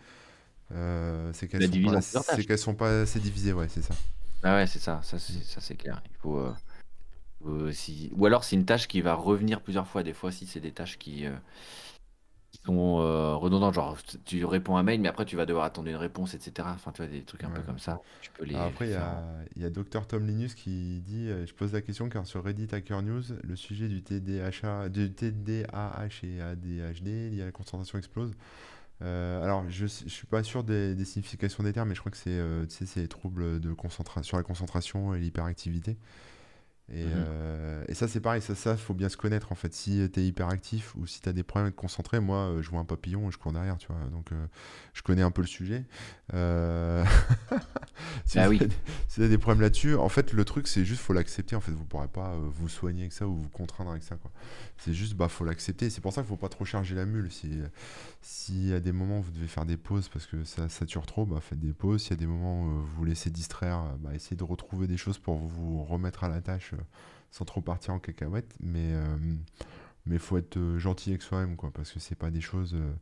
[0.72, 3.94] euh, c'est qu'elles La sont pas, c'est qu'elles sont pas assez divisées, ouais, c'est ça.
[4.42, 6.02] Ah ouais, c'est ça, ça c'est ça c'est clair.
[6.10, 6.52] Il faut, euh,
[7.46, 8.10] euh, si...
[8.14, 10.02] Ou alors c'est une tâche qui va revenir plusieurs fois.
[10.02, 11.24] Des fois, si c'est des tâches qui,
[12.51, 15.64] qui sont euh, redondantes, genre tu réponds à un mail, mais après tu vas devoir
[15.64, 16.68] attendre une réponse, etc.
[16.72, 18.01] Enfin, tu vois, des trucs un peu comme ça.
[18.20, 19.22] Tu peux les, Alors après, il y a,
[19.57, 22.42] il y a Dr Tom Linus qui dit, euh, je pose la question car sur
[22.42, 27.99] Reddit Hacker News, le sujet du TDAH, du TDAH et ADHD lié à la concentration
[27.99, 28.32] explose.
[29.03, 32.11] Euh, alors, je, je suis pas sûr des, des significations des termes, mais je crois
[32.11, 35.96] que c'est euh, c'est les troubles de concentration sur la concentration et l'hyperactivité.
[36.91, 37.12] Et, Mhm.
[37.16, 39.74] euh, et ça, c'est pareil, ça, ça, faut bien se connaître en fait.
[39.74, 42.62] Si tu es hyperactif ou si tu as des problèmes à te concentrer, moi, euh,
[42.62, 43.99] je vois un papillon et je cours derrière, tu vois.
[44.11, 44.47] Donc, euh,
[44.95, 45.84] je connais un peu le sujet.
[48.24, 48.59] Si Ah oui.
[48.61, 48.68] avez,
[49.09, 51.57] si avez des problèmes là-dessus, en fait, le truc, c'est juste, faut l'accepter.
[51.57, 54.30] En fait, vous pourrez pas vous soigner avec ça ou vous contraindre avec ça, quoi.
[54.76, 55.91] C'est juste, bah, faut l'accepter.
[55.91, 57.30] C'est pour ça qu'il faut pas trop charger la mule.
[58.22, 61.26] Si, y a des moments vous devez faire des pauses parce que ça sature trop,
[61.26, 62.03] bah, faites des pauses.
[62.03, 64.97] S'il y a des moments où vous vous laissez distraire, bah, essayez de retrouver des
[64.97, 66.74] choses pour vous remettre à la tâche
[67.31, 68.55] sans trop partir en cacahuète.
[68.61, 69.16] Mais euh,
[70.09, 72.93] mais faut être euh, gentil avec soi-même, parce que c'est pas des choses euh,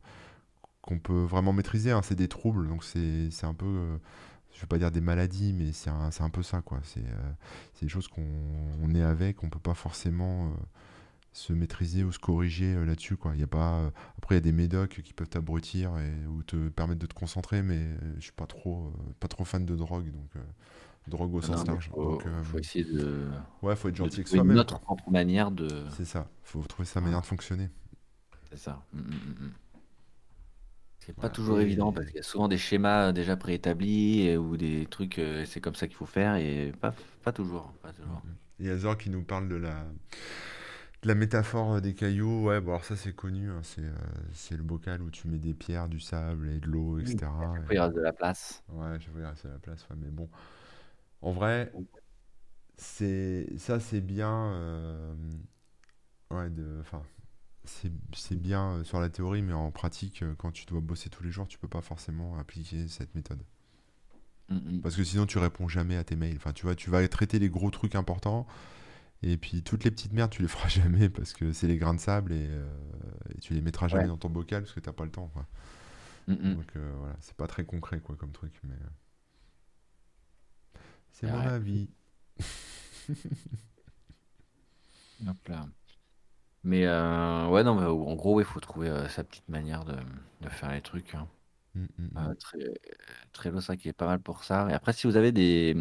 [0.81, 1.91] qu'on peut vraiment maîtriser.
[1.91, 2.01] hein.
[2.03, 3.97] C'est des troubles, donc c'est un peu, euh,
[4.53, 6.79] je vais pas dire des maladies, mais c'est un, peu ça, quoi.
[6.83, 7.31] C'est euh,
[7.81, 8.25] des choses qu'on
[8.83, 10.51] on est avec, on peut pas forcément euh,
[11.31, 13.35] se maîtriser ou se corriger euh, là-dessus, quoi.
[13.35, 15.91] Y a pas, euh, après, il y a des médocs qui peuvent t'abrutir
[16.29, 19.45] ou te permettre de te concentrer, mais euh, je suis pas trop, euh, pas trop
[19.45, 20.41] fan de drogue, donc euh,
[21.07, 21.91] drogue au Non, sens mais large.
[21.91, 23.27] faut, Donc, euh, faut essayer de,
[23.61, 25.85] ouais, faut être de gentil avec trouver soi-même, notre propre manière de.
[25.89, 26.29] C'est ça.
[26.43, 27.69] Faut trouver sa manière de fonctionner.
[28.49, 28.85] C'est ça.
[28.93, 29.53] Mm, mm, mm, mm.
[30.99, 34.37] C'est pas toujours évident Et parce qu'il y a souvent des schémas déjà préétablis euh,
[34.37, 36.93] ou des trucs, euh, c'est comme ça qu'il faut faire et pas,
[37.23, 38.21] pas toujours, pas toujours.
[38.59, 39.85] il y a Zor qui nous parle de la,
[41.03, 42.45] de la métaphore euh, des cailloux.
[42.45, 43.49] Ouais, bon, alors ça, c'est connu.
[43.49, 43.61] hein.
[43.63, 47.15] C'est euh, le bocal où tu mets des pierres, du sable et de l'eau, Oui,
[47.15, 47.65] etc.
[47.71, 48.63] Et- il reste de la place.
[48.69, 50.29] Ouais, je vais rester à la place, ouais, mais bon.
[51.21, 51.71] En vrai,
[52.77, 54.51] c'est ça, c'est bien.
[54.53, 55.13] euh,
[56.31, 57.01] ouais, de, enfin,
[57.65, 61.09] c'est c'est bien euh, sur la théorie, mais en pratique, euh, quand tu dois bosser
[61.09, 63.43] tous les jours, tu peux pas forcément appliquer cette méthode.
[64.49, 64.81] Mm, mm.
[64.81, 66.37] Parce que sinon, tu réponds jamais à tes mails.
[66.37, 68.47] Enfin, tu vois, tu vas traiter les gros trucs importants,
[69.23, 71.95] et puis toutes les petites merdes, tu les feras jamais parce que c'est les grains
[71.95, 72.67] de sable et, euh,
[73.35, 74.09] et tu les mettras jamais Ouais.
[74.09, 75.47] dans ton bocal parce que t'as pas le temps, quoi.
[76.27, 76.57] Mm, mm.
[76.57, 78.89] Donc euh, voilà, c'est pas très concret, quoi, comme truc, mais euh,
[81.19, 81.89] c'est mon avis.
[85.27, 85.67] Hop là.
[86.63, 89.95] Mais euh, ouais, non, mais en gros, il faut trouver euh, sa petite manière de,
[90.41, 91.15] de faire les trucs.
[91.15, 91.27] hein.
[91.75, 92.17] Mm, mm, mm.
[92.17, 92.33] Euh,
[93.33, 94.67] très, c'est vrai qu'il est pas mal pour ça.
[94.69, 95.75] Et après, si vous avez des,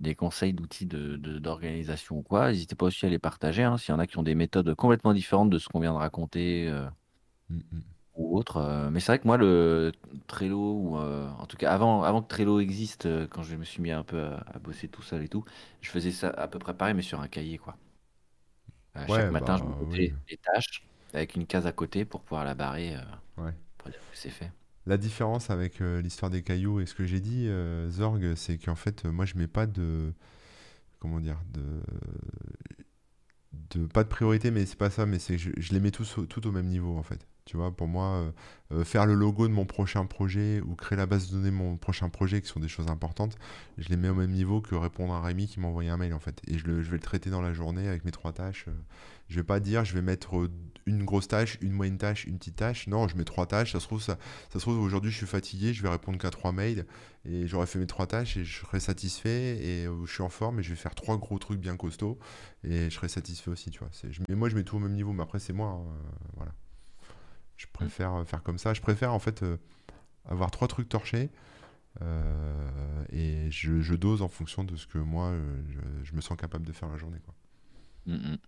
[0.00, 3.62] des conseils d'outils de, de- d'organisation ou quoi, n'hésitez pas aussi à les partager.
[3.64, 3.76] hein.
[3.78, 5.98] S'il y en a qui ont des méthodes complètement différentes de ce qu'on vient de
[5.98, 6.86] raconter euh,
[7.50, 7.80] Mm, mm.
[8.16, 8.58] Ou autre.
[8.58, 9.92] euh, mais c'est vrai que moi, le
[10.26, 13.64] Trello, ou euh, en tout cas avant, avant que Trello existe, euh, quand je me
[13.64, 15.44] suis mis un peu à, à bosser tout seul et tout,
[15.82, 17.76] je faisais ça à peu près pareil, mais sur un cahier, quoi.
[18.96, 20.10] Euh, Ouais, chaque matin, bah je me oui.
[20.10, 23.00] notais les tâches avec une case à côté pour pouvoir la barrer, euh,
[23.36, 23.54] Ouais.
[23.78, 24.52] pour dire que c'est fait.
[24.86, 28.56] La différence avec euh, l'histoire des cailloux et ce que j'ai dit, euh, Zorg, c'est
[28.58, 30.12] qu'en fait, euh, moi, je mets pas de.
[31.00, 31.62] Comment dire De.
[33.70, 35.90] de pas de priorité, mais c'est pas ça, mais c'est que je, je les mets
[35.90, 37.26] tous au, tout au même niveau, en fait.
[37.46, 38.32] Tu vois, pour moi, euh,
[38.72, 41.54] euh, faire le logo de mon prochain projet ou créer la base de données de
[41.54, 43.36] mon prochain projet, qui sont des choses importantes,
[43.78, 46.12] je les mets au même niveau que répondre à Rémi qui m'a envoyé un mail
[46.12, 46.42] en fait.
[46.48, 48.64] Et je, le- je vais le traiter dans la journée avec mes trois tâches.
[48.68, 48.72] euh.
[49.28, 50.48] Je vais pas dire je vais mettre
[50.86, 52.86] une grosse tâche, une moyenne tâche, une petite tâche.
[52.88, 53.72] Non, je mets trois tâches.
[53.72, 54.18] Ça se trouve, ça,
[54.58, 56.84] trouve aujourd'hui je suis fatigué, je vais répondre qu'à trois mails
[57.24, 60.58] et j'aurai fait mes trois tâches et je serai satisfait et je suis en forme
[60.60, 62.18] et je vais faire trois gros trucs bien costauds
[62.64, 63.90] et je serai satisfait aussi, tu vois.
[64.28, 65.92] Mais moi je mets tout au même niveau, mais après c'est moi, hein,
[66.36, 66.52] voilà.
[67.56, 68.74] Je préfère euh, faire comme ça.
[68.74, 69.56] Je préfère en fait euh,
[70.26, 71.30] avoir trois trucs torchés
[72.02, 75.32] euh, et je, je dose en fonction de ce que moi
[75.70, 77.34] je, je me sens capable de faire la journée, quoi.
[78.06, 78.38] Mm, mm.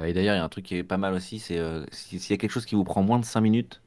[0.00, 1.60] Euh, Et d'ailleurs, il y a un truc qui est pas mal aussi, c'est
[1.92, 3.82] si- s'il y a quelque chose qui vous prend moins de 5 minutes,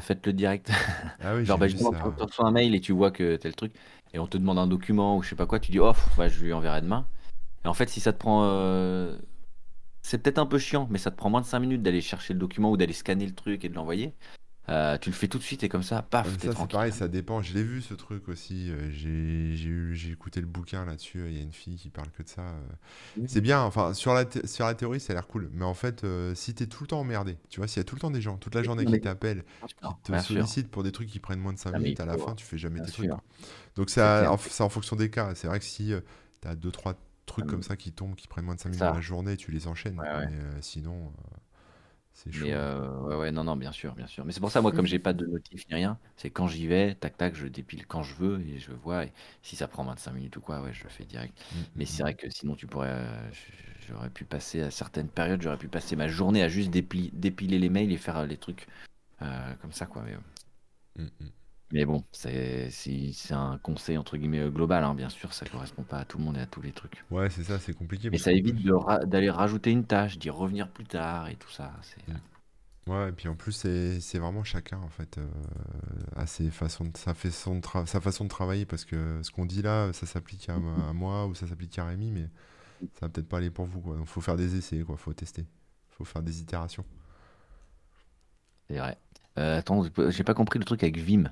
[0.00, 0.68] faites-le direct.
[1.20, 3.74] Ah oui, Genre, bah, justement, tu reçois un mail et tu vois que tel truc,
[4.14, 6.18] et on te demande un document ou je sais pas quoi, tu dis, oh, pff,
[6.18, 7.06] ouais, je lui enverrai demain.
[7.64, 8.44] Et en fait, si ça te prend.
[10.06, 12.00] Euh, C'est peut-être un peu chiant, mais ça te prend moins de 5 minutes d'aller
[12.00, 14.14] chercher le document ou d'aller scanner le truc et de l'envoyer.
[14.68, 16.76] Euh, tu le fais tout de suite et comme ça, paf, t'es tranquille.
[16.76, 17.40] pareil, ça dépend.
[17.40, 18.68] Je l'ai vu ce truc aussi.
[18.70, 21.22] euh, J'ai écouté le bouquin là-dessus.
[21.28, 22.42] Il y a une fille qui parle que de ça.
[22.42, 22.60] euh.
[23.16, 23.28] Mhm.
[23.28, 23.62] C'est bien.
[23.62, 25.50] Enfin, sur la, thé- sur la théorie, ça a l'air cool.
[25.52, 27.84] Mais en fait, euh, si t'es tout le temps emmerdé, tu vois, s'il y a
[27.84, 29.44] tout le temps des gens, toute la journée qui t'appellent,
[30.02, 32.06] qui te sollicitent pour des trucs qui prennent moins de 5 Ah, mais minutes, à
[32.06, 33.10] la fin, tu fais jamais bien tes trucs.
[33.76, 35.34] Donc, c'est en- fonction des cas.
[35.36, 36.00] C'est vrai que si euh,
[36.40, 36.94] t'as deux, trois
[37.26, 39.00] trucs Ah, comme ça qui tombent, qui prennent moins de 5 c'est minutes dans la
[39.00, 40.02] journée, tu les enchaînes.
[40.02, 40.26] Ouais, ouais.
[40.26, 41.36] Mais euh, sinon, euh,
[42.14, 42.38] c'est chaud.
[42.38, 44.24] Mais euh, ouais, ouais, non, non, bien sûr, bien sûr.
[44.24, 46.66] Mais c'est pour ça, moi, comme j'ai pas de notif ni rien, c'est quand j'y
[46.66, 49.04] vais, tac, tac, je dépile quand je veux et je vois.
[49.06, 49.12] Et
[49.42, 51.38] si ça prend 25 minutes ou quoi, ouais, je le fais direct.
[51.52, 52.90] Mm, Mais mm, c'est vrai que sinon, tu pourrais.
[52.90, 53.52] euh, j-
[53.88, 57.58] j'aurais pu passer à certaines périodes, j'aurais pu passer ma journée à juste dépli- dépiler
[57.58, 58.66] les mails et faire euh, les trucs
[59.22, 60.02] euh, comme ça, quoi.
[60.04, 60.16] Mais,
[60.98, 61.32] mm, mm.
[61.72, 62.70] Mais bon, c'est
[63.30, 66.24] un conseil entre guillemets euh, global, hein, bien sûr, ça correspond pas à tout le
[66.24, 67.04] monde et à tous les trucs.
[67.10, 70.28] Ouais, c'est ça, c'est compliqué Mais ça évite de ra- d'aller rajouter une tâche, d'y
[70.28, 71.72] revenir plus tard et tout ça.
[72.08, 72.14] Mm.
[72.90, 75.26] Ouais, et puis en plus, c'est vraiment chacun, en fait, euh,
[76.16, 79.46] à ses façons de, sa, façon de sa façon de travailler, parce que ce qu'on
[79.46, 82.28] dit là, ça s'applique à, à moi ou ça s'applique à Rémi, mais
[82.94, 83.96] ça va peut-être pas aller pour vous, quoi.
[83.96, 85.46] Donc, faut faire des essais, quoi, faut tester,
[85.90, 86.84] faut faire des itérations.
[88.68, 88.98] C'est vrai.
[89.38, 91.24] Euh, attends, j'ai pas compris le truc avec Vim.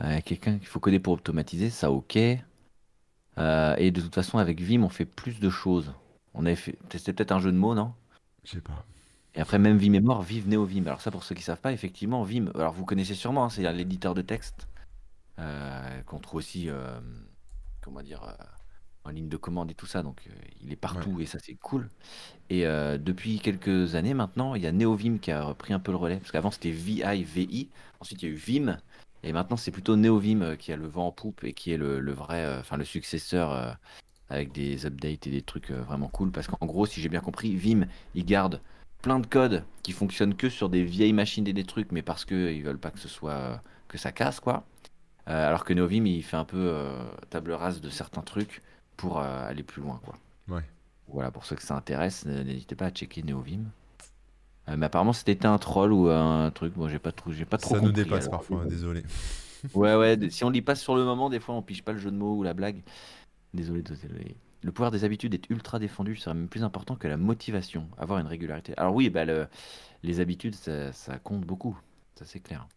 [0.00, 2.18] Euh, quelqu'un qu'il faut coder pour automatiser, ça ok.
[3.38, 5.92] Euh, et de toute façon, avec Vim, on fait plus de choses.
[6.34, 7.92] On avait fait, c'était peut-être un jeu de mots, non?
[8.44, 8.84] Je sais pas.
[9.34, 10.86] Et après, même Vim est mort, vive NeoVim.
[10.86, 13.70] Alors ça, pour ceux qui savent pas, effectivement, Vim, alors vous connaissez sûrement, hein, c'est
[13.72, 14.68] l'éditeur de texte
[15.38, 16.98] euh, qu'on trouve aussi, euh,
[17.82, 18.44] comment dire, euh,
[19.04, 20.02] en ligne de commande et tout ça.
[20.02, 20.28] Donc,
[20.62, 21.04] il est Ouais.
[21.04, 21.90] partout et ça, c'est cool.
[22.50, 25.98] Et depuis quelques années maintenant, il y a NeoVim qui a repris un peu le
[25.98, 26.16] relais.
[26.18, 27.02] Parce qu'avant, c'était VI,
[28.00, 28.78] Ensuite, il y a eu Vim.
[29.26, 31.76] Et maintenant, c'est plutôt NeoVim euh, qui a le vent en poupe et qui est
[31.76, 33.72] le, le vrai, euh, enfin, le successeur euh,
[34.30, 36.30] avec des updates et des trucs vraiment cool.
[36.30, 38.60] Parce qu'en gros, si j'ai bien compris, Vim, il garde
[39.02, 42.24] plein de codes qui fonctionnent que sur des vieilles machines et des trucs, mais parce
[42.24, 44.64] qu'ils veulent pas que ce soit que ça casse, quoi.
[45.28, 48.62] Euh, alors que NeoVim, il fait un peu euh, table rase de certains trucs
[48.96, 50.14] pour euh, aller plus loin, quoi.
[50.48, 50.62] Ouais.
[51.08, 53.64] Voilà, pour ceux que ça intéresse, n'hésitez pas à checker NeoVim.
[54.68, 56.76] Euh, mais apparemment, c'était un troll ou un truc.
[56.76, 58.40] Moi, j'ai pas trop, j'ai pas trop Ça nous dépasse alors.
[58.40, 59.02] parfois, hein, désolé.
[59.74, 60.30] Ouais, ouais.
[60.30, 62.16] Si on lit pas sur le moment, des fois, on pige pas le jeu de
[62.16, 62.82] mots ou la blague.
[63.54, 64.36] Désolé, désolé.
[64.62, 66.16] Le pouvoir des habitudes est ultra défendu.
[66.16, 67.88] C'est même plus important que la motivation.
[67.98, 68.74] Avoir une régularité.
[68.76, 69.48] Alors oui, bah le-
[70.02, 71.78] les habitudes, ça, ça compte beaucoup.
[72.18, 72.68] Ça c'est clair.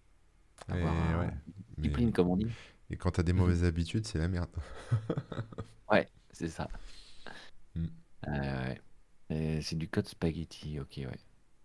[0.74, 1.26] Et, Avoir ouais.
[1.28, 2.48] une discipline, Mais- comme on dit.
[2.90, 4.50] et quand t'as des mauvaises habitudes, c'est la merde.
[5.92, 6.68] Ouais, c'est ça.
[7.76, 7.86] Mm.
[8.28, 8.74] Euh,
[9.30, 9.62] ouais.
[9.62, 10.80] C'est du code spaghetti.
[10.80, 11.20] Ok, ouais.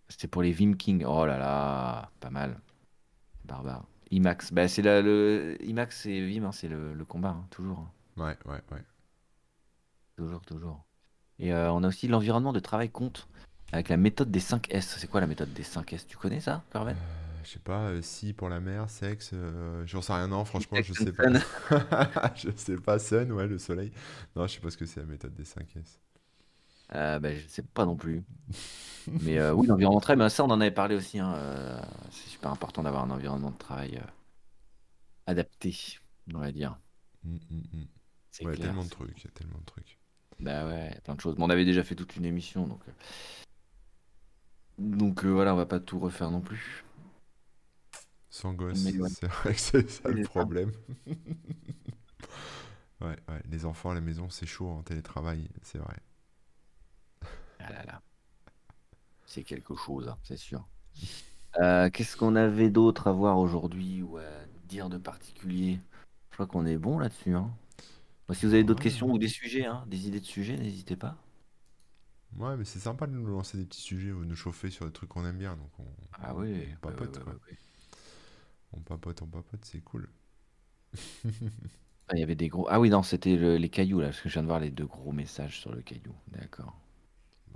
[0.09, 1.05] C'était pour les Vim King.
[1.07, 2.61] Oh là là, pas mal.
[3.45, 3.85] Barbare.
[4.11, 4.53] IMAX.
[4.53, 7.87] Bah, c'est la- le IMAX et Vim, hein, c'est le, le combat, hein, toujours.
[8.17, 8.83] Ouais, ouais, ouais.
[10.17, 10.85] Toujours, toujours.
[11.39, 13.29] Et euh, on a aussi l'environnement de travail compte
[13.73, 14.97] avec la méthode des 5 S.
[14.99, 16.07] C'est quoi la méthode des 5 S?
[16.07, 19.33] Tu connais ça, Corben Euh, je sais pas, euh, si pour la mer, sexe,
[19.87, 21.25] j'en sais rien, non, franchement, je sais pas.
[22.37, 23.93] Je sais pas, sun, ouais, le soleil.
[24.37, 25.99] Non, je sais pas ce que c'est la méthode des 5 S.
[26.95, 28.23] Euh, bah, je sais pas non plus.
[29.21, 31.19] Mais euh, oui, l'environnement de travail, bah, ça on en avait parlé aussi.
[31.19, 31.81] hein, euh,
[32.11, 34.07] c'est super important d'avoir un environnement de travail euh,
[35.27, 35.75] adapté,
[36.33, 36.79] on va dire.
[37.25, 37.89] Mm, mm, mm.
[38.31, 38.69] C'est Ouais, il y a clair.
[38.69, 39.99] tellement de trucs, il y a tellement de trucs.
[40.41, 41.37] Bah ouais, plein de choses.
[41.39, 42.81] Mais on avait déjà fait toute une émission, donc.
[44.79, 46.85] Donc voilà, on va pas tout refaire non plus.
[48.31, 49.09] Sans gosse, Mais ouais.
[49.09, 50.73] c'est vrai que c'est ça le problème.
[53.01, 55.97] Ouais, ouais, les enfants à la maison, c'est chaud en télétravail, c'est vrai.
[57.59, 58.03] Ah là là.
[59.35, 60.67] C'est quelque chose, hein, c'est sûr.
[61.61, 64.23] Euh, Qu'est-ce qu'on avait d'autre à voir aujourd'hui ou à
[64.69, 65.81] dire de particulier?
[66.33, 67.35] Je crois qu'on est bon là-dessus.
[67.35, 67.51] Hein.
[68.29, 68.85] Bon, si vous avez d'autres Ouais.
[68.85, 71.17] questions ou des sujets, hein, des idées de sujets, n'hésitez pas.
[72.37, 74.85] Ouais, mais c'est sympa de nous lancer des petits sujets ou de nous chauffer sur
[74.87, 75.57] des trucs qu'on aime bien.
[75.57, 77.35] Donc on, Ah oui, on ouais, papote, ouais, quoi.
[77.35, 77.59] ouais, ouais.
[78.75, 80.11] On papote, on papote, c'est cool.
[82.09, 82.67] Ah, il y avait des gros.
[82.71, 84.71] Ah oui, non, c'était le- les cailloux là, parce que je viens de voir les
[84.71, 86.15] deux gros messages sur le caillou.
[86.29, 86.75] D'accord.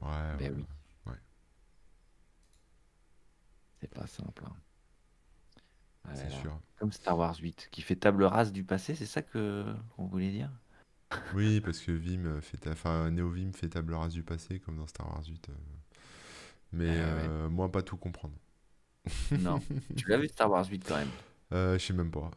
[0.01, 0.67] Ouais, ouais, Ben oui,
[1.07, 1.19] ouais.
[3.81, 4.45] C'est pas simple.
[4.47, 4.57] hein.
[6.05, 6.45] Ah là C'est là.
[6.45, 6.61] sûr.
[6.77, 9.65] Comme Star Wars 8, qui fait table rase du passé, c'est ça que
[9.97, 10.51] qu'on voulait dire?
[11.31, 12.73] Oui, parce que Vim fait, ta...
[12.73, 15.49] enfin, Neo Vim fait table rase du passé, comme dans Star Wars 8.
[15.49, 15.53] euh.
[16.73, 17.31] Mais Ah ouais.
[17.31, 18.35] euh, moi, pas tout comprendre.
[19.37, 19.63] Non.
[19.95, 21.15] Tu l'as vu Star Wars 8 quand même?
[21.53, 22.31] Euh, je sais même pas.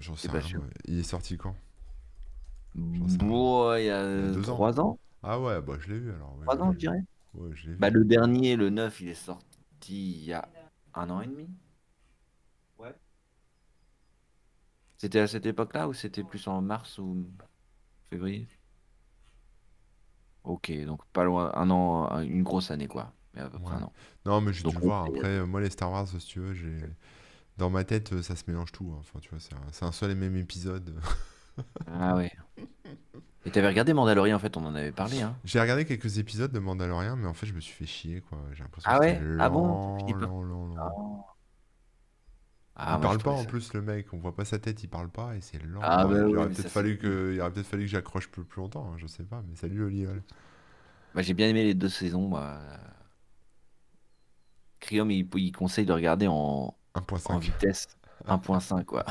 [0.00, 0.42] J'en sais pas rien.
[0.42, 0.62] sûr?
[0.62, 0.66] moi.
[0.86, 1.56] Il est sorti quand?
[2.92, 3.30] J'en sais rien.
[3.30, 4.62] Bon, il y Il y a a deux ans.
[4.62, 4.98] 3 ans?
[5.22, 6.36] Ah ouais, bah je l'ai vu alors.
[6.38, 7.00] Ouais, 3 ans, ouais, je dirais?
[7.34, 9.44] ouais, je l'ai Bah, le dernier, le 9, il est sorti
[9.90, 10.48] il y a
[10.94, 11.48] un an et demi?
[12.78, 12.94] Ouais.
[14.96, 17.26] C'était à cette époque-là ou c'était plus en mars ou
[18.10, 18.48] février?
[20.44, 23.76] Ok, donc pas loin, un an, un- une grosse année quoi, mais à peu près
[23.76, 23.92] un an.
[24.26, 25.04] Non, mais j'ai dû on voir.
[25.06, 26.78] Après, euh, moi, les Star Wars, si tu veux, j'ai.
[27.58, 28.92] Dans ma tête, euh, ça se mélange tout.
[28.94, 28.98] hein.
[29.00, 30.94] Enfin, tu vois, c'est un, c'est un seul et même épisode.
[31.86, 32.30] Ah ouais.
[33.46, 35.34] Et t'avais regardé Mandalorian en fait, on en avait parlé hein.
[35.44, 38.38] J'ai regardé quelques épisodes de Mandalorian, mais en fait, je me suis fait chier, quoi.
[38.52, 39.14] J'ai l'impression Ah que ouais?
[39.14, 39.66] c'était Ah bon?
[39.66, 41.26] lent, lent, lent, lent.
[42.80, 43.48] Ah, Il parle pas en ça.
[43.48, 45.80] plus le mec, on voit pas sa tête, il parle pas et c'est lent.
[45.82, 48.60] Ah bah Il aurait peut-être fallu que, il aurait peut-être fallu que j'accroche plus, plus
[48.60, 50.08] longtemps, hein, je sais pas, mais salut Olivier.
[51.14, 52.28] Bah, j'ai bien aimé les deux saisons.
[52.28, 52.60] Moi.
[54.80, 57.40] Kriom il, il conseille de regarder en, en 1.5.
[57.40, 59.04] vitesse 1.5 quoi.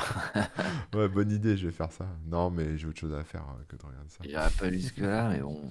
[0.94, 2.06] Ouais, bonne idée, je vais faire ça.
[2.26, 4.24] Non, mais j'ai autre chose à faire euh, que de regarder ça.
[4.24, 5.70] J'irai pas jusque là, mais bon,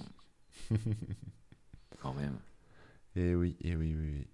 [2.02, 2.38] quand même.
[3.16, 4.28] Et oui, et oui, oui, oui.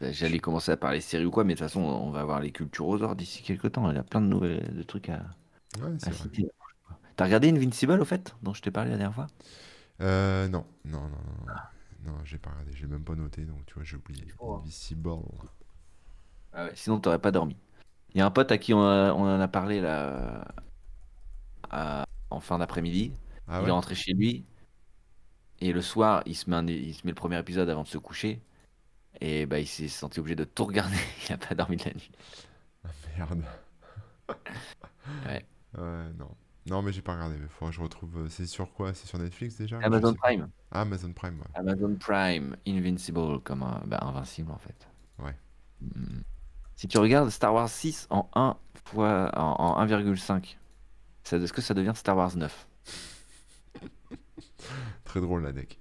[0.00, 2.40] Bah, J'allais commencer à parler série ou quoi, mais de toute façon, on va avoir
[2.40, 3.90] les culturosaures d'ici quelques temps.
[3.90, 5.26] Il y a plein de nouvelles de trucs à,
[5.80, 6.48] Ouais, à citer.
[7.16, 9.26] T'as regardé Invincible au fait, dont je t'ai parlé la dernière fois?
[10.00, 12.12] Euh, non, non, non, non, non.
[12.12, 14.24] Non, j'ai pas regardé, j'ai même pas noté, donc tu vois, j'ai oublié.
[14.32, 14.62] hein.
[16.58, 16.72] Ah ouais.
[16.74, 17.56] Sinon, t'aurais pas dormi.
[18.14, 20.44] Il y a un pote à qui on, a- on en a parlé là,
[21.70, 23.12] à- en fin d'après-midi.
[23.46, 24.44] Ah Il est rentré chez lui
[25.60, 27.88] et le soir, il se met, un- il se met le premier épisode avant de
[27.88, 28.40] se coucher.
[29.20, 30.96] Et bah, il s'est senti obligé de tout regarder.
[31.30, 32.10] Il a pas dormi de la nuit.
[32.84, 33.42] Ah, merde.
[35.26, 35.44] Ouais.
[36.18, 36.30] Non.
[36.66, 38.16] Non, mais j'ai pas regardé, mais faudra que je retrouve.
[38.18, 38.92] euh, C'est sur quoi?
[38.94, 39.78] C'est sur Netflix déjà?
[39.82, 40.14] Amazon.
[40.14, 40.50] Prime.
[40.70, 41.46] Ah, Amazon Prime, ouais.
[41.54, 44.86] Amazon Prime, Invincible, comme un, bah, invincible en fait.
[45.18, 45.34] Ouais.
[45.80, 46.20] Mm.
[46.78, 50.56] Si tu regardes Star Wars 6 en 1 fois en, en 1,5,
[51.24, 52.68] ça- est-ce que ça devient Star Wars 9?
[55.04, 55.80] Très drôle la deck.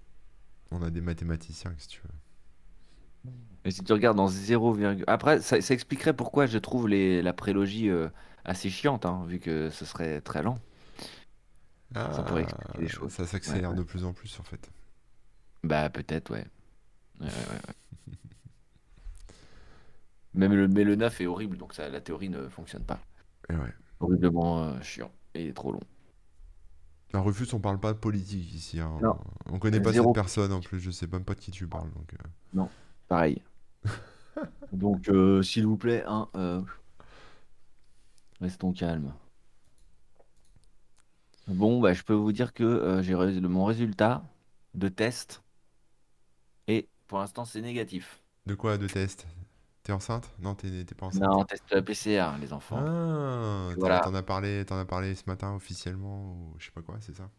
[0.72, 3.32] On a des mathématiciens, si tu veux.
[3.64, 4.76] Mais si tu regardes en 0,
[5.06, 8.10] après ça, ça expliquerait pourquoi je trouve les, la prélogie euh,
[8.44, 10.58] assez chiante, hein, vu que ce serait très lent.
[11.94, 13.12] Ça pourrait expliquer les Ah, choses.
[13.14, 13.76] ça s'accélère ouais.
[13.76, 14.72] de plus en plus, en fait.
[15.64, 16.32] Bah peut-être.
[16.32, 16.46] Ouais,
[17.22, 17.74] ouais, ouais, ouais.
[20.38, 23.00] Même le, mais le 9 est horrible, donc ça, la théorie ne fonctionne pas.
[23.50, 23.74] Et ouais.
[24.00, 25.80] Horriblement euh, chiant et trop long.
[27.14, 28.80] La Rufus, on parle pas de politique ici.
[28.80, 28.98] hein.
[29.02, 29.18] Non.
[29.52, 31.66] On connaît pas Zéro cette personne en plus, je sais même pas de qui tu
[31.68, 31.90] parles.
[31.92, 32.70] Donc, euh, Non,
[33.08, 33.42] pareil.
[34.74, 36.30] Donc, euh, s'il vous plaît, hein,
[38.40, 39.14] restons calmes.
[41.48, 44.24] Bon, bah, je peux vous dire que j'ai mon résultat
[44.76, 45.42] de test
[46.68, 48.22] et pour l'instant c'est négatif.
[48.46, 49.26] De quoi de test?
[49.88, 50.30] T'es enceinte?
[50.42, 51.22] Non, t'es pas enceinte.
[51.24, 52.78] Non, test PCR, les enfants.
[52.78, 54.02] Ah, t'en Voilà.
[54.02, 57.30] t'en as parlé, as parlé ce matin officiellement ou je sais pas quoi, c'est ça?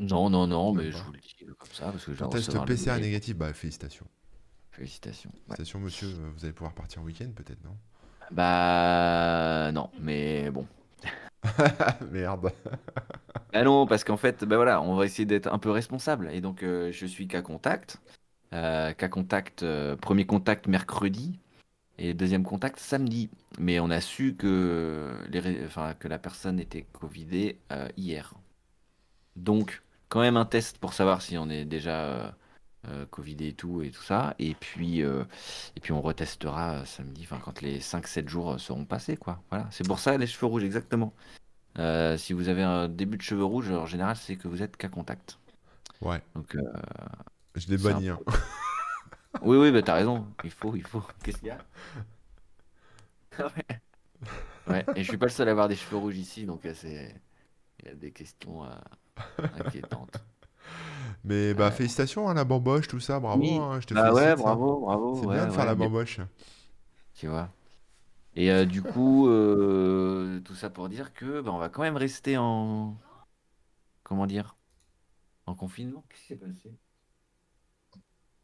[0.00, 2.30] Non, non, non, mais je vous le dis euh, comme ça parce que je Ton
[2.30, 4.06] test PCR négatif, bah félicitations.
[4.72, 5.30] Félicitations.
[5.30, 5.54] Ouais.
[5.54, 7.76] Félicitations monsieur, euh, vous allez pouvoir partir en week-end peut-être, non?
[8.32, 10.66] Bah non, mais bon.
[12.10, 12.52] Merde.
[13.52, 16.30] Ah non, parce qu'en fait, bah voilà, on va essayer d'être un peu responsable.
[16.32, 17.98] Et donc, euh, je suis cas contact.
[18.54, 21.38] Euh, cas contact, euh, premier contact mercredi
[21.98, 23.28] et deuxième contact samedi.
[23.58, 28.34] Mais on a su que, les, ré- enfin, que la personne était Covidée euh, hier.
[29.36, 32.30] Donc, quand même un test pour savoir si on est déjà euh,
[32.88, 34.34] euh, Covidé et tout et tout ça.
[34.38, 39.42] Et puis, et puis on retestera samedi, enfin, quand les 5-7 jours seront passés, quoi.
[39.50, 41.12] Voilà, c'est pour ça les cheveux rouges, exactement.
[42.16, 44.88] Si vous avez un début de cheveux rouges, en général, c'est que vous êtes cas
[44.88, 45.38] contact.
[46.00, 46.56] Ouais, Donc,
[47.54, 48.08] je l'ai c'est un banni.
[48.08, 48.18] hein.
[49.42, 50.26] oui, oui, bah t'as raison.
[50.44, 51.02] Il faut, il faut.
[51.22, 51.58] Qu'est-ce qu'il y a?
[53.38, 53.80] Ouais.
[54.66, 56.74] Ouais, et je suis pas le seul à avoir des cheveux rouges ici, donc euh,
[56.74, 57.20] c'est,
[57.80, 58.70] il y a des questions euh,
[59.52, 60.24] inquiétantes.
[61.24, 61.76] Mais bah Ouais.
[61.76, 64.46] félicitations à la bamboche, tout ça, bravo, Oui, hein, je te bah ouais, félicite.
[64.46, 64.56] hein.
[64.56, 66.20] bravo, bravo, C'est ouais, bien de faire ouais, la mais- bamboche.
[67.14, 67.50] tu vois.
[68.34, 71.96] Et euh, du coup, euh, tout ça pour dire que bah, on va quand même
[71.96, 72.96] rester en,
[74.02, 74.56] comment dire,
[75.46, 76.04] en confinement.
[76.10, 76.72] Qu'est-ce qui s'est passé?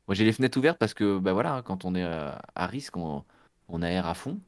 [0.07, 2.66] Moi, j'ai les fenêtres ouvertes parce que, bah voilà, hein, quand on est euh, à
[2.66, 3.24] risque, on,
[3.68, 4.40] on aère à fond.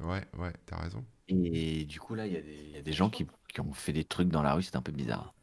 [0.00, 1.04] Ouais, ouais, t'as raison.
[1.28, 3.60] Et du coup, là, il y, a des- il y a des gens qui, qui
[3.60, 5.34] ont fait des trucs dans la rue, c'était un peu bizarre.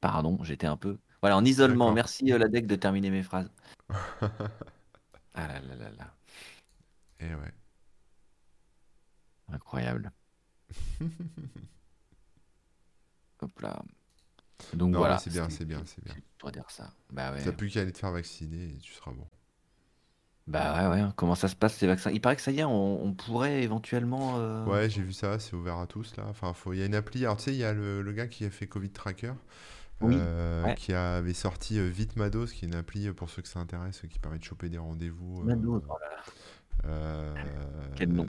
[0.00, 0.98] Pardon, j'étais un peu.
[1.22, 1.86] Voilà, en isolement.
[1.86, 1.94] D'accord.
[1.94, 3.50] Merci, euh, la deck, de terminer mes phrases.
[5.38, 6.14] Ah là là là là,
[7.20, 7.52] Et ouais.
[9.52, 10.10] incroyable.
[13.40, 13.82] Hop là.
[14.74, 15.18] Donc Non, voilà.
[15.18, 16.14] c'est bien, c'est bien, c'est bien.
[16.38, 16.90] Pour dire ça.
[17.12, 17.42] Bah ouais.
[17.42, 19.26] T'as plus qu'à aller te faire vacciner et tu seras bon.
[20.46, 21.08] Bah ouais, ouais.
[21.16, 22.10] Comment ça se passe ces vaccins?
[22.12, 24.34] Il paraît que ça y est, on, on pourrait éventuellement.
[24.38, 26.24] euh, Ouais, j'ai vu ça, c'est ouvert à tous là.
[26.28, 26.72] Enfin, faut...
[26.72, 27.24] il y a une appli.
[27.24, 29.32] Alors, tu sais, il y a le, le gars qui a fait Covid Tracker,
[30.00, 30.74] Oui, euh, ouais.
[30.76, 34.18] qui avait sorti euh, Vitmados, qui est une appli pour ceux que ça intéresse, qui
[34.20, 35.42] permet de choper des rendez-vous.
[35.42, 35.82] Mados,
[36.84, 37.34] euh,
[37.96, 38.26] Quel nom?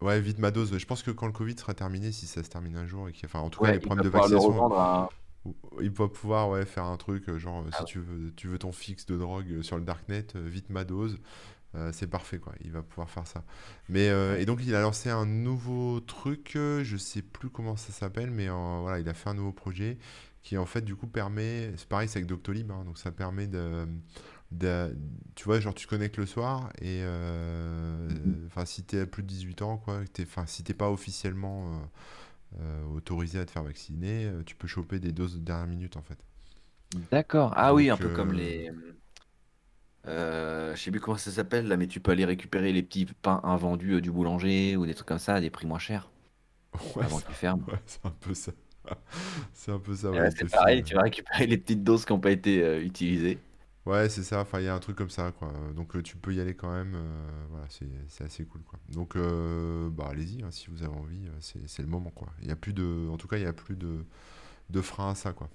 [0.00, 0.76] Ouais, Vitmados.
[0.76, 3.12] Je pense que quand le Covid sera terminé, si ça se termine un jour, et
[3.24, 5.10] enfin, en tout cas, les problèmes de vaccination, à.
[5.80, 7.86] Il va pouvoir ouais, faire un truc, euh, genre, euh, Ah si ouais.
[7.86, 11.16] tu veux, tu veux ton fixe de drogue euh, sur le darknet, euh, Vitmados.
[11.74, 13.44] Euh, c'est parfait quoi, il va pouvoir faire ça.
[13.90, 17.92] Mais euh, et donc il a lancé un nouveau truc, je sais plus comment ça
[17.92, 19.98] s'appelle, mais euh, voilà, il a fait un nouveau projet
[20.42, 23.46] qui en fait du coup permet, c'est pareil, c'est avec Doctolib, hein, donc ça permet
[23.48, 23.86] de,
[24.52, 24.96] de-
[25.34, 27.02] tu vois, genre tu te connectes le soir et
[28.08, 28.44] Mhm.
[28.46, 31.90] enfin si t'es à plus de 18 ans quoi, enfin si t'es pas officiellement
[32.94, 36.02] autorisé à te faire vacciner, euh, tu peux choper des doses de dernière minute en
[36.02, 36.18] fait.
[37.10, 37.52] D'accord.
[37.56, 38.70] Ah oui, un peu comme euh, les.
[40.06, 43.06] Euh, je sais plus comment ça s'appelle là, mais tu peux aller récupérer les petits
[43.06, 46.10] pains invendus euh, du boulanger ou des trucs comme ça à des prix moins chers
[46.94, 47.66] ouais, avant qu'ils ferment.
[47.66, 48.52] ouais, c'est un peu ça.
[49.52, 52.20] C'est un peu ça, ouais, c'est pareil, tu vas récupérer les petites doses qui n'ont
[52.20, 53.44] pas été euh, utilisées.
[53.86, 55.52] Ouais, c'est ça, enfin, il y a un truc comme ça, quoi.
[55.74, 57.66] Donc, euh, tu peux y aller quand même, euh, voilà,
[58.08, 58.80] c'est assez cool, quoi.
[58.88, 62.28] Donc, euh, bah, allez-y, hein, si vous avez envie, c'est le moment, quoi.
[62.42, 64.04] Il y a plus de, en tout cas, il y a plus de,
[64.70, 65.50] de frein à ça, quoi.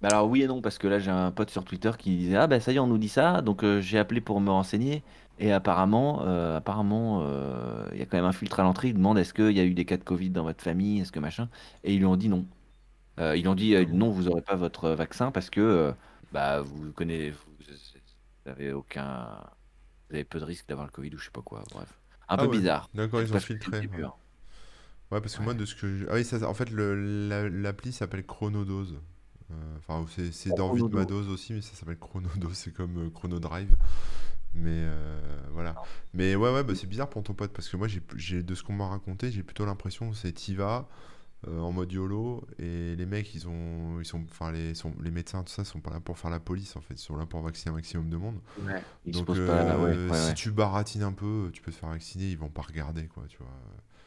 [0.00, 2.36] Bah alors oui et non, parce que là j'ai un pote sur Twitter qui disait
[2.36, 4.50] Ah bah ça y est, on nous dit ça, donc euh, j'ai appelé pour me
[4.50, 5.02] renseigner.
[5.38, 6.20] Et apparemment,
[6.56, 7.24] apparemment,
[7.92, 8.88] il y a quand même un filtre à l'entrée.
[8.90, 11.10] Il demande est-ce qu'il y a eu des cas de Covid dans votre famille, est-ce
[11.10, 11.48] que machin?
[11.82, 12.46] Et ils lui ont dit non.
[13.18, 15.94] Ils lui ont dit Ah non, vous n'aurez pas votre vaccin parce que
[16.32, 17.34] bah vous connaissez,
[18.44, 19.40] vous avez aucun,
[20.08, 21.62] vous avez peu de risque d'avoir le Covid ou je sais pas quoi.
[21.72, 21.88] Bref,
[22.28, 22.88] un Ah peu ouais, bizarre.
[22.94, 23.80] d'accord, ils ont filtré.
[23.82, 23.98] début.
[23.98, 24.12] Ouais, hein.
[25.10, 27.92] Ouais, parce que moi, de ce que je- Ah oui, ça, en fait, la- l'appli
[27.92, 29.00] s'appelle Chronodose.
[29.50, 30.86] Euh, Enfin, c'est c'est dans Chronodo.
[30.98, 33.76] Vitmados aussi, mais ça s'appelle Chronodose, c'est comme euh, Chronodrive.
[34.54, 35.20] Mais euh,
[35.52, 35.74] voilà.
[36.14, 38.54] Mais ouais, ouais, bah, c'est bizarre pour ton pote, parce que moi, j'ai, j'ai- de
[38.54, 40.88] ce qu'on m'a raconté, j'ai plutôt l'impression que c'est Tiva
[41.48, 45.10] euh, en mode YOLO, et les mecs, ils ont, ils sont, enfin, les, sont, les
[45.10, 47.26] médecins, tout ça, sont pas là pour faire la police, en fait, ils sont là
[47.26, 48.40] pour vacciner un maximum de monde.
[48.62, 48.82] Ouais.
[49.04, 49.78] Ils se Donc, posent pas.
[49.78, 52.48] Ouais, euh, ouais, si tu baratines un peu, tu peux te faire vacciner, ils vont
[52.50, 53.48] pas regarder, quoi, tu vois.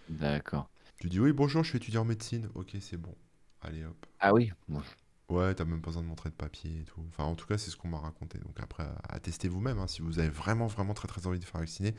[0.09, 0.69] D'accord.
[0.99, 2.49] Tu dis, oui, bonjour, je suis étudiant en médecine.
[2.55, 3.13] Ok, c'est bon.
[3.61, 4.05] Allez, hop.
[4.19, 4.51] Ah oui.
[4.67, 4.81] Bon.
[5.29, 7.01] Ouais, t'as même pas besoin de montrer de papier et tout.
[7.09, 8.37] Enfin, en tout cas, c'est ce qu'on m'a raconté.
[8.39, 9.77] Donc après, à, tester vous-même.
[9.77, 9.87] hein.
[9.87, 11.93] Si vous avez vraiment, vraiment très, très envie de faire vacciner,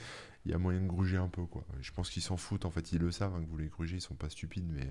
[0.46, 1.62] il y a moyen de gruger un peu, quoi.
[1.80, 2.64] Je pense qu'ils s'en foutent.
[2.64, 3.96] En fait, ils le savent hein, que vous les grugez.
[3.96, 4.88] Ils sont pas stupides, mais,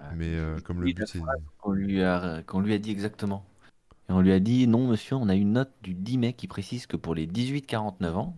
[0.00, 1.20] Ah, mais euh, comme le but, c'est...
[1.58, 3.46] qu'on lui a, lui a dit exactement.
[4.08, 6.48] Et on lui a dit non, monsieur, on a une note du 10 mai qui
[6.48, 8.36] précise que pour les 18-49 ans,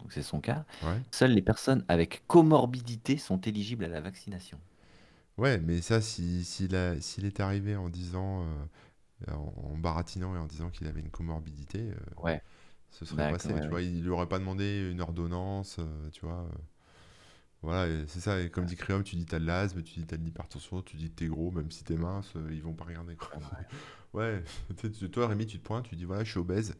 [0.00, 1.00] donc c'est son cas, Ouais.
[1.12, 4.58] seules les personnes avec comorbidité sont éligibles à la vaccination.
[5.38, 8.44] Ouais, mais ça, si, s'il a- s'il est arrivé en disant...
[8.46, 8.64] euh,
[9.34, 12.42] en, en baratinant et en disant qu'il avait une comorbidité, euh, Ouais,
[12.90, 13.70] ce serait passé, ouais, tu ouais.
[13.70, 13.82] vois.
[13.82, 16.40] Il lui aurait pas demandé une ordonnance, euh, tu vois.
[16.52, 16.58] euh.
[17.62, 18.40] Voilà, c'est ça.
[18.40, 20.96] Et comme dit Créum, tu dis t'as de l'asthme, tu dis t'as de l'hypertension, tu
[20.96, 23.30] dis t'es gros, même si t'es mince, ils vont pas regarder, quoi.
[24.12, 24.42] Ouais,
[25.12, 26.74] toi Rémi, tu te pointes, tu dis voilà, je suis obèse,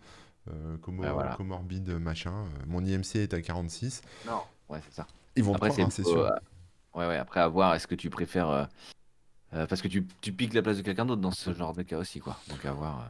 [0.83, 1.33] comor- voilà.
[1.33, 4.03] comorbide, machin, mon IMC est à 46.
[4.25, 4.43] Non.
[4.69, 5.07] Ouais, c'est ça.
[5.37, 6.33] Ils vont te Après, croire, c'est hein, sûr.
[6.95, 8.49] Ouais, ouais, après avoir, est-ce que tu préfères.
[8.51, 8.65] euh,
[9.55, 11.83] euh, parce que tu, tu piques la place de quelqu'un d'autre dans ce genre de
[11.83, 12.39] cas aussi, quoi.
[12.49, 13.01] Donc à voir.
[13.03, 13.09] euh,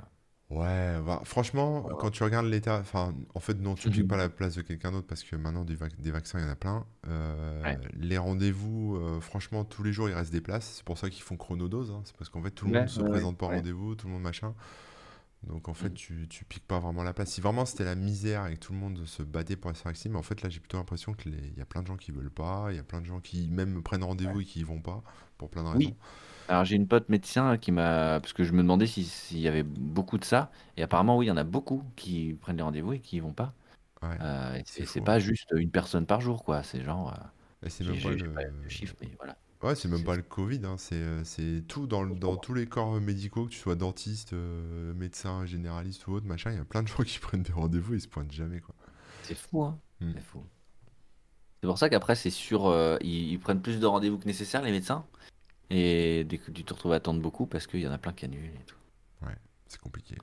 [0.51, 4.29] Ouais, va- franchement, quand tu regardes l'état, enfin, en fait, non, tu piques pas la
[4.29, 6.57] place de quelqu'un d'autre parce que maintenant, des, vac- des vaccins, il y en a
[6.57, 6.85] plein.
[7.09, 7.79] Euh, Ouais.
[7.95, 10.71] les rendez-vous, euh, franchement, tous les jours, il reste des places.
[10.77, 11.91] C'est pour ça qu'ils font chronodose.
[11.91, 12.03] hein.
[12.05, 13.57] C'est parce qu'en fait, tout le Ouais, monde se ouais, présente pas au ouais.
[13.57, 14.55] rendez-vous, tout le monde machin.
[15.45, 15.95] Donc, en fait, Mm.
[15.95, 17.31] tu, tu piques pas vraiment la place.
[17.33, 20.19] Si vraiment c'était la misère et que tout le monde se battait pour vacciner, mais
[20.19, 22.69] en fait, là, j'ai plutôt l'impression qu'il y a plein de gens qui veulent pas.
[22.71, 25.03] Il y a plein de gens qui même prennent rendez-vous et qui y vont pas
[25.39, 25.81] pour plein de raisons.
[25.81, 25.97] Oui.
[26.49, 28.21] Alors j'ai une pote médecin qui m'a...
[28.21, 30.51] Parce que je me demandais si- s'il y avait beaucoup de ça.
[30.77, 33.21] Et apparemment, oui, il y en a beaucoup qui prennent les rendez-vous et qui y
[33.21, 33.55] vont pas.
[34.03, 36.63] Ouais, Euh, et c'est pas juste une personne par jour, quoi.
[36.65, 37.15] C'est genre...
[37.15, 37.19] euh,
[37.65, 38.33] Et c'est même pas le.
[38.35, 39.37] pas le chiffre, mais voilà.
[39.63, 42.67] Ouais, c'est même pas le Covid, hein, c'est euh, tout dans, le- dans tous les
[42.67, 46.65] corps médicaux, que tu sois dentiste, euh, médecin, généraliste ou autre, machin, il y a
[46.65, 48.75] plein de gens qui prennent des rendez-vous, ils se pointent jamais, quoi.
[49.23, 49.79] C'est fou, hein.
[50.01, 50.13] Hmm.
[50.15, 50.45] C'est fou.
[51.61, 54.63] C'est pour ça qu'après, c'est sûr, euh, ils, ils prennent plus de rendez-vous que nécessaire,
[54.63, 55.05] les médecins.
[55.71, 58.13] Et dès que tu te retrouves à attendre beaucoup parce qu'il y en a plein
[58.13, 58.77] qui annulent et tout.
[59.23, 59.37] Ouais,
[59.69, 60.17] c'est compliqué.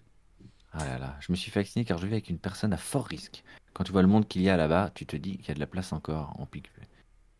[0.73, 2.77] Ah là là, je me suis fait vacciner car je vis avec une personne à
[2.77, 3.43] fort risque.
[3.73, 5.55] Quand tu vois le monde qu'il y a là-bas, tu te dis qu'il y a
[5.55, 6.35] de la place encore.
[6.37, 6.69] On pique,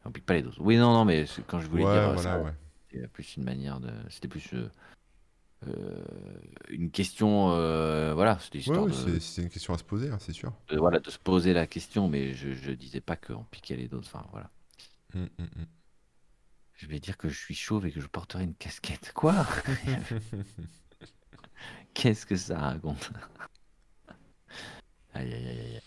[0.10, 0.58] on pique pas les doses.
[0.60, 2.54] Oui, non, non, mais quand je voulais dire Ouais, voilà, ça, ouais.
[2.92, 3.90] c'était plus une manière de.
[4.10, 4.70] C'était plus euh,
[5.68, 6.04] euh,
[6.70, 7.52] une question.
[7.54, 10.18] euh, voilà, c'était Ouais, histoire ouais, de, c'est c'est une question à se poser, hein,
[10.20, 10.54] c'est sûr.
[10.70, 13.88] de- voilà, de se poser la question, mais je, je disais pas qu'on piquait les
[13.90, 14.08] doses.
[14.08, 14.50] Enfin, voilà.
[15.14, 15.66] Mm, mm, mm.
[16.74, 19.12] Je vais dire que je suis chauve et que je porterai une casquette.
[19.14, 19.46] Quoi?
[21.94, 23.12] Qu'est-ce que ça raconte?
[25.14, 25.82] Aïe, aïe, aïe, aïe.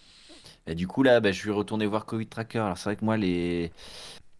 [0.66, 2.58] Et du coup, là, bah, je suis retourné voir Covid Tracker.
[2.60, 3.72] Alors, c'est vrai que moi, les,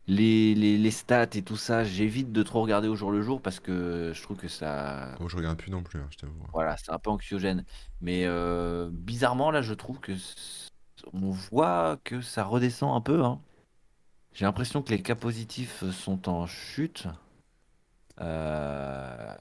[0.07, 3.41] les, les, les stats et tout ça, j'évite de trop regarder au jour le jour
[3.43, 5.15] parce que je trouve que ça.
[5.19, 6.35] Moi, je regarde plus non plus, hein, je t'avoue.
[6.53, 7.65] Voilà, c'est un peu anxiogène.
[8.01, 10.13] Mais euh, bizarrement, là, je trouve que
[11.13, 13.25] on voit que ça redescend un peu.
[13.25, 13.41] hein.
[14.33, 17.07] J'ai l'impression que les cas positifs sont en chute.
[18.21, 19.35] Euh,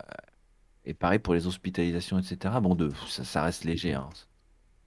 [0.86, 2.56] Et pareil pour les hospitalisations, etc.
[2.62, 4.10] Bon, de, ça, ça reste léger, hein.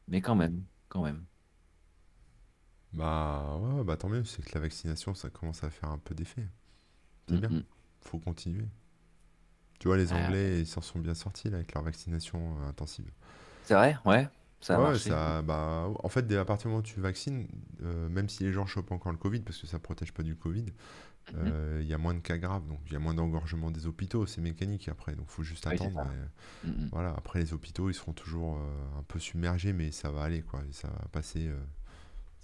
[0.08, 1.24] Mais quand même, quand même.
[2.94, 6.14] Bah ouais, bah tant mieux, c'est que la vaccination, ça commence à faire un peu
[6.14, 6.46] d'effet.
[7.28, 7.50] C'est bien,
[8.00, 8.66] faut continuer.
[9.78, 12.68] Tu vois, les Ah, Anglais, ils s'en sont bien sortis là avec leur vaccination euh,
[12.68, 13.10] intensive.
[13.62, 14.28] c'est vrai, ouais,
[14.60, 15.08] ça a Ouais, marché.
[15.10, 17.48] ça, bah, en fait, dès à partir du moment où tu vaccines,
[17.82, 20.36] euh, même si les gens chopent encore le Covid, parce que ça protège pas du
[20.36, 20.66] Covid,
[21.32, 21.38] Mhm.
[21.38, 23.86] euh, il y a moins de cas graves, donc il y a moins d'engorgement des
[23.86, 26.00] hôpitaux, c'est mécanique après, donc faut juste Oui, c'est attendre.
[26.04, 26.10] ça.
[26.14, 30.22] et, voilà, après les hôpitaux, ils seront toujours euh, un peu submergés, mais ça va
[30.22, 31.56] aller, quoi, et ça va passer, euh,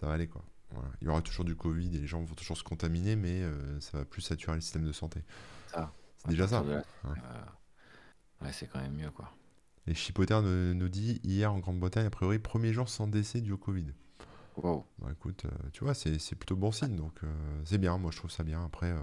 [0.00, 0.42] ça va aller, quoi.
[0.70, 0.88] Voilà.
[1.00, 3.80] Il y aura toujours du Covid et les gens vont toujours se contaminer, mais euh,
[3.80, 5.22] ça va plus saturer le système de santé.
[5.66, 6.62] Ça, C'est déjà ça.
[6.62, 6.82] euh,
[8.42, 9.30] ouais, c'est quand même mieux, quoi.
[9.86, 13.56] Et Chipoter nous, dit hier en Grande-Bretagne, a priori, premier jour sans décès dû au
[13.58, 13.86] Covid.
[14.56, 14.84] Wow.
[14.98, 18.16] Bah écoute, euh, tu vois, c'est plutôt bon signe, donc euh, c'est bien, moi je
[18.18, 18.62] trouve ça bien.
[18.64, 19.00] Après, euh,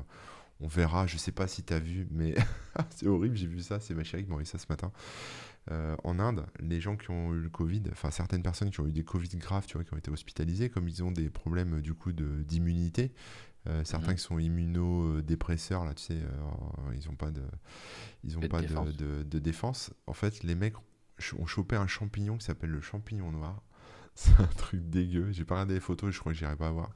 [0.60, 2.36] on verra, je sais pas si t'as vu, mais
[2.92, 4.92] c'est horrible, j'ai vu ça, c'est ma chérie qui m'a envoyé ça ce matin.
[5.72, 8.88] Euh, en Inde, les gens qui ont eu le Covid, enfin certaines personnes qui ont
[8.88, 11.76] eu des Covid graves, tu vois, qui ont été hospitalisées, comme ils ont des problèmes
[11.76, 13.12] euh, du coup d'immunité,
[13.68, 14.16] euh, certains Mhm.
[14.16, 17.42] qui sont immunodépresseurs, là, tu sais, euh, ils ont pas de,
[18.24, 18.96] ils ont Pas de défense.
[18.96, 19.94] de- de défense.
[20.08, 20.76] En fait, les mecs
[21.38, 23.62] ont chopé un champignon qui s'appelle le champignon noir.
[24.16, 25.32] C'est un truc dégueu.
[25.32, 26.90] J'ai pas regardé les photos, je crois que j'irai pas voir.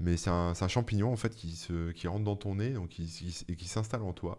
[0.00, 3.06] Mais c'est un, champignon en fait qui, se, qui rentre dans ton nez donc qui,
[3.06, 4.38] qui- et qui s'installe en toi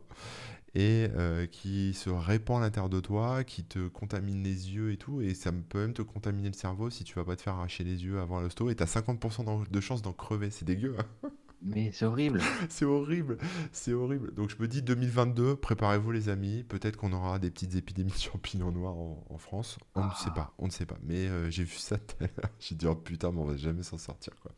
[0.76, 4.98] et euh, qui se répand à l'intérieur de toi, qui te contamine les yeux et
[4.98, 5.22] tout.
[5.22, 7.84] Et ça peut même te contaminer le cerveau si tu vas pas te faire arracher
[7.84, 8.70] les yeux avant l'hosto.
[8.70, 10.50] Et t'as 50% d'en- de chance d'en crever.
[10.52, 10.96] C'est dégueu.
[11.00, 11.30] hein.
[11.62, 12.40] Mais c'est horrible.
[12.70, 13.38] c'est horrible.
[13.74, 14.34] C'est horrible.
[14.34, 16.64] Donc je me dis 2022, préparez-vous les amis.
[16.64, 19.78] Peut-être qu'on aura des petites épidémies de champignons noirs en, en France.
[19.96, 20.54] On ne sait pas.
[20.58, 20.98] On ne sait pas.
[21.04, 21.98] Mais euh, j'ai vu ça.
[22.60, 24.54] J'ai dit oh putain, mais on va jamais s'en sortir quoi.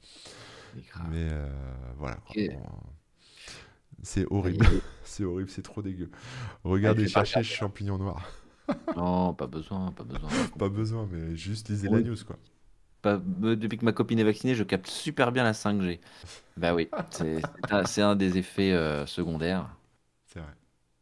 [0.76, 1.08] C'est grave.
[1.10, 1.50] Mais euh,
[1.98, 2.18] voilà.
[2.18, 2.36] quoi.
[2.38, 2.52] Ok.
[4.04, 4.66] C'est horrible.
[5.04, 6.10] c'est horrible, c'est trop dégueu.
[6.64, 8.28] Regardez, vais pas cherchez champignon noir.
[8.96, 10.30] Non, pas besoin, pas besoin.
[10.58, 12.04] Pas besoin, mais juste lisez Oui.
[12.04, 12.38] la news quoi.
[13.02, 16.00] Pas- me- depuis que ma copine est vaccinée, je capte super bien la 5G.
[16.56, 19.76] Bah oui, c'est un, des effets euh, secondaires.
[20.28, 20.54] C'est vrai.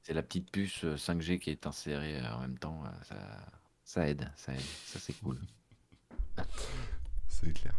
[0.01, 2.81] C'est la petite puce euh, 5G qui est insérée euh, en même temps.
[2.85, 3.15] euh, Ça,
[3.83, 4.61] ça aide, ça aide.
[4.85, 5.37] Ça, c'est cool.
[7.27, 7.73] C'est clair.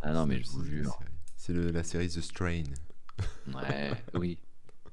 [0.00, 0.98] Ah non, mais je vous jure.
[1.36, 2.62] C'est la série The Strain.
[3.52, 4.38] Ouais, oui.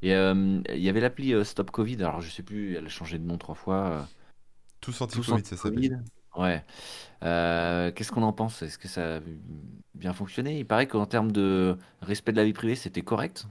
[0.02, 1.98] Et euh, il y avait l'appli euh, Stop Covid.
[1.98, 3.76] Alors, je sais plus, elle a changé de nom trois fois.
[3.90, 4.02] euh,
[4.80, 6.04] Tous anti-Covid, ça s'appelle.
[6.36, 6.64] Ouais.
[7.24, 8.62] Euh, qu'est-ce qu'on en pense?
[8.62, 9.20] Est-ce que ça a
[9.94, 10.58] bien fonctionné?
[10.58, 13.46] Il paraît qu'en termes de respect de la vie privée, c'était correct,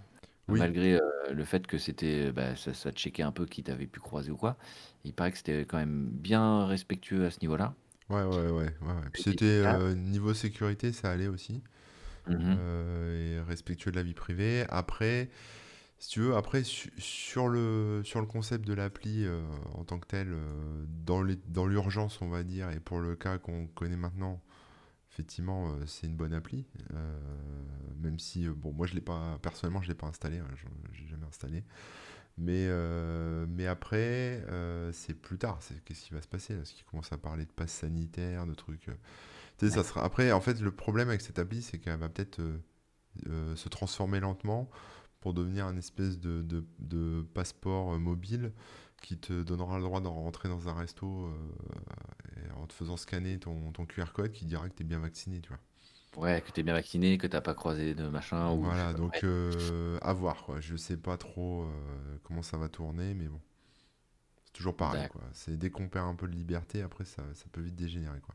[0.49, 0.59] Oui.
[0.59, 4.01] malgré euh, le fait que c'était, bah, ça, ça checkait un peu qui t'avait pu
[4.01, 4.57] croiser ou quoi.
[5.05, 7.75] Il paraît que c'était quand même bien respectueux à ce niveau-là.
[8.09, 8.51] Ouais, ouais, ouais.
[8.51, 9.09] ouais, ouais.
[9.13, 11.63] Puis C'était euh, niveau sécurité, ça allait aussi.
[12.27, 12.57] Mhm.
[12.59, 14.65] euh, et respectueux de la vie privée.
[14.69, 15.29] Après,
[16.01, 19.43] si tu veux, après su- sur le sur le concept de l'appli euh,
[19.75, 23.69] en tant que tel, euh, dans l'urgence, on va dire, et pour le cas qu'on
[23.69, 24.43] connaît maintenant,
[25.13, 26.67] effectivement, euh, c'est une bonne appli.
[28.01, 30.47] Même si, bon, moi je l'ai pas personnellement, je l'ai pas installé, hein,
[30.93, 31.65] j'ai jamais installé.
[32.39, 32.69] Mais
[33.49, 34.45] mais après,
[34.93, 35.61] c'est plus tard.
[35.85, 38.55] Qu'est-ce qui va se passer là Est-ce qu'ils commencent à parler de passe sanitaire, de
[38.55, 38.87] trucs.
[39.59, 40.05] tu sais, ça sera...
[40.05, 42.41] Après, en fait, le problème avec cette appli, c'est qu'elle va peut-être
[43.57, 44.71] se transformer lentement
[45.21, 48.53] pour devenir un espèce de, de- de passeport euh, mobile
[49.03, 51.33] qui te donnera le droit d'en rentrer dans un resto euh,
[52.57, 55.41] en te faisant scanner ton, ton QR code qui dira que tu es bien vacciné,
[55.41, 55.59] tu vois.
[56.17, 59.99] Ouais, que t'es bien vacciné, que t'as pas croisé de machin ou Voilà, donc euh,
[60.03, 60.61] à voir, quoi.
[60.61, 63.41] Je sais pas trop euh, comment ça va tourner, mais bon,
[64.45, 65.23] c'est toujours pareil, quoi.
[65.33, 68.35] C'est dès qu'on perd un peu de liberté, après, ça, ça peut vite dégénérer, quoi.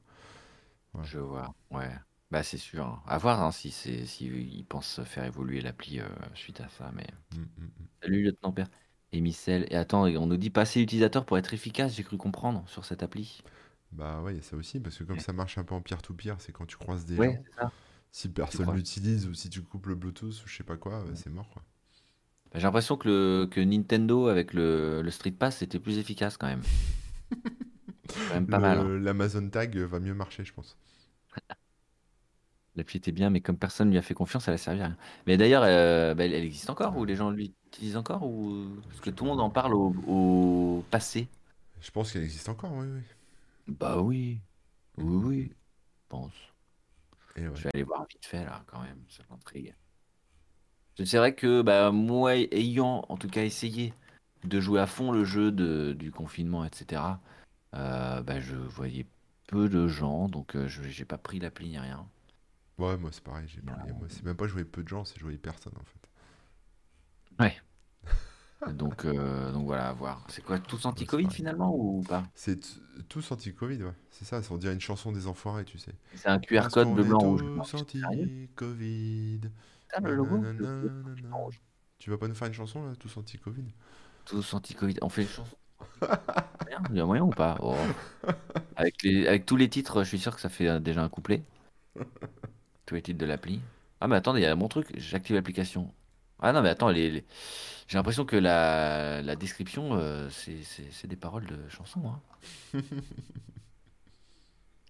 [0.93, 1.09] Voilà.
[1.09, 1.53] Je vois.
[1.71, 1.89] Ouais.
[2.35, 2.85] Bah c'est sûr.
[2.85, 3.01] hein.
[3.07, 6.91] À voir hein, si c'est si ils pensent faire évoluer l'appli euh, suite à ça.
[6.93, 7.87] Mais Mm, mm, mm.
[8.01, 8.69] salut lieutenant Père.
[9.11, 9.67] Et Micelle.
[9.69, 11.93] Et attends, on nous dit passer utilisateur pour être efficace.
[11.95, 13.41] J'ai cru comprendre sur cette appli.
[13.91, 15.81] Bah ouais, il y a ça aussi, parce que comme ça marche un peu en
[15.81, 17.71] peer-to-peer, c'est quand tu croises des Ouais, gens, c'est ça.
[18.11, 18.75] si Tu personne crois.
[18.75, 21.49] l'utilise ou si tu coupes le Bluetooth ou je sais pas quoi, euh, c'est mort
[21.51, 21.63] quoi.
[22.51, 26.37] Bah, J'ai l'impression que, le, que Nintendo avec le, le Street Pass c'était plus efficace
[26.37, 26.63] quand même.
[28.25, 28.79] Quand même pas mal.
[28.79, 28.91] hein.
[28.91, 30.77] Le- L'Amazon Tag va mieux marcher, je pense.
[32.75, 34.97] L'appli était bien, mais comme personne lui a fait confiance, elle a servi à rien.
[35.27, 38.99] Mais d'ailleurs, euh, bah, elle elle existe encore ou les gens l'utilisent encore ou parce
[39.01, 41.29] que tout le monde en parle au, au passé?
[41.79, 43.01] Je pense qu'elle existe encore, oui, oui.
[43.67, 44.41] Bah oui,
[44.97, 46.33] oui, oui, je pense.
[47.35, 47.55] Et ouais.
[47.55, 49.75] Je vais aller voir vite fait là quand même, ça m'intrigue.
[51.03, 53.93] C'est vrai que bah, moi, ayant en tout cas essayé
[54.43, 57.01] de jouer à fond le jeu de, du confinement, etc.,
[57.73, 59.05] euh, bah, je voyais
[59.47, 62.07] peu de gens, donc euh, je j'ai pas pris l'appli ni rien.
[62.77, 63.95] Ouais, moi c'est pareil, j'ai pris- Non.
[63.99, 66.09] moi c'est même pas jouer peu de gens, c'est jouer personne en fait.
[68.73, 70.25] Donc, euh, donc voilà, à voir.
[70.29, 72.23] C'est quoi, tous anti-Covid finalement ou pas?
[72.33, 72.67] C'est t-
[73.09, 73.93] tous anti-Covid, ouais.
[74.09, 75.93] C'est ça, on dirait une chanson des enfoirés, tu sais.
[76.15, 77.41] C'est un QR Parce code bleu, blanc, rouge.
[77.41, 79.41] tous anti-Covid.
[80.01, 80.41] Le logo?
[81.99, 83.65] Tu vas pas nous faire une chanson là, tous anti-Covid?
[84.25, 84.95] Tous anti-Covid.
[85.03, 85.57] On fait une chanson.
[86.89, 87.57] Il y a moyen ou pas?
[87.61, 87.75] Oh.
[88.77, 91.09] Avec les, avec tous les titres, je suis sûr que ça fait euh, déjà un
[91.09, 91.43] couplet.
[92.85, 93.61] Tous les titres de l'appli.
[94.01, 94.87] Ah, mais attendez, il y a mon truc.
[94.97, 95.93] J'active l'application.
[96.39, 97.25] Ah non, mais attends, les, les-
[97.87, 102.03] j'ai l'impression que la, la description, euh, c'est c'est- c'est des paroles de chansons.
[102.07, 102.21] hein.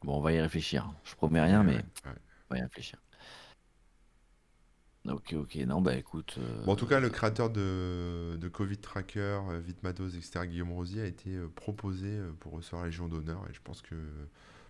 [0.03, 0.93] Bon, on va y réfléchir.
[1.03, 2.15] Je promets rien, mais ouais, ouais.
[2.49, 2.99] on va y réfléchir.
[5.07, 5.55] Ok, ok.
[5.67, 6.35] Non, bah écoute.
[6.39, 10.71] euh, Bon, en tout cas, le créateur de, de Covid Tracker, euh, Vitmados, etc., Guillaume
[10.73, 13.45] Rosier, a été euh, proposé euh, pour recevoir la Légion d'honneur.
[13.49, 13.95] Et je pense que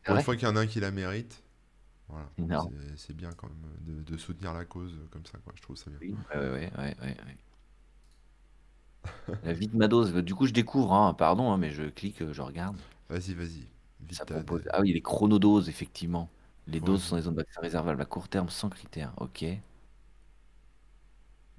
[0.04, 0.22] pour vrai?
[0.22, 1.42] une fois qu'il y en a un qui la mérite,
[2.08, 2.30] voilà,
[2.98, 5.54] c'est- bien quand même de, de soutenir la cause comme ça, quoi.
[5.56, 6.00] Je trouve ça bien.
[6.02, 6.96] Oui, ouais, ouais.
[9.44, 10.14] La vie de ma dose.
[10.14, 12.76] Du coup, je découvre, hein, pardon, hein, mais je clique, euh, je regarde.
[13.10, 13.68] Vas-y, vas-y.
[14.10, 14.26] Ça Vitad.
[14.26, 14.64] propose.
[14.72, 16.30] Ah oui, les chronodoses, effectivement.
[16.68, 19.14] Les doses sont des zones vaccins réservables à court terme sans critères.
[19.18, 19.46] Ok.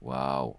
[0.01, 0.57] Waouh.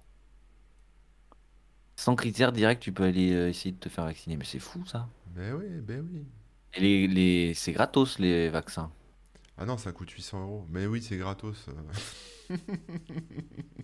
[1.97, 4.37] Sans critères direct, tu peux aller euh, essayer de te faire vacciner.
[4.37, 5.09] Mais c'est fou, ça.
[5.27, 6.25] Ben oui, ben oui.
[6.73, 7.53] Et les, les...
[7.55, 8.89] c'est gratos, les vaccins.
[9.57, 10.65] Ah non, ça coûte 800 euros.
[10.69, 11.67] Mais oui, c'est gratos.
[11.69, 11.73] euh.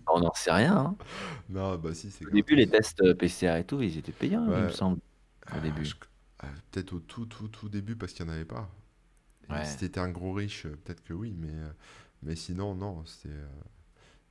[0.06, 0.76] On n'en sait rien.
[0.76, 0.96] hein.
[1.48, 4.46] Non, bah si, c'est Au début, les tests euh, PCR et tout, ils étaient payants,
[4.56, 5.00] il me semble,
[5.52, 5.84] au Ah, début.
[5.84, 5.94] je-
[6.40, 8.70] ah, Peut-être au tout, tout, tout début parce qu'il n'y en avait pas.
[9.50, 9.64] Et Ouais.
[9.64, 11.70] si t'étais un gros riche, euh, peut-être que oui, mais, euh,
[12.22, 13.04] mais sinon, non.
[13.06, 13.46] C'est euh,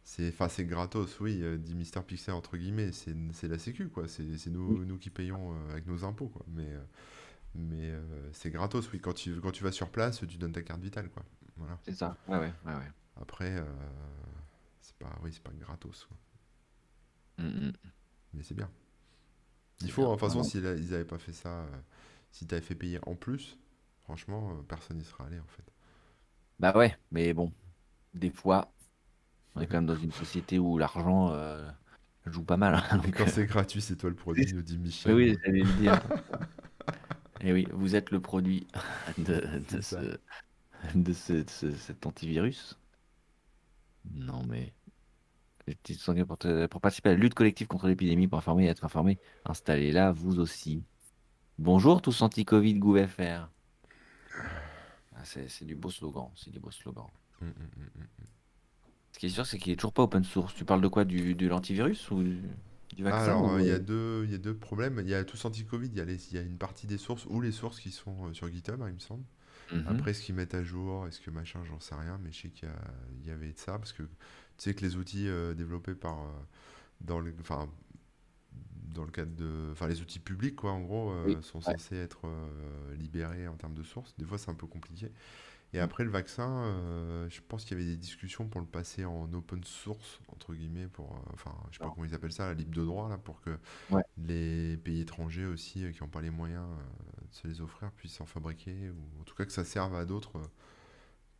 [0.04, 2.92] c'est enfin, c'est gratos, oui, euh, dit Mister Pixel entre guillemets.
[2.94, 4.08] C'est c'est la Sécu, quoi.
[4.08, 6.46] C'est c'est nous, nous qui payons euh, avec nos impôts, quoi.
[6.50, 6.84] Mais, euh,
[7.56, 9.00] mais euh, c'est gratos, oui.
[9.00, 11.24] Quand tu, quand tu vas sur place, tu donnes ta carte vitale, quoi.
[11.58, 11.78] Voilà.
[11.84, 12.18] C'est ça.
[12.28, 12.92] Ouais, ouais, ouais, ouais.
[13.22, 13.64] Après, euh,
[14.82, 17.46] c'est pas, oui, c'est pas gratos, quoi.
[17.46, 17.74] Mm, mm.
[18.34, 18.70] Mais c'est bien.
[19.82, 21.68] Il faut, bien, hein, de toute façon, s'ils n'avaient pas fait ça, euh,
[22.32, 23.58] si t'avais fait payer en plus,
[24.02, 25.64] franchement, euh, personne n'y serait allé, en fait.
[26.60, 27.52] Bah ouais, mais bon,
[28.14, 28.74] des fois,
[29.56, 31.36] on est quand même dans une société où l'argent
[32.26, 32.76] joue pas mal.
[32.76, 35.14] hein, donc, quand c'est gratuit, c'est toi le produit, nous dit Michel.
[35.14, 36.02] oui, oui, j'allais le dire.
[37.44, 38.68] Et oui, vous êtes le produit
[39.18, 39.44] de,
[39.82, 39.96] ce,
[40.96, 42.78] de ce- de ce- cet antivirus.
[44.16, 44.74] Non mais,
[46.26, 46.38] pour,
[46.82, 50.84] participer à la lutte collective contre l'épidémie, pour informer et être informé, installez-la vous aussi.
[51.60, 53.50] Bonjour tous anti-Covid GouFR.
[55.16, 57.06] Ah, c'est du beau slogan, c'est du beau slogan.
[57.42, 58.28] Hum, hum, hum.
[59.12, 60.56] Ce qui est sûr, c'est qu'il est toujours pas open source.
[60.56, 61.06] Tu parles de quoi?
[61.06, 62.24] Du, de l'antivirus ou
[62.94, 64.56] du, du vaccin Alors, ou, euh, il y a euh, deux, il y a deux
[64.56, 65.00] problèmes.
[65.02, 66.98] Il y a tous anti-Covid, il y a les- il y a une partie des
[66.98, 69.24] sources ou les sources qui sont euh, sur GitHub, hein, il me semble.
[69.72, 69.84] mhm.
[69.86, 72.50] Après, ce qu'ils mettent à jour, est-ce que machin, j'en sais rien, mais je sais
[72.50, 72.70] qu'il
[73.26, 74.10] y, y avait de ça, parce que tu
[74.58, 76.28] sais que les outils euh, développés par, euh,
[77.02, 77.70] dans le, enfin,
[78.84, 81.76] dans le cadre de, enfin, les outils publics, quoi, en gros, euh, Oui, sont ouais.
[81.78, 84.16] censés être euh, libérés en termes de sources.
[84.18, 85.12] Des fois, c'est un peu compliqué.
[85.74, 85.90] Et Mm.
[85.90, 89.32] après, le vaccin, euh, je pense qu'il y avait des discussions pour le passer en
[89.34, 91.96] open source, entre guillemets, pour, enfin, je sais pas Non.
[91.96, 93.60] comment ils appellent ça, la libre de droit, là, pour que
[93.90, 94.04] Ouais.
[94.18, 96.68] les pays étrangers aussi, qui n'ont pas les moyens
[97.30, 100.06] de se les offrir, puissent en fabriquer, ou en tout cas que ça serve à
[100.06, 100.42] d'autres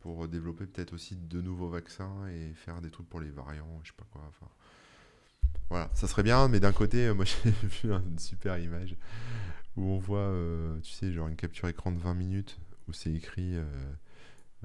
[0.00, 3.88] pour développer peut-être aussi de nouveaux vaccins et faire des trucs pour les variants, je
[3.90, 4.22] sais pas quoi.
[4.28, 4.48] Enfin,
[5.70, 8.96] voilà, ça serait bien, mais d'un côté, euh, moi j'ai vu une super image
[9.76, 13.12] où on voit, euh, tu sais, genre une capture écran de 20 minutes où c'est
[13.12, 13.64] écrit euh,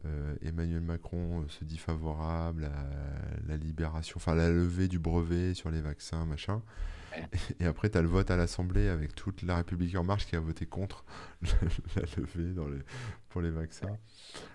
[0.06, 5.72] euh, Emmanuel Macron se dit favorable à la libération, enfin la levée du brevet sur
[5.72, 6.62] les vaccins, machin.
[7.60, 10.36] Et après, tu as le vote à l'Assemblée avec toute la République En Marche qui
[10.36, 11.04] a voté contre
[11.96, 12.80] la levée dans les,
[13.30, 13.98] pour les vaccins.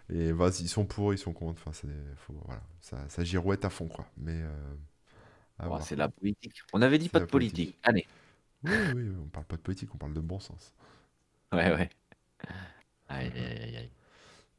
[0.08, 1.60] Et vas ils sont pour, ils sont contre.
[1.66, 4.06] Enfin, faut, voilà, ça, ça girouette à fond, quoi.
[4.16, 4.40] Mais
[5.80, 6.62] c'est la politique.
[6.72, 7.78] On avait dit pas de politique.
[7.82, 8.06] Allez.
[8.64, 10.72] Oui, oui, on parle pas de politique, on parle de bon sens.
[11.52, 11.90] Ouais, ouais.
[13.08, 13.90] Aïe, aïe, aïe.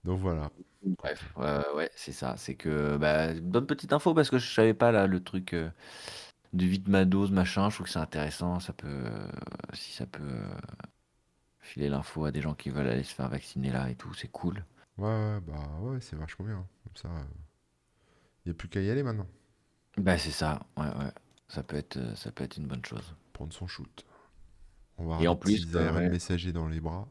[0.03, 0.51] Donc voilà.
[0.83, 2.35] Bref, ouais, ouais, c'est ça.
[2.37, 5.69] C'est que, bah, bonne petite info parce que je savais pas là le truc euh,
[6.53, 7.69] de vite ma dose, machin.
[7.69, 8.59] Je trouve que c'est intéressant.
[8.59, 9.27] Ça peut, euh,
[9.73, 10.55] si ça peut euh,
[11.59, 14.27] filer l'info à des gens qui veulent aller se faire vacciner là et tout, c'est
[14.27, 14.63] cool.
[14.97, 16.67] Ouais, ouais, bah ouais, c'est vachement bien.
[16.83, 17.09] Comme ça,
[18.45, 19.27] il n'y a plus qu'à y aller maintenant.
[19.97, 20.59] Bah, c'est ça.
[20.77, 21.11] Ouais, ouais.
[21.47, 23.15] Ça peut être, euh, ça peut être une bonne chose.
[23.33, 24.05] Prendre son shoot.
[24.97, 26.09] On va Et en plus, euh, ARN ouais.
[26.09, 27.07] messagers dans les bras.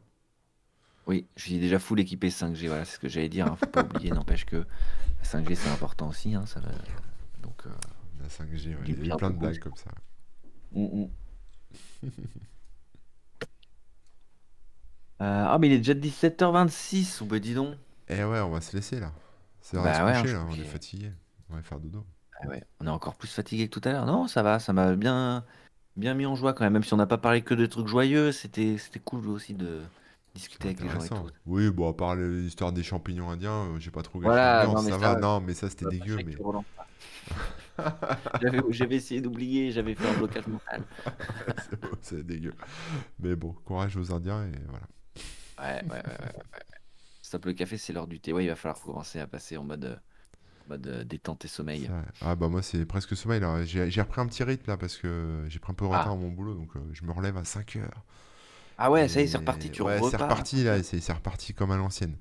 [1.07, 2.67] Oui, je suis déjà full équipé 5G.
[2.67, 3.47] Voilà, c'est ce que j'allais dire.
[3.47, 3.55] hein.
[3.55, 4.11] Faut pas oublier.
[4.11, 4.65] N'empêche que
[5.23, 6.33] 5G c'est important aussi.
[6.35, 6.69] hein, ça va...
[7.41, 7.65] Donc.
[7.67, 7.69] euh,
[8.21, 8.83] La 5G, ouais.
[8.83, 9.91] Du Il y a eu bien plein de blagues comme ça.
[10.71, 11.09] Mm, mm.
[15.21, 17.75] Euh, ah, mais il est déjà 17h26, ou bah dis donc.
[18.09, 19.13] Eh ouais, on va se laisser là.
[19.61, 21.11] C'est l'heure Bah se ouais, hein, coucher je là, on est- fatigué.
[21.49, 22.05] On va faire dodo.
[22.41, 24.05] Ah ouais, on est encore plus fatigué que tout à l'heure.
[24.05, 25.45] Non, ça va, ça m'a bien,
[25.95, 26.73] bien mis en joie quand même.
[26.73, 29.81] Même si on n'a pas parlé que de trucs joyeux, c'était, c'était cool aussi de
[30.33, 31.29] discuter avec les gens et tout.
[31.45, 34.81] Oui, bon, à part l'histoire des champignons indiens, euh, j'ai pas trop gâché Voilà, non,
[34.81, 35.19] mais ça ça, va.
[35.19, 36.17] Non, mais ça c'était dégueu.
[36.25, 36.35] Mais...
[38.69, 40.83] J'avais, essayé d'oublier, j'avais fait un blocage mental.
[42.01, 42.53] c'est dégueu.
[43.19, 44.87] Mais bon, courage aux Indiens et voilà.
[45.57, 46.59] Ouais, ouais, ouais, ouais, ouais, ouais.
[47.21, 48.33] Stop le café, c'est l'heure du thé.
[48.33, 49.95] Ouais, il va falloir commencer à passer en mode, euh,
[50.69, 51.89] mode euh, détente et sommeil.
[52.21, 53.63] Ah bah moi c'est presque sommeil là.
[53.65, 56.11] J'ai repris un petit rythme là parce que j'ai pris un peu de retard Ah.
[56.13, 58.03] à mon boulot donc euh, je me relève à 5 heures.
[58.77, 61.71] Ah ouais, ça y est, c'est reparti, tu Ouais, c'est reparti là, c'est reparti comme
[61.71, 62.15] à l'ancienne.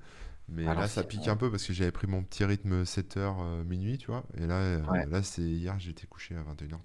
[0.48, 3.98] Mais là ça pique un peu parce que j'avais pris mon petit rythme 7h minuit,
[3.98, 4.24] tu vois.
[4.36, 5.06] Et là, euh, Ouais.
[5.06, 6.78] là c'est hier j'étais couché à 21h30.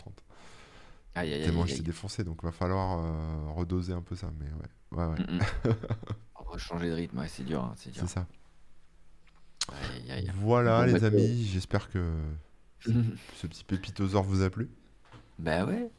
[1.15, 4.31] Aïe, aïe, Tellement j'étais défoncé donc va falloir euh, redoser un peu ça.
[4.39, 4.45] Mais
[4.97, 5.75] ouais, ouais, ouais, Mm, mm.
[6.47, 8.01] On va changer de rythme, ouais, c'est dur, hein, c'est dur.
[8.01, 8.25] c'est ça.
[9.71, 10.31] Aïe, aïe, aïe.
[10.35, 12.13] Voilà Bon, les bah, amis, j'espère que
[12.79, 12.91] ce,
[13.47, 14.69] petit pépitosaure vous a plu.
[15.37, 15.89] Bah ouais.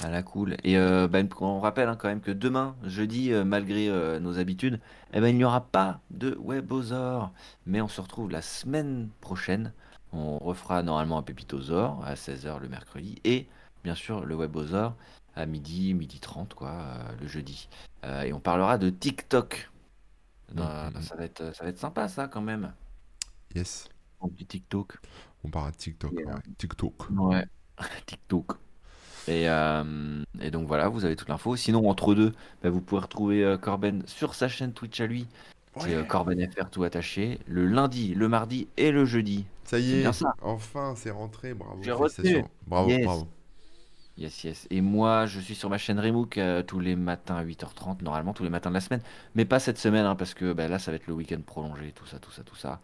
[0.00, 0.56] À la cool.
[0.62, 4.38] Et euh, bah, on rappelle hein, quand même que demain, jeudi, euh, malgré euh, nos
[4.38, 4.80] habitudes,
[5.12, 7.32] eh ben, il n'y aura pas de Webosaur.
[7.66, 9.72] Mais on se retrouve la semaine prochaine.
[10.12, 13.16] On refera normalement un Pépitosaure à 16h le mercredi.
[13.24, 13.46] Et
[13.82, 14.94] bien sûr, le Webosaur
[15.38, 17.68] à midi, midi 30, quoi, euh, le jeudi.
[18.04, 19.70] Euh, et on parlera de TikTok.
[20.54, 20.60] Mhm.
[20.62, 22.72] Euh, ça, va être, ça va être sympa, ça, quand même.
[23.54, 23.88] Yes,
[24.22, 24.98] Un petit TikTok.
[25.44, 26.12] on part à TikTok.
[26.12, 26.34] Yeah.
[26.34, 26.40] ouais.
[26.58, 27.10] TikTok.
[27.10, 27.44] Ouais,
[28.06, 28.52] TikTok.
[29.26, 31.54] Et, euh, et donc voilà, vous avez toute l'info.
[31.56, 32.32] Sinon, entre deux,
[32.62, 35.26] bah, vous pouvez retrouver euh, Corben sur sa chaîne Twitch à lui,
[35.78, 39.44] qui est euh, Corben FR tout attaché, le lundi, le mardi et le jeudi.
[39.64, 40.32] Ça y C'est est, bien ça.
[40.40, 41.82] enfin c'est rentré, bravo.
[42.66, 43.04] Bravo, Yes.
[43.04, 43.28] bravo.
[44.18, 44.66] Yes, yes.
[44.70, 48.32] Et moi, je suis sur ma chaîne Remook euh, tous les matins à 8h30, normalement
[48.34, 49.00] tous les matins de la semaine.
[49.36, 51.92] Mais pas cette semaine, hein, parce que bah, là, ça va être le week-end prolongé,
[51.92, 52.80] tout ça, tout ça, tout ça.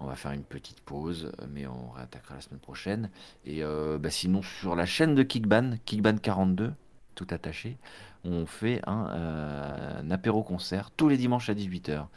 [0.00, 3.10] On va faire une petite pause, mais on réattaquera la semaine prochaine.
[3.44, 6.72] Et euh, bah, sinon, sur la chaîne de Kickban, Kickban42,
[7.14, 7.78] tout attaché,
[8.24, 12.08] on fait un, euh, un apéro-concert tous les dimanches à 18h.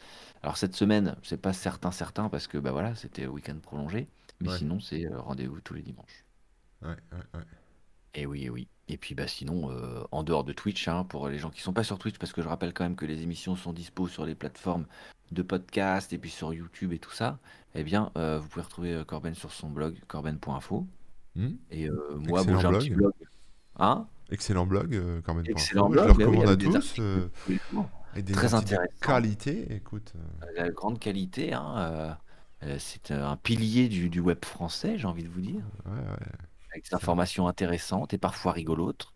[0.42, 4.08] Alors cette semaine, c'est pas certain, certain, parce que bah voilà, c'était le week-end prolongé.
[4.40, 4.58] Mais Ouais.
[4.58, 6.24] sinon, c'est rendez-vous tous les dimanches.
[6.82, 7.44] Ouais, ouais, ouais.
[8.16, 8.66] Et oui, et oui.
[8.88, 11.72] Et puis bah sinon, euh, en dehors de Twitch, hein, pour les gens qui sont
[11.72, 14.24] pas sur Twitch, parce que je rappelle quand même que les émissions sont dispo sur
[14.24, 14.86] les plateformes
[15.32, 17.38] de podcast et puis sur YouTube et tout ça,
[17.74, 20.86] eh bien, euh, vous pouvez retrouver euh, Corben sur son blog, corben.info.
[21.34, 23.12] Hmm Et euh, moi, bon, j'ai un petit blog.
[23.78, 24.06] Hein?
[24.30, 27.00] Excellent blog, pour Excellent blog, Je le oui, recommande à tous.
[28.12, 28.92] avec des Très de intéressant.
[29.00, 30.14] qualité, écoute.
[30.54, 32.16] La grande qualité, hein,
[32.78, 35.62] c'est un pilier du, du web français, j'ai envie de vous dire.
[35.84, 36.26] ouais, ouais.
[36.76, 39.12] Avec des informations intéressantes et parfois rigolotes.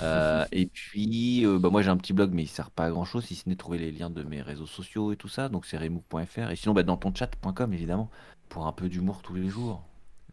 [0.00, 2.90] Euh, et puis, euh, bah, moi j'ai un petit blog, mais il sert pas à
[2.90, 5.48] grand chose si ce n'est trouver les liens de mes réseaux sociaux et tout ça.
[5.48, 6.50] Donc c'est remook.fr.
[6.50, 8.10] Et sinon, bah, dans ton chat.com évidemment,
[8.48, 9.82] pour un peu d'humour tous les jours.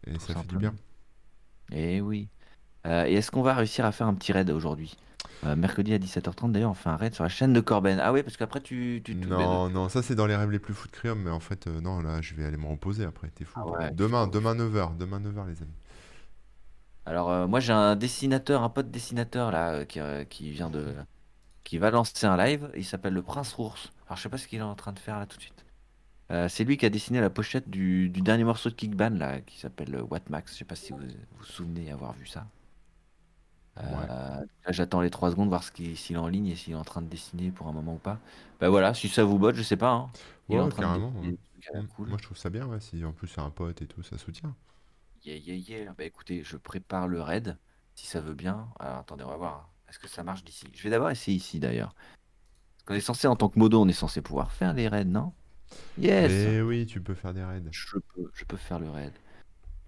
[0.06, 0.74] Et ça fait du bien.
[1.72, 2.28] Et oui.
[2.86, 4.96] Euh, et est-ce qu'on va réussir à faire un petit raid aujourd'hui?
[5.44, 8.00] Mercredi à 17h30 d'ailleurs, on fait un raid sur la chaîne de Corben.
[8.02, 10.74] Ah oui, parce qu'après tu, tu Non, non, ça c'est dans les rêves les plus
[10.74, 13.44] fous de Crium, mais en fait, non, là je vais aller me reposer après, t'es
[13.44, 13.60] fou.
[13.60, 15.74] Ah ouais, demain, demain 9h, demain 9h les amis.
[17.06, 20.70] Alors euh, moi j'ai un dessinateur, un pote dessinateur là euh, qui, euh, qui vient
[20.70, 20.94] de
[21.64, 23.78] qui va lancer un live, il s'appelle le Prince Rours.
[24.06, 25.66] Alors je sais pas ce qu'il est en train de faire là tout de suite.
[26.32, 29.40] Euh, c'est lui qui a dessiné la pochette du, du dernier morceau de Kickban là
[29.42, 30.54] qui s'appelle What Max.
[30.54, 31.00] Je sais pas si vous
[31.38, 32.48] vous souvenez avoir vu ça.
[34.66, 37.02] Là j'attends les 3 secondes voir s'il est en ligne et s'il est en train
[37.02, 38.20] de dessiner pour un moment ou pas.
[38.60, 39.90] Bah voilà, si ça vous botte, je sais pas.
[39.92, 40.10] hein.
[40.48, 41.36] Il est Ouais, en train de carrément, dessiner
[41.74, 41.82] ouais.
[41.96, 42.08] cool.
[42.08, 44.18] Moi je trouve ça bien, ouais, si en plus c'est un pote et tout, ça
[44.18, 44.54] soutient.
[45.26, 45.92] Yeah, yeah, yeah.
[45.98, 47.56] Bah écoutez, je prépare le raid,
[47.96, 48.68] si ça veut bien.
[48.78, 49.68] Alors attendez, on va voir.
[49.88, 50.66] Est-ce que ça marche d'ici?
[50.72, 51.94] Je vais d'abord essayer ici d'ailleurs.
[52.76, 55.04] Parce qu'on est censé, en tant que modo, on est censé pouvoir faire les raids,
[55.04, 55.32] non?
[55.98, 56.30] Yes!
[56.30, 57.62] Et oui, tu peux faire des raids.
[57.72, 59.12] Je peux, je peux faire le raid.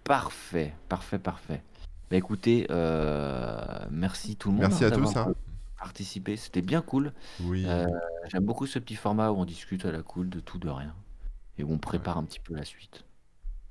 [0.03, 1.63] Parfait, parfait, parfait.
[2.11, 5.35] Bah écoutez, euh, merci tout le monde Merci hein, à tous, hein.
[5.79, 6.37] participé.
[6.37, 7.13] C'était bien cool.
[7.43, 7.87] Oui, Euh,
[8.29, 10.95] j'aime beaucoup ce petit format où on discute à la cool de tout, de rien.
[11.59, 13.05] Et où on prépare un petit peu la suite.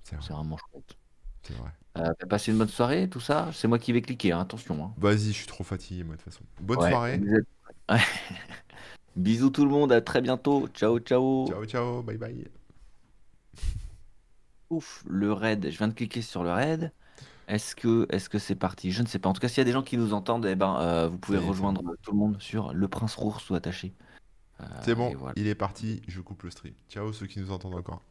[0.03, 0.95] c'est vrai, C'est vraiment chouette.
[1.43, 1.69] C'est vrai.
[1.97, 3.49] Euh, passé une bonne soirée, tout ça?
[3.53, 4.83] C'est moi qui vais cliquer, hein, attention.
[4.85, 4.93] hein.
[4.97, 6.43] Vas-y, je suis trop fatigué, moi, de toute façon.
[6.61, 7.17] Bonne Ouais, soirée.
[7.17, 7.47] vous êtes-
[7.89, 7.97] Ouais.
[9.15, 10.67] Bisous tout le monde, à très bientôt.
[10.75, 11.47] Ciao, ciao.
[11.47, 12.47] Ciao, ciao, bye bye.
[14.69, 15.69] Ouf, le raid.
[15.71, 16.91] Je viens de cliquer sur le raid.
[17.47, 18.91] Est-ce que est-ce que c'est parti?
[18.91, 19.29] Je ne sais pas.
[19.29, 21.17] En tout cas, s'il y a des gens qui nous entendent, eh ben, euh, vous
[21.17, 23.93] pouvez rejoindre tout le monde sur Le Prince Rours tout attaché.
[24.59, 25.33] Euh, C'est bon, voilà.
[25.37, 26.73] il est parti, je coupe le stream.
[26.89, 28.01] Ciao ceux qui nous entendent encore.